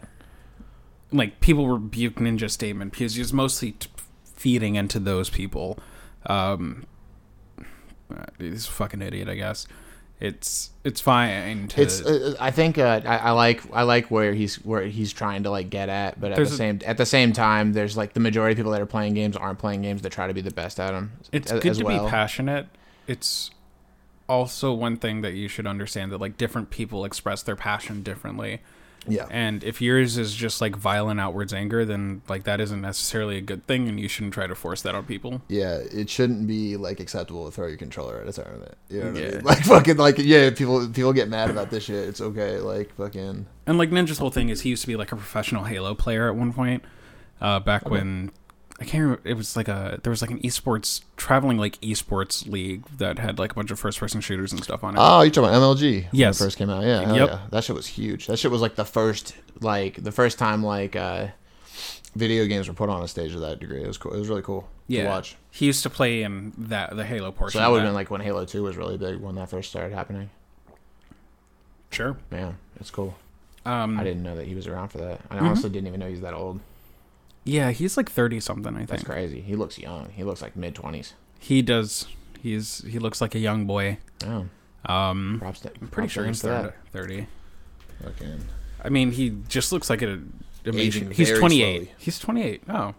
like 1.12 1.42
people 1.42 1.68
rebuke 1.68 2.16
ninja 2.16 2.50
statement 2.50 2.92
because 2.94 3.16
he's 3.16 3.34
mostly 3.34 3.74
t- 3.74 3.90
feeding 4.24 4.76
into 4.76 4.98
those 4.98 5.30
people 5.30 5.78
um 6.28 6.86
he's 8.38 8.66
a 8.68 8.72
fucking 8.72 9.02
idiot 9.02 9.28
i 9.28 9.36
guess 9.36 9.68
it's 10.20 10.72
it's 10.84 11.00
fine 11.00 11.68
to 11.70 11.82
It's. 11.82 12.02
Uh, 12.02 12.36
I 12.40 12.52
think 12.52 12.78
uh, 12.78 13.02
I, 13.06 13.18
I 13.18 13.32
like 13.32 13.62
I 13.74 13.84
like 13.84 14.12
where 14.12 14.34
he's 14.34 14.56
where 14.66 14.84
he's 14.84 15.14
trying 15.14 15.44
to 15.44 15.50
like 15.50 15.70
get 15.70 15.90
at, 15.90 16.20
but 16.20 16.32
at 16.32 16.38
the 16.38 16.44
a- 16.44 16.46
same 16.46 16.80
at 16.86 16.98
the 16.98 17.06
same 17.06 17.34
time, 17.34 17.74
there's 17.74 17.96
like 17.96 18.14
the 18.14 18.20
majority 18.20 18.54
of 18.54 18.58
people 18.58 18.72
that 18.74 18.82
are 18.82 18.86
playing 18.86 19.14
games 19.14 19.36
aren't 19.38 19.60
playing 19.60 19.82
games 19.82 20.02
that 20.02 20.12
try 20.12 20.28
to 20.28 20.34
be 20.34 20.42
the 20.42 20.52
best 20.52 20.80
at 20.80 20.92
them. 20.92 21.12
it's 21.32 21.52
as, 21.52 21.62
good 21.62 21.72
as 21.72 21.78
to 21.78 21.86
well. 21.86 22.06
be 22.06 22.10
passionate 22.10 22.68
it's 23.10 23.50
also 24.30 24.72
one 24.72 24.96
thing 24.96 25.22
that 25.22 25.34
you 25.34 25.48
should 25.48 25.66
understand 25.66 26.12
that 26.12 26.22
like 26.22 26.38
different 26.38 26.70
people 26.70 27.04
express 27.04 27.42
their 27.42 27.56
passion 27.56 28.04
differently 28.04 28.62
Yeah. 29.08 29.26
and 29.32 29.64
if 29.64 29.82
yours 29.82 30.18
is 30.18 30.36
just 30.36 30.62
like 30.62 30.76
violent 30.76 31.20
outwards 31.20 31.54
anger 31.54 31.86
then 31.86 32.22
like 32.28 32.44
that 32.44 32.60
isn't 32.60 32.82
necessarily 32.82 33.38
a 33.38 33.42
good 33.42 33.66
thing 33.66 33.88
and 33.88 34.00
you 34.00 34.08
shouldn't 34.08 34.34
try 34.34 34.46
to 34.46 34.56
force 34.56 34.82
that 34.84 34.94
on 34.94 35.06
people 35.06 35.42
Yeah, 35.48 35.78
it 35.78 36.10
shouldn't 36.10 36.46
be 36.48 36.76
like 36.78 37.00
acceptable 37.00 37.46
to 37.46 37.52
throw 37.52 37.68
your 37.68 37.78
controller 37.78 38.22
at 38.22 38.28
a 38.28 38.34
tournament. 38.34 38.76
You 38.90 39.00
know 39.00 39.12
what 39.12 39.18
I 39.18 39.20
Yeah. 39.26 39.32
mean? 39.32 39.42
Like 39.44 39.64
fucking 39.64 39.98
like 39.98 40.18
yeah, 40.18 40.50
people 40.52 40.88
people 40.90 41.14
get 41.14 41.30
mad 41.30 41.50
about 41.50 41.70
this 41.72 41.86
shit. 41.86 42.08
It's 42.10 42.22
okay. 42.22 42.58
Like 42.60 42.94
fucking 42.96 43.46
And 43.66 43.78
like 43.78 43.90
Ninja's 43.90 44.18
whole 44.20 44.32
thing 44.32 44.50
is 44.50 44.62
he 44.62 44.70
used 44.70 44.82
to 44.82 44.88
be 44.88 44.96
like 44.96 45.12
a 45.12 45.16
professional 45.16 45.64
Halo 45.64 45.96
player 45.96 46.28
at 46.30 46.36
one 46.36 46.52
point, 46.54 46.84
uh, 47.42 47.60
back 47.62 47.90
when 47.90 48.32
I 48.82 48.86
can't 48.86 49.02
remember. 49.04 49.22
It 49.28 49.34
was 49.36 49.56
like 49.58 49.68
a 49.68 50.00
there 50.04 50.10
was 50.10 50.22
like 50.22 50.32
an 50.32 50.40
esports 50.40 51.02
traveling 51.18 51.58
like 51.58 51.80
esports 51.82 52.48
league 52.50 52.86
that 52.98 53.20
had 53.20 53.38
like 53.38 53.52
a 53.52 53.56
bunch 53.56 53.72
of 53.72 53.80
first 53.80 54.00
person 54.00 54.22
shooters 54.22 54.52
and 54.54 54.64
stuff 54.64 54.84
on 54.84 54.96
it. 54.96 55.00
Oh, 55.02 55.22
you 55.22 55.32
talking 55.32 55.50
about 55.50 55.62
MLG? 55.78 56.04
when 56.04 56.10
Yes. 56.14 56.40
it 56.40 56.44
first 56.46 56.58
came 56.58 56.70
out. 56.70 56.84
Yeah, 56.84 57.14
Yep. 57.14 57.30
yeah. 57.30 57.40
That 57.52 57.64
shit 57.66 57.76
was 57.76 57.88
huge. 57.88 58.28
That 58.28 58.38
shit 58.40 58.52
was 58.52 58.62
like 58.62 58.76
the 58.76 58.86
first 58.86 59.36
like 59.60 60.02
the 60.04 60.12
first 60.14 60.40
time 60.40 60.64
like 60.64 60.96
uh 60.96 61.28
Video 62.16 62.46
games 62.48 62.68
were 62.68 62.74
put 62.74 62.90
on 62.90 63.04
a 63.04 63.08
stage 63.08 63.34
to 63.34 63.40
that 63.40 63.60
degree. 63.60 63.84
It 63.84 63.88
was 63.88 63.98
cool. 63.98 64.14
It 64.14 64.20
was 64.20 64.30
really 64.30 64.42
cool 64.42 64.68
yeah, 64.88 65.04
to 65.04 65.10
watch. 65.10 65.36
he 65.52 65.66
used 65.68 65.84
to 65.84 65.90
play 65.92 66.24
in 66.24 66.54
that 66.58 66.96
the 66.96 67.06
Halo 67.06 67.32
portion. 67.32 67.60
so 67.60 67.64
that 67.64 67.70
would 67.70 67.82
have 67.82 67.88
been 67.88 67.94
like 67.94 68.10
when 68.10 68.22
Halo 68.22 68.46
Two 68.46 68.64
was 68.64 68.78
really 68.78 68.98
big 68.98 69.18
when 69.20 69.36
that 69.36 69.50
first 69.50 69.70
started 69.70 69.94
happening. 69.94 70.30
sure. 71.92 72.18
Man, 72.32 72.58
it's 72.80 72.92
cool. 72.92 73.16
Um, 73.66 74.00
I 74.00 74.04
didn't 74.04 74.24
know 74.24 74.36
that 74.38 74.48
he 74.48 74.56
was 74.56 74.68
around 74.68 74.88
for 74.90 75.00
that. 75.00 75.20
I 75.30 75.36
Mhm. 75.38 75.42
honestly 75.44 75.70
didn't 75.70 75.88
even 75.88 76.00
know 76.00 76.06
he 76.08 76.14
was 76.14 76.22
that 76.22 76.34
old. 76.34 76.60
Yeah, 77.50 77.72
he's 77.72 77.98
like 77.98 78.10
thirty 78.10 78.40
something. 78.40 78.74
I 78.76 78.80
think 78.80 78.90
That's 78.90 79.04
crazy. 79.04 79.42
He 79.42 79.56
looks 79.56 79.78
young. 79.80 80.10
He 80.10 80.24
looks 80.24 80.42
like 80.42 80.56
mid 80.56 80.76
twenties. 80.76 81.14
he 81.40 81.62
does. 81.62 82.08
He's 82.42 82.84
he 82.88 83.00
looks 83.00 83.20
like 83.22 83.36
a 83.36 83.40
young 83.40 83.66
boy. 83.66 83.98
Oh, 84.26 84.46
Um, 84.86 85.38
props 85.40 85.60
to, 85.62 85.70
I'm 85.70 85.88
pretty 85.88 85.92
props 85.92 86.12
sure 86.14 86.26
he's 86.26 86.42
30, 86.42 86.74
thirty. 86.92 87.28
Fucking 88.04 88.46
I 88.84 88.90
mean, 88.90 89.12
he 89.12 89.32
just 89.50 89.72
looks 89.74 89.90
like 89.90 90.02
a 90.02 90.20
amazing. 90.66 91.04
Aging 91.04 91.12
He's 91.12 91.28
very 91.30 91.40
twenty 91.40 91.62
eight. 91.64 91.76
slowly. 91.84 91.92
He's 91.98 92.20
twenty 92.20 92.44
eight. 92.44 92.64
Oh, 92.70 92.94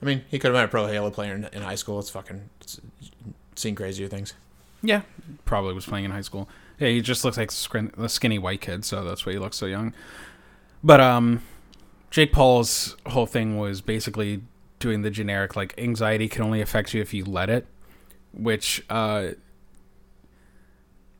I 0.00 0.04
mean, 0.04 0.24
he 0.28 0.38
could 0.38 0.48
have 0.48 0.54
been 0.54 0.64
a 0.64 0.68
pro 0.68 0.86
Halo 0.86 1.10
player 1.10 1.34
in, 1.34 1.44
in 1.52 1.62
high 1.62 1.74
school. 1.74 1.98
It's 1.98 2.10
fucking 2.10 2.48
it's, 2.60 2.80
seen 3.56 3.74
crazier 3.74 4.08
things. 4.08 4.32
Yeah, 4.82 5.02
probably 5.44 5.74
was 5.74 5.84
playing 5.86 6.06
in 6.06 6.10
high 6.10 6.22
school. 6.22 6.48
Yeah, 6.78 6.88
he 6.88 7.00
just 7.02 7.24
looks 7.24 7.36
like 7.36 7.50
a 7.50 7.54
scrin- 7.54 7.92
a 7.98 8.08
skinny 8.08 8.38
white 8.38 8.60
kid, 8.62 8.84
so 8.84 9.04
that's 9.04 9.24
why 9.26 9.32
he 9.32 9.38
looks 9.38 9.56
so 9.58 9.66
young. 9.66 9.92
But 10.82 11.00
um, 11.00 11.42
Jake 12.12 12.30
Paul's 12.30 12.94
whole 13.06 13.24
thing 13.24 13.56
was 13.56 13.80
basically 13.80 14.42
doing 14.78 15.00
the 15.00 15.10
generic 15.10 15.56
like 15.56 15.74
anxiety 15.78 16.28
can 16.28 16.42
only 16.42 16.60
affect 16.60 16.92
you 16.92 17.00
if 17.00 17.14
you 17.14 17.24
let 17.24 17.48
it, 17.48 17.66
which 18.34 18.84
uh, 18.90 19.28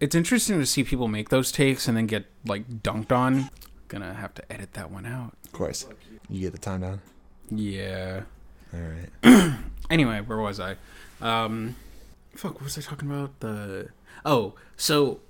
it's 0.00 0.14
interesting 0.14 0.60
to 0.60 0.66
see 0.66 0.84
people 0.84 1.08
make 1.08 1.30
those 1.30 1.50
takes 1.50 1.88
and 1.88 1.96
then 1.96 2.06
get 2.06 2.26
like 2.44 2.68
dunked 2.82 3.10
on. 3.10 3.48
gonna 3.88 4.12
have 4.12 4.34
to 4.34 4.52
edit 4.52 4.74
that 4.74 4.90
one 4.90 5.06
out. 5.06 5.32
Of 5.46 5.52
course. 5.52 5.86
You 6.28 6.40
get 6.40 6.52
the 6.52 6.58
time 6.58 6.82
down. 6.82 7.00
Yeah. 7.50 8.24
All 8.74 8.80
right. 8.80 9.54
Anyway, 9.90 10.22
where 10.22 10.38
was 10.38 10.58
I? 10.58 10.76
Um, 11.20 11.76
fuck, 12.34 12.54
what 12.54 12.64
was 12.64 12.78
I 12.78 12.80
talking 12.80 13.10
about? 13.10 13.40
The 13.40 13.90
oh, 14.24 14.54
so 14.74 15.20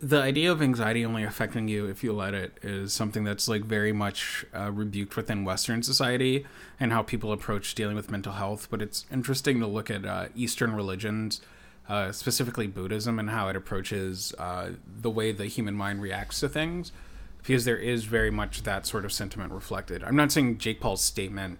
the 0.00 0.20
idea 0.20 0.52
of 0.52 0.62
anxiety 0.62 1.04
only 1.04 1.24
affecting 1.24 1.66
you 1.66 1.86
if 1.86 2.04
you 2.04 2.12
let 2.12 2.32
it 2.32 2.56
is 2.62 2.92
something 2.92 3.24
that's 3.24 3.48
like 3.48 3.64
very 3.64 3.92
much 3.92 4.46
uh, 4.54 4.70
rebuked 4.70 5.16
within 5.16 5.44
Western 5.44 5.82
society 5.82 6.46
and 6.78 6.92
how 6.92 7.02
people 7.02 7.32
approach 7.32 7.74
dealing 7.74 7.96
with 7.96 8.10
mental 8.10 8.34
health. 8.34 8.68
But 8.70 8.80
it's 8.80 9.06
interesting 9.12 9.58
to 9.58 9.66
look 9.66 9.90
at 9.90 10.04
uh, 10.04 10.26
Eastern 10.36 10.72
religions, 10.74 11.40
uh, 11.88 12.12
specifically 12.12 12.68
Buddhism, 12.68 13.18
and 13.18 13.30
how 13.30 13.48
it 13.48 13.56
approaches 13.56 14.32
uh, 14.38 14.70
the 14.86 15.10
way 15.10 15.32
the 15.32 15.46
human 15.46 15.74
mind 15.74 16.00
reacts 16.00 16.40
to 16.40 16.48
things. 16.48 16.92
Because 17.38 17.64
there 17.64 17.78
is 17.78 18.04
very 18.04 18.30
much 18.30 18.62
that 18.64 18.86
sort 18.86 19.04
of 19.04 19.12
sentiment 19.12 19.52
reflected. 19.52 20.04
I'm 20.04 20.16
not 20.16 20.30
saying 20.30 20.58
Jake 20.58 20.80
Paul's 20.80 21.02
statement, 21.02 21.58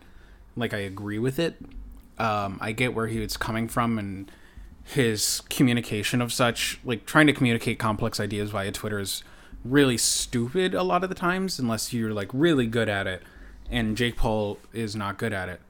like 0.54 0.74
I 0.74 0.78
agree 0.78 1.18
with 1.18 1.38
it. 1.38 1.56
Um, 2.18 2.58
I 2.60 2.72
get 2.72 2.94
where 2.94 3.06
he 3.06 3.20
was 3.20 3.36
coming 3.36 3.68
from 3.68 3.98
and 3.98 4.30
his 4.90 5.42
communication 5.50 6.22
of 6.22 6.32
such 6.32 6.80
like 6.84 7.04
trying 7.04 7.26
to 7.26 7.32
communicate 7.32 7.78
complex 7.78 8.18
ideas 8.18 8.50
via 8.50 8.72
twitter 8.72 8.98
is 8.98 9.22
really 9.64 9.98
stupid 9.98 10.72
a 10.74 10.82
lot 10.82 11.02
of 11.02 11.08
the 11.10 11.14
times 11.14 11.58
unless 11.58 11.92
you're 11.92 12.14
like 12.14 12.30
really 12.32 12.66
good 12.66 12.88
at 12.88 13.06
it 13.06 13.22
and 13.70 13.96
jake 13.98 14.16
paul 14.16 14.58
is 14.72 14.96
not 14.96 15.18
good 15.18 15.32
at 15.32 15.48
it 15.48 15.60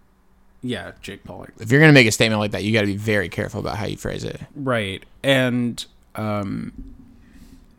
yeah 0.62 0.92
jake 1.02 1.24
paul 1.24 1.46
If 1.58 1.72
you're 1.72 1.80
gonna 1.80 1.92
make 1.92 2.06
a 2.06 2.12
statement 2.12 2.38
like 2.38 2.52
that, 2.52 2.62
you 2.62 2.72
got 2.72 2.82
to 2.82 2.86
be 2.86 2.96
very 2.96 3.28
careful 3.28 3.58
about 3.60 3.76
how 3.76 3.86
you 3.86 3.96
phrase 3.96 4.22
it. 4.24 4.40
right 4.54 5.04
and 5.24 5.84
um 6.14 6.94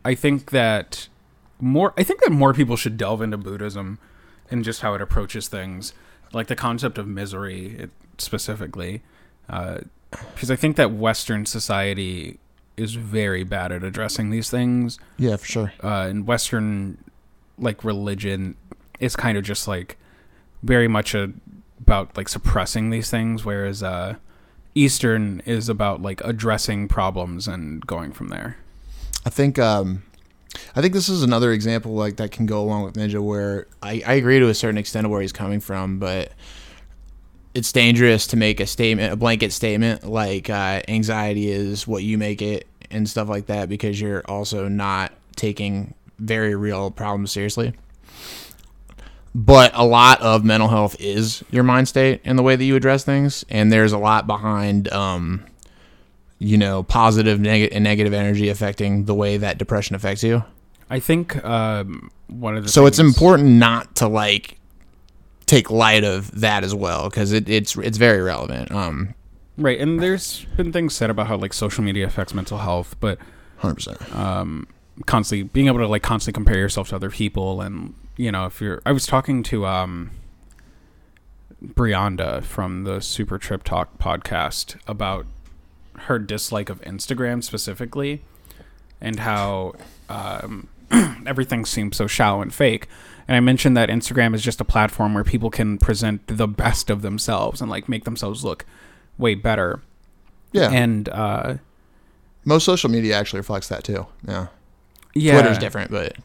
i 0.03 0.15
think 0.15 0.51
that 0.51 1.07
more 1.61 1.93
i 1.97 2.03
think 2.03 2.21
that 2.21 2.31
more 2.31 2.53
people 2.53 2.75
should 2.75 2.97
delve 2.97 3.21
into 3.21 3.37
buddhism 3.37 3.97
and 4.51 4.65
just 4.65 4.81
how 4.81 4.93
it 4.93 5.01
approaches 5.01 5.47
things 5.47 5.93
like 6.33 6.47
the 6.47 6.55
concept 6.55 6.97
of 6.97 7.07
misery 7.07 7.89
specifically 8.17 9.01
uh 9.47 9.79
because 10.11 10.49
i 10.51 10.55
think 10.55 10.75
that 10.75 10.91
western 10.91 11.45
society 11.45 12.39
is 12.77 12.95
very 12.95 13.43
bad 13.43 13.71
at 13.71 13.83
addressing 13.83 14.29
these 14.29 14.49
things 14.49 14.97
Yeah, 15.17 15.35
for 15.37 15.45
sure. 15.45 15.73
uh 15.83 16.07
and 16.09 16.25
western 16.27 16.97
like 17.57 17.83
religion 17.83 18.55
is 18.99 19.15
kind 19.15 19.37
of 19.37 19.43
just 19.43 19.67
like 19.67 19.97
very 20.63 20.87
much 20.87 21.13
a, 21.13 21.31
about 21.81 22.15
like 22.17 22.29
suppressing 22.29 22.89
these 22.89 23.09
things 23.09 23.43
whereas 23.45 23.83
uh 23.83 24.15
eastern 24.75 25.41
is 25.45 25.67
about 25.67 26.01
like 26.01 26.21
addressing 26.23 26.87
problems 26.87 27.47
and 27.47 27.85
going 27.85 28.11
from 28.11 28.29
there 28.29 28.57
I 29.25 29.29
think 29.31 29.59
um, 29.59 30.03
I 30.77 30.81
think 30.81 30.93
this 30.93 31.09
is 31.09 31.23
another 31.23 31.51
example 31.51 31.93
like 31.93 32.15
that 32.15 32.31
can 32.31 32.45
go 32.45 32.61
along 32.63 32.83
with 32.83 32.95
Ninja 32.95 33.19
where 33.21 33.67
I, 33.83 34.01
I 34.07 34.13
agree 34.13 34.39
to 34.39 34.47
a 34.47 34.53
certain 34.53 34.77
extent 34.77 35.05
of 35.05 35.11
where 35.11 35.19
he's 35.21 35.33
coming 35.33 35.59
from, 35.59 35.99
but 35.99 36.31
it's 37.53 37.71
dangerous 37.71 38.27
to 38.27 38.37
make 38.37 38.59
a 38.59 38.65
statement, 38.67 39.13
a 39.13 39.15
blanket 39.15 39.51
statement 39.51 40.03
like 40.03 40.49
uh, 40.49 40.81
anxiety 40.87 41.49
is 41.49 41.87
what 41.87 42.03
you 42.03 42.17
make 42.17 42.41
it 42.41 42.67
and 42.91 43.09
stuff 43.09 43.29
like 43.29 43.47
that 43.47 43.69
because 43.69 43.99
you're 43.99 44.23
also 44.27 44.67
not 44.67 45.11
taking 45.35 45.93
very 46.19 46.55
real 46.55 46.91
problems 46.91 47.31
seriously. 47.31 47.73
But 49.35 49.71
a 49.75 49.85
lot 49.85 50.21
of 50.21 50.43
mental 50.43 50.69
health 50.69 50.95
is 50.99 51.43
your 51.51 51.63
mind 51.63 51.87
state 51.87 52.21
and 52.25 52.37
the 52.37 52.43
way 52.43 52.55
that 52.55 52.63
you 52.63 52.75
address 52.75 53.03
things, 53.03 53.45
and 53.49 53.71
there's 53.71 53.93
a 53.93 53.97
lot 53.97 54.25
behind 54.25 54.91
um, 54.91 55.45
you 56.39 56.57
know, 56.57 56.83
positive 56.83 57.39
neg- 57.39 57.69
and 57.71 57.83
negative 57.83 58.13
energy 58.13 58.49
affecting 58.49 59.05
the 59.05 59.13
way 59.13 59.37
that 59.37 59.57
depression 59.57 59.95
affects 59.95 60.23
you. 60.23 60.43
i 60.89 60.99
think 60.99 61.43
um 61.45 62.09
one 62.27 62.55
of 62.55 62.63
the 62.63 62.69
So 62.69 62.85
it's 62.85 62.99
important 62.99 63.49
not 63.49 63.95
to 63.97 64.07
like 64.07 64.58
take 65.49 65.71
light 65.71 66.03
of 66.03 66.39
that 66.39 66.63
as 66.63 66.75
well 66.75 67.09
because 67.09 67.31
it, 67.31 67.49
it's 67.49 67.75
it's 67.77 67.97
very 67.97 68.21
relevant. 68.21 68.71
Um, 68.71 69.15
right 69.57 69.79
and 69.79 69.99
there's 70.01 70.45
been 70.55 70.71
things 70.71 70.95
said 70.95 71.09
about 71.09 71.27
how 71.27 71.35
like 71.35 71.53
social 71.53 71.83
media 71.83 72.05
affects 72.05 72.33
mental 72.33 72.59
health 72.59 72.95
but 72.99 73.17
hundred 73.57 73.75
percent. 73.75 74.15
um, 74.15 74.67
constantly 75.05 75.43
being 75.43 75.67
able 75.67 75.79
to 75.79 75.87
like 75.87 76.03
constantly 76.03 76.37
compare 76.37 76.57
yourself 76.57 76.89
to 76.89 76.95
other 76.95 77.09
people 77.09 77.61
and 77.61 77.93
you 78.15 78.31
know 78.31 78.45
if 78.45 78.61
you're 78.61 78.81
i 78.85 78.91
was 78.91 79.05
talking 79.05 79.43
to 79.43 79.65
um 79.65 80.11
brianda 81.63 82.41
from 82.43 82.83
the 82.83 83.01
super 83.01 83.37
trip 83.37 83.63
talk 83.63 83.97
podcast 83.97 84.77
about 84.87 85.25
her 85.97 86.17
dislike 86.19 86.69
of 86.69 86.79
instagram 86.81 87.43
specifically 87.43 88.21
and 89.01 89.19
how 89.19 89.73
um, 90.09 90.67
everything 91.25 91.65
seems 91.65 91.97
so 91.97 92.07
shallow 92.07 92.41
and 92.41 92.53
fake 92.53 92.87
and 93.29 93.35
i 93.37 93.39
mentioned 93.39 93.77
that 93.77 93.87
instagram 93.89 94.33
is 94.35 94.41
just 94.41 94.59
a 94.59 94.65
platform 94.65 95.13
where 95.13 95.23
people 95.23 95.49
can 95.49 95.77
present 95.77 96.25
the 96.27 96.47
best 96.47 96.89
of 96.89 97.01
themselves 97.01 97.61
and 97.61 97.69
like 97.71 97.87
make 97.87 98.03
themselves 98.03 98.43
look 98.43 98.65
way 99.17 99.35
better 99.35 99.81
Yeah. 100.51 100.69
and 100.71 101.07
uh 101.09 101.55
Most 102.45 102.65
social 102.65 102.89
media 102.89 103.15
actually 103.17 103.39
reflects 103.39 103.67
that 103.69 103.83
too. 103.83 104.05
Yeah. 104.27 104.47
yeah 105.13 105.33
Twitter's 105.39 105.57
different, 105.59 105.91
but 105.91 106.15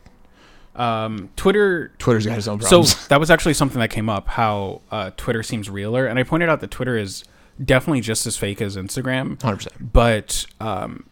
um 0.77 1.29
twitter 1.37 1.93
Twitter's 1.99 2.27
got 2.27 2.39
its 2.39 2.49
own 2.49 2.61
So 2.61 2.69
problems. 2.69 3.07
that 3.09 3.21
was 3.21 3.31
actually 3.31 3.55
something 3.55 3.79
that 3.81 3.91
came 3.91 4.09
up 4.09 4.27
how 4.29 4.81
uh, 4.91 5.11
Twitter 5.17 5.43
seems 5.43 5.69
realer, 5.71 6.07
and 6.07 6.19
I 6.19 6.23
pointed 6.25 6.49
out 6.49 6.61
that 6.61 6.71
Twitter 6.71 6.97
is 6.97 7.23
definitely 7.63 8.01
just 8.01 8.27
as 8.27 8.37
fake 8.37 8.61
as 8.61 8.77
Instagram, 8.77 9.41
hundred 9.43 9.57
percent. 9.57 9.93
but 9.93 10.47
um, 10.61 11.07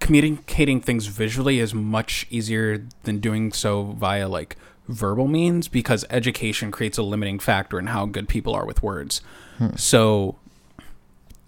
communicating 0.00 0.80
things 0.80 1.06
visually 1.06 1.60
is 1.60 1.72
much 1.74 2.26
easier 2.30 2.84
than 3.04 3.18
doing 3.20 3.52
so 3.52 3.84
via 3.98 4.28
like 4.28 4.56
verbal 4.88 5.26
means 5.28 5.68
because 5.68 6.04
education 6.10 6.70
creates 6.70 6.98
a 6.98 7.02
limiting 7.02 7.38
factor 7.38 7.78
in 7.78 7.86
how 7.86 8.06
good 8.06 8.28
people 8.28 8.54
are 8.54 8.66
with 8.66 8.82
words. 8.82 9.20
So 9.76 10.36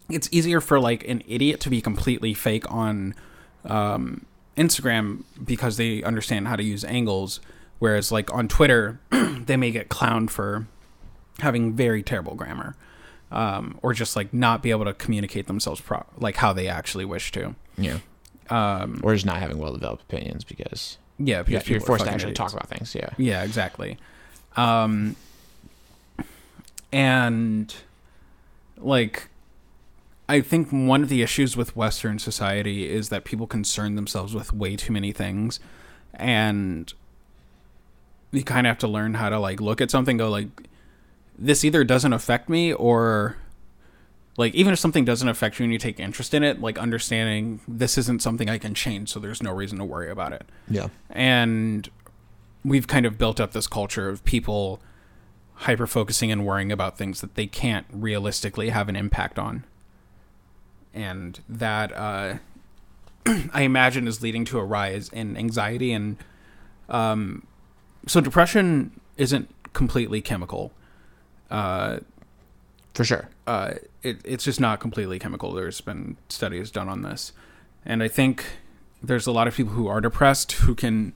it's 0.09 0.29
easier 0.33 0.61
for 0.61 0.79
like 0.79 1.07
an 1.09 1.23
idiot 1.27 1.61
to 1.61 1.71
be 1.71 1.81
completely 1.81 2.33
fake 2.35 2.71
on 2.71 3.15
um, 3.65 4.25
Instagram 4.57 5.25
because 5.45 5.77
they 5.77 6.03
understand 6.03 6.47
how 6.49 6.57
to 6.57 6.63
use 6.63 6.85
angles, 6.85 7.41
whereas 7.79 8.13
like 8.13 8.33
on 8.33 8.49
Twitter, 8.49 9.01
they 9.11 9.57
may 9.57 9.71
get 9.71 9.89
clowned 9.89 10.31
for 10.31 10.67
having 11.41 11.75
very 11.75 12.03
terrible 12.03 12.35
grammar, 12.35 12.77
um, 13.33 13.79
or 13.83 13.93
just 13.93 14.15
like 14.17 14.33
not 14.33 14.63
be 14.63 14.71
able 14.71 14.85
to 14.85 14.95
communicate 14.95 15.47
themselves 15.49 15.81
pro- 15.81 16.07
like 16.17 16.37
how 16.37 16.53
they 16.53 16.69
actually 16.69 17.05
wish 17.05 17.33
to. 17.33 17.55
Yeah, 17.77 17.99
Um, 18.49 19.01
or 19.03 19.13
just 19.13 19.27
not 19.27 19.39
having 19.39 19.59
well 19.59 19.73
developed 19.73 20.05
opinions 20.05 20.45
because 20.45 20.97
yeah, 21.19 21.39
you're, 21.47 21.47
you're 21.49 21.61
people 21.61 21.87
forced 21.87 22.05
to 22.05 22.11
actually 22.11 22.33
idiots. 22.33 22.53
talk 22.53 22.53
about 22.53 22.69
things. 22.69 22.95
Yeah, 22.95 23.11
Yeah, 23.17 23.43
exactly. 23.43 23.99
Um, 24.57 25.17
and 26.93 27.75
like, 28.77 29.29
I 30.29 30.41
think 30.41 30.69
one 30.71 31.03
of 31.03 31.09
the 31.09 31.23
issues 31.23 31.57
with 31.57 31.77
Western 31.77 32.19
society 32.19 32.89
is 32.89 33.09
that 33.11 33.25
people 33.25 33.47
concern 33.47 33.95
themselves 33.95 34.35
with 34.35 34.53
way 34.53 34.77
too 34.77 34.93
many 34.93 35.13
things, 35.13 35.61
and 36.15 36.93
you 38.33 38.43
kind 38.43 38.67
of 38.67 38.71
have 38.71 38.79
to 38.79 38.89
learn 38.89 39.15
how 39.15 39.29
to 39.29 39.39
like 39.39 39.61
look 39.61 39.81
at 39.81 39.91
something, 39.91 40.17
go 40.17 40.29
like, 40.29 40.49
this 41.39 41.65
either 41.65 41.85
doesn't 41.85 42.13
affect 42.13 42.49
me 42.49 42.73
or. 42.73 43.37
Like 44.37 44.55
even 44.55 44.73
if 44.73 44.79
something 44.79 45.05
doesn't 45.05 45.29
affect 45.29 45.59
you 45.59 45.65
and 45.65 45.73
you 45.73 45.79
take 45.79 45.99
interest 45.99 46.35
in 46.35 46.43
it, 46.43 46.61
like 46.61 46.79
understanding 46.79 47.61
this 47.67 47.97
isn't 47.97 48.21
something 48.23 48.51
I 48.51 48.59
can 48.59 48.75
change, 48.75 49.09
so 49.11 49.19
there's 49.21 49.43
no 49.43 49.53
reason 49.53 49.79
to 49.79 49.85
worry 49.85 50.11
about 50.11 50.33
it 50.33 50.45
Yeah. 50.69 50.89
and 51.11 51.89
we've 52.65 52.87
kind 52.87 53.07
of 53.07 53.17
built 53.17 53.41
up 53.41 53.53
this 53.53 53.67
culture 53.67 54.09
of 54.09 54.25
people 54.25 54.81
hyper 55.61 55.87
focusing 55.87 56.31
and 56.33 56.45
worrying 56.45 56.71
about 56.73 56.99
things 56.99 57.21
that 57.23 57.35
they 57.35 57.47
can't 57.47 57.87
realistically 57.93 58.69
have 58.71 58.89
an 58.91 58.97
impact 58.97 59.39
on 59.39 59.65
and 60.93 61.41
that 61.49 61.93
uh, 61.97 62.35
i 63.55 63.63
imagine 63.63 64.07
is 64.09 64.21
leading 64.23 64.45
to 64.45 64.59
a 64.59 64.65
rise 64.65 65.09
in 65.11 65.37
anxiety 65.37 65.93
and 65.93 66.17
um, 66.89 67.47
so 68.07 68.21
depression 68.21 69.01
isn't 69.17 69.49
completely 69.73 70.21
chemical 70.21 70.73
uh, 71.51 71.99
for 72.95 73.05
sure. 73.05 73.29
uh, 73.47 73.75
it, 74.09 74.21
it's 74.25 74.45
just 74.45 74.61
not 74.61 74.81
completely 74.81 75.19
chemical. 75.19 75.53
There's 75.53 75.81
been 75.81 76.17
studies 76.29 76.71
done 76.71 76.89
on 76.89 77.03
this, 77.03 77.33
and 77.85 78.03
I 78.03 78.09
think 78.09 78.45
there's 79.03 79.27
a 79.27 79.33
lot 79.33 79.47
of 79.49 79.55
people 79.55 79.73
who 79.75 79.87
are 79.89 80.01
depressed 80.01 80.53
who 80.53 80.75
can 80.75 81.13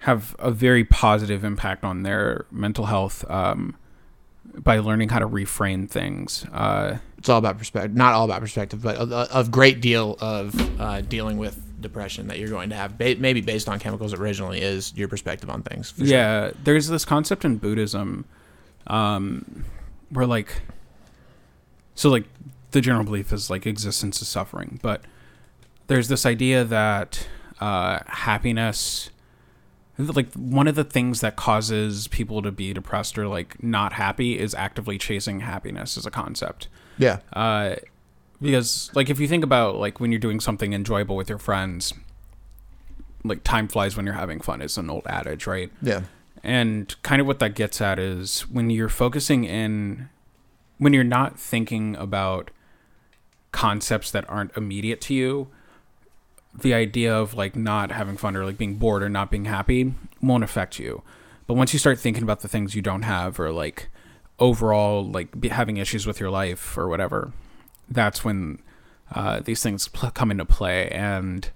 have 0.00 0.36
a 0.38 0.50
very 0.50 0.84
positive 0.84 1.42
impact 1.44 1.82
on 1.84 2.02
their 2.02 2.44
mental 2.50 2.86
health 2.86 3.24
um, 3.30 3.74
by 4.54 4.78
learning 4.78 5.08
how 5.08 5.18
to 5.18 5.26
reframe 5.28 5.88
things. 5.90 6.44
Uh, 6.52 6.98
It's 7.18 7.28
all 7.28 7.38
about 7.38 7.58
perspective. 7.58 7.94
Not 7.96 8.12
all 8.14 8.24
about 8.26 8.40
perspective, 8.40 8.82
but 8.82 8.96
a, 8.96 9.40
a 9.40 9.44
great 9.44 9.80
deal 9.80 10.16
of 10.20 10.54
uh, 10.80 11.00
dealing 11.00 11.38
with 11.38 11.58
depression 11.80 12.28
that 12.28 12.38
you're 12.38 12.48
going 12.50 12.70
to 12.70 12.76
have, 12.76 12.96
ba- 12.98 13.16
maybe 13.18 13.40
based 13.40 13.68
on 13.68 13.78
chemicals 13.78 14.12
originally, 14.14 14.60
is 14.60 14.94
your 14.94 15.08
perspective 15.08 15.48
on 15.50 15.62
things. 15.62 15.90
for 15.90 16.00
sure. 16.00 16.06
yeah, 16.08 16.50
there's 16.64 16.88
this 16.88 17.04
concept 17.04 17.44
in 17.44 17.56
Buddhism 17.56 18.24
um, 18.86 19.64
where 20.10 20.26
like, 20.26 20.60
so 21.96 22.08
like 22.08 22.24
the 22.70 22.80
general 22.80 23.04
belief 23.04 23.32
is 23.32 23.50
like 23.50 23.66
existence 23.66 24.22
is 24.22 24.28
suffering, 24.28 24.78
but 24.82 25.02
there's 25.88 26.06
this 26.06 26.24
idea 26.24 26.62
that 26.62 27.26
uh, 27.60 27.98
happiness 28.06 29.10
like 29.98 30.32
one 30.34 30.68
of 30.68 30.74
the 30.74 30.84
things 30.84 31.20
that 31.20 31.36
causes 31.36 32.06
people 32.08 32.42
to 32.42 32.52
be 32.52 32.72
depressed 32.72 33.16
or 33.18 33.26
like 33.26 33.62
not 33.62 33.94
happy 33.94 34.38
is 34.38 34.54
actively 34.54 34.98
chasing 34.98 35.40
happiness 35.40 35.96
as 35.96 36.04
a 36.04 36.10
concept. 36.10 36.68
Yeah. 36.98 37.20
Uh, 37.32 37.76
because 38.40 38.90
like 38.94 39.08
if 39.08 39.18
you 39.18 39.26
think 39.26 39.42
about 39.42 39.76
like 39.76 39.98
when 39.98 40.12
you're 40.12 40.18
doing 40.18 40.40
something 40.40 40.74
enjoyable 40.74 41.16
with 41.16 41.28
your 41.30 41.38
friends, 41.38 41.94
like 43.24 43.42
time 43.42 43.68
flies 43.68 43.96
when 43.96 44.04
you're 44.04 44.14
having 44.14 44.40
fun 44.40 44.60
is 44.60 44.76
an 44.76 44.90
old 44.90 45.06
adage, 45.06 45.46
right? 45.46 45.70
Yeah. 45.80 46.02
And 46.42 46.94
kind 47.02 47.20
of 47.20 47.26
what 47.26 47.38
that 47.38 47.54
gets 47.54 47.80
at 47.80 47.98
is 47.98 48.42
when 48.42 48.68
you're 48.68 48.90
focusing 48.90 49.44
in, 49.44 50.10
when 50.78 50.92
you're 50.92 51.04
not 51.04 51.38
thinking 51.38 51.96
about 51.96 52.50
concepts 53.52 54.10
that 54.10 54.28
aren't 54.28 54.56
immediate 54.56 55.00
to 55.02 55.14
you, 55.14 55.48
the 56.54 56.74
idea 56.74 57.14
of 57.14 57.34
like 57.34 57.56
not 57.56 57.90
having 57.90 58.16
fun 58.16 58.36
or 58.36 58.44
like 58.44 58.58
being 58.58 58.76
bored 58.76 59.02
or 59.02 59.08
not 59.08 59.30
being 59.30 59.44
happy 59.46 59.94
won't 60.20 60.44
affect 60.44 60.78
you. 60.78 61.02
But 61.46 61.54
once 61.54 61.72
you 61.72 61.78
start 61.78 61.98
thinking 61.98 62.22
about 62.22 62.40
the 62.40 62.48
things 62.48 62.74
you 62.74 62.82
don't 62.82 63.02
have 63.02 63.38
or 63.38 63.52
like 63.52 63.88
overall 64.38 65.04
like 65.04 65.44
having 65.44 65.76
issues 65.76 66.06
with 66.06 66.20
your 66.20 66.30
life 66.30 66.76
or 66.76 66.88
whatever, 66.88 67.32
that's 67.88 68.24
when 68.24 68.60
uh, 69.12 69.40
these 69.40 69.62
things 69.62 69.88
pl- 69.88 70.10
come 70.10 70.30
into 70.30 70.44
play. 70.44 70.88
And 70.88 71.48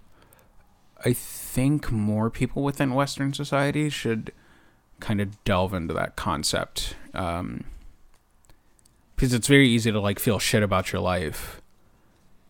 I 1.04 1.12
think 1.12 1.90
more 1.90 2.30
people 2.30 2.62
within 2.62 2.94
Western 2.94 3.32
society 3.32 3.90
should 3.90 4.32
kind 5.00 5.20
of 5.20 5.42
delve 5.44 5.74
into 5.74 5.94
that 5.94 6.16
concept. 6.16 6.94
Um, 7.14 7.64
because 9.20 9.34
it's 9.34 9.48
very 9.48 9.68
easy 9.68 9.92
to 9.92 10.00
like 10.00 10.18
feel 10.18 10.38
shit 10.38 10.62
about 10.62 10.92
your 10.92 11.02
life 11.02 11.60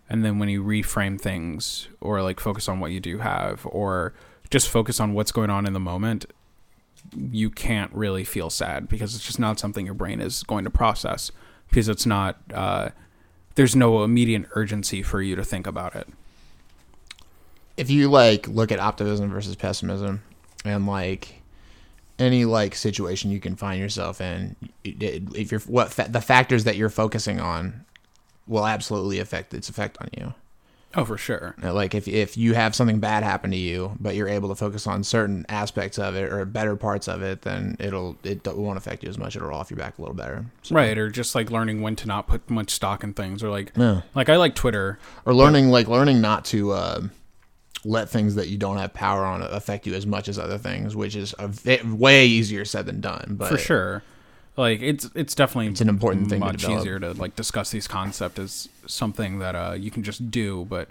and 0.09 0.25
then 0.25 0.39
when 0.39 0.49
you 0.49 0.63
reframe 0.63 1.21
things 1.21 1.89
or 2.01 2.23
like 2.23 2.39
focus 2.39 2.69
on 2.69 2.79
what 2.79 2.93
you 2.93 3.01
do 3.01 3.19
have 3.19 3.67
or 3.67 4.15
just 4.51 4.69
focus 4.69 5.01
on 5.01 5.13
what's 5.13 5.33
going 5.33 5.51
on 5.51 5.67
in 5.67 5.73
the 5.73 5.81
moment 5.81 6.27
you 7.13 7.51
can't 7.51 7.93
really 7.93 8.23
feel 8.23 8.51
sad 8.51 8.89
because 8.89 9.17
it's 9.17 9.27
just 9.27 9.41
not 9.41 9.59
something 9.59 9.85
your 9.85 9.97
brain 9.97 10.21
is 10.21 10.45
going 10.45 10.63
to 10.63 10.71
process 10.71 11.33
because 11.69 11.89
it's 11.89 12.07
not 12.07 12.39
uh, 12.55 12.91
there's 13.57 13.75
no 13.75 14.05
immediate 14.05 14.45
urgency 14.53 15.03
for 15.03 15.21
you 15.21 15.35
to 15.35 15.43
think 15.43 15.67
about 15.67 15.97
it. 15.97 16.07
If 17.77 17.91
you 17.91 18.09
like 18.09 18.47
look 18.47 18.71
at 18.71 18.79
optimism 18.79 19.31
versus 19.31 19.57
pessimism 19.57 20.23
and 20.65 20.87
like 20.87 21.40
any 22.21 22.45
like 22.45 22.75
situation 22.75 23.31
you 23.31 23.41
can 23.41 23.57
find 23.57 23.81
yourself 23.81 24.21
in 24.21 24.57
if 24.85 25.51
you're 25.51 25.61
what 25.61 25.93
fa- 25.93 26.09
the 26.09 26.21
factors 26.21 26.65
that 26.65 26.77
you're 26.77 26.91
focusing 26.91 27.41
on 27.41 27.85
will 28.47 28.67
absolutely 28.67 29.19
affect 29.19 29.55
its 29.55 29.69
effect 29.69 29.97
on 30.01 30.09
you. 30.17 30.35
Oh, 30.97 31.05
for 31.05 31.17
sure. 31.17 31.55
Like 31.63 31.95
if 31.95 32.09
if 32.09 32.37
you 32.37 32.55
have 32.55 32.75
something 32.75 32.99
bad 32.99 33.23
happen 33.23 33.53
to 33.53 33.57
you, 33.57 33.97
but 34.01 34.17
you're 34.17 34.29
able 34.29 34.49
to 34.49 34.57
focus 34.57 34.89
on 34.89 35.05
certain 35.05 35.47
aspects 35.49 36.01
of 36.01 36.17
it 36.17 36.33
or 36.33 36.45
better 36.45 36.75
parts 36.75 37.07
of 37.07 37.23
it, 37.23 37.43
then 37.43 37.77
it'll 37.79 38.17
it 38.25 38.45
won't 38.45 38.77
affect 38.77 39.05
you 39.05 39.09
as 39.09 39.17
much. 39.17 39.37
It'll 39.37 39.49
roll 39.49 39.61
off 39.61 39.71
your 39.71 39.79
back 39.79 39.99
a 39.99 40.03
little 40.03 40.17
better. 40.17 40.47
So. 40.63 40.75
Right, 40.75 40.99
or 40.99 41.09
just 41.09 41.37
like 41.37 41.51
learning 41.51 41.81
when 41.81 41.95
to 41.97 42.09
not 42.09 42.27
put 42.27 42.51
much 42.51 42.71
stock 42.71 43.05
in 43.05 43.15
things, 43.15 43.45
or 43.45 43.51
like 43.51 43.73
yeah. 43.77 44.03
like 44.17 44.29
I 44.29 44.37
like 44.37 44.57
Twitter, 44.57 44.99
or 45.25 45.33
learning 45.33 45.71
like 45.71 45.87
learning 45.87 46.21
not 46.21 46.45
to. 46.47 46.73
Uh, 46.73 47.01
let 47.85 48.09
things 48.09 48.35
that 48.35 48.49
you 48.49 48.59
don't 48.59 48.77
have 48.77 48.93
power 48.93 49.25
on 49.25 49.43
affect 49.43 49.87
you 49.87 49.95
as 49.95 50.07
much 50.07 50.29
as 50.29 50.39
other 50.39 50.59
things, 50.59 50.95
which 50.95 51.17
is 51.17 51.35
a 51.39 51.51
way 51.85 52.27
easier 52.27 52.65
said 52.65 52.87
than 52.87 53.01
done. 53.01 53.37
But 53.39 53.49
for 53.49 53.59
sure, 53.59 54.03
like 54.57 54.83
it's 54.83 55.09
it's 55.15 55.35
definitely 55.35 55.69
it's 55.69 55.81
an 55.81 55.89
important 55.89 56.29
thing. 56.29 56.41
Much 56.41 56.65
to 56.65 56.79
easier 56.79 57.01
to 57.01 57.13
like 57.15 57.37
discuss 57.37 57.71
these 57.71 57.89
concepts 57.89 58.39
as 58.39 58.69
something 58.87 59.39
that 59.39 59.55
uh, 59.55 59.75
you 59.79 59.91
can 59.91 60.03
just 60.03 60.31
do, 60.31 60.67
but 60.67 60.89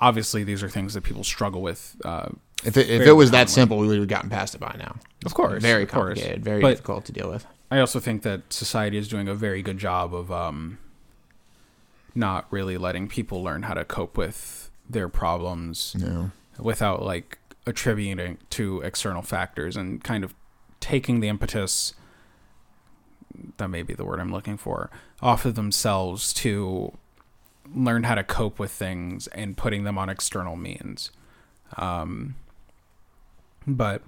obviously 0.00 0.44
these 0.44 0.62
are 0.62 0.68
things 0.68 0.94
that 0.94 1.02
people 1.02 1.24
struggle 1.24 1.62
with. 1.62 1.96
Uh, 2.04 2.28
if 2.64 2.76
it, 2.76 2.90
if 2.90 3.06
it 3.06 3.12
was 3.12 3.30
that 3.30 3.48
simple, 3.48 3.78
we 3.78 3.86
would 3.86 3.98
have 3.98 4.08
gotten 4.08 4.30
past 4.30 4.54
it 4.54 4.58
by 4.58 4.74
now. 4.78 4.96
Of 5.24 5.32
course, 5.32 5.62
very 5.62 5.84
of 5.84 5.90
complicated, 5.90 6.36
course. 6.36 6.44
very 6.44 6.60
but 6.60 6.70
difficult 6.70 7.04
to 7.06 7.12
deal 7.12 7.30
with. 7.30 7.46
I 7.70 7.80
also 7.80 8.00
think 8.00 8.22
that 8.22 8.52
society 8.52 8.96
is 8.96 9.08
doing 9.08 9.28
a 9.28 9.34
very 9.34 9.62
good 9.62 9.78
job 9.78 10.14
of 10.14 10.32
um, 10.32 10.78
not 12.14 12.46
really 12.50 12.76
letting 12.78 13.08
people 13.08 13.42
learn 13.42 13.62
how 13.62 13.74
to 13.74 13.84
cope 13.84 14.16
with 14.16 14.67
their 14.88 15.08
problems 15.08 15.94
no. 15.98 16.30
without 16.58 17.02
like 17.02 17.38
attributing 17.66 18.38
to 18.50 18.80
external 18.80 19.22
factors 19.22 19.76
and 19.76 20.02
kind 20.02 20.24
of 20.24 20.34
taking 20.80 21.20
the 21.20 21.28
impetus 21.28 21.94
that 23.58 23.68
may 23.68 23.82
be 23.82 23.94
the 23.94 24.04
word 24.04 24.20
I'm 24.20 24.32
looking 24.32 24.56
for, 24.56 24.90
off 25.20 25.44
of 25.44 25.54
themselves 25.54 26.32
to 26.34 26.92
learn 27.74 28.04
how 28.04 28.14
to 28.14 28.24
cope 28.24 28.58
with 28.58 28.70
things 28.70 29.26
and 29.28 29.56
putting 29.56 29.84
them 29.84 29.98
on 29.98 30.08
external 30.08 30.56
means. 30.56 31.10
Um, 31.76 32.36
but 33.66 34.02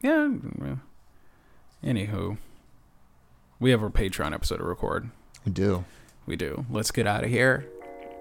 yeah, 0.00 0.30
anywho, 1.82 2.38
we 3.58 3.70
have 3.70 3.82
our 3.82 3.90
Patreon 3.90 4.32
episode 4.32 4.58
to 4.58 4.64
record. 4.64 5.10
We 5.44 5.52
do. 5.52 5.84
We 6.26 6.36
do. 6.36 6.64
Let's 6.70 6.90
get 6.90 7.06
out 7.06 7.24
of 7.24 7.30
here. 7.30 7.68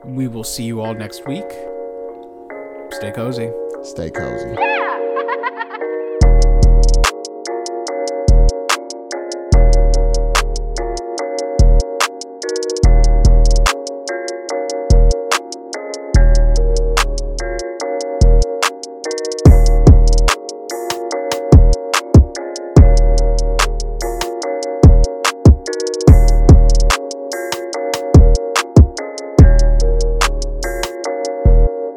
We 0.06 0.28
will 0.28 0.44
see 0.44 0.64
you 0.64 0.82
all 0.82 0.94
next 0.94 1.26
week. 1.26 1.50
Stay 2.92 3.12
cozy. 3.12 3.50
Stay 3.84 4.10
cozy. 4.10 4.73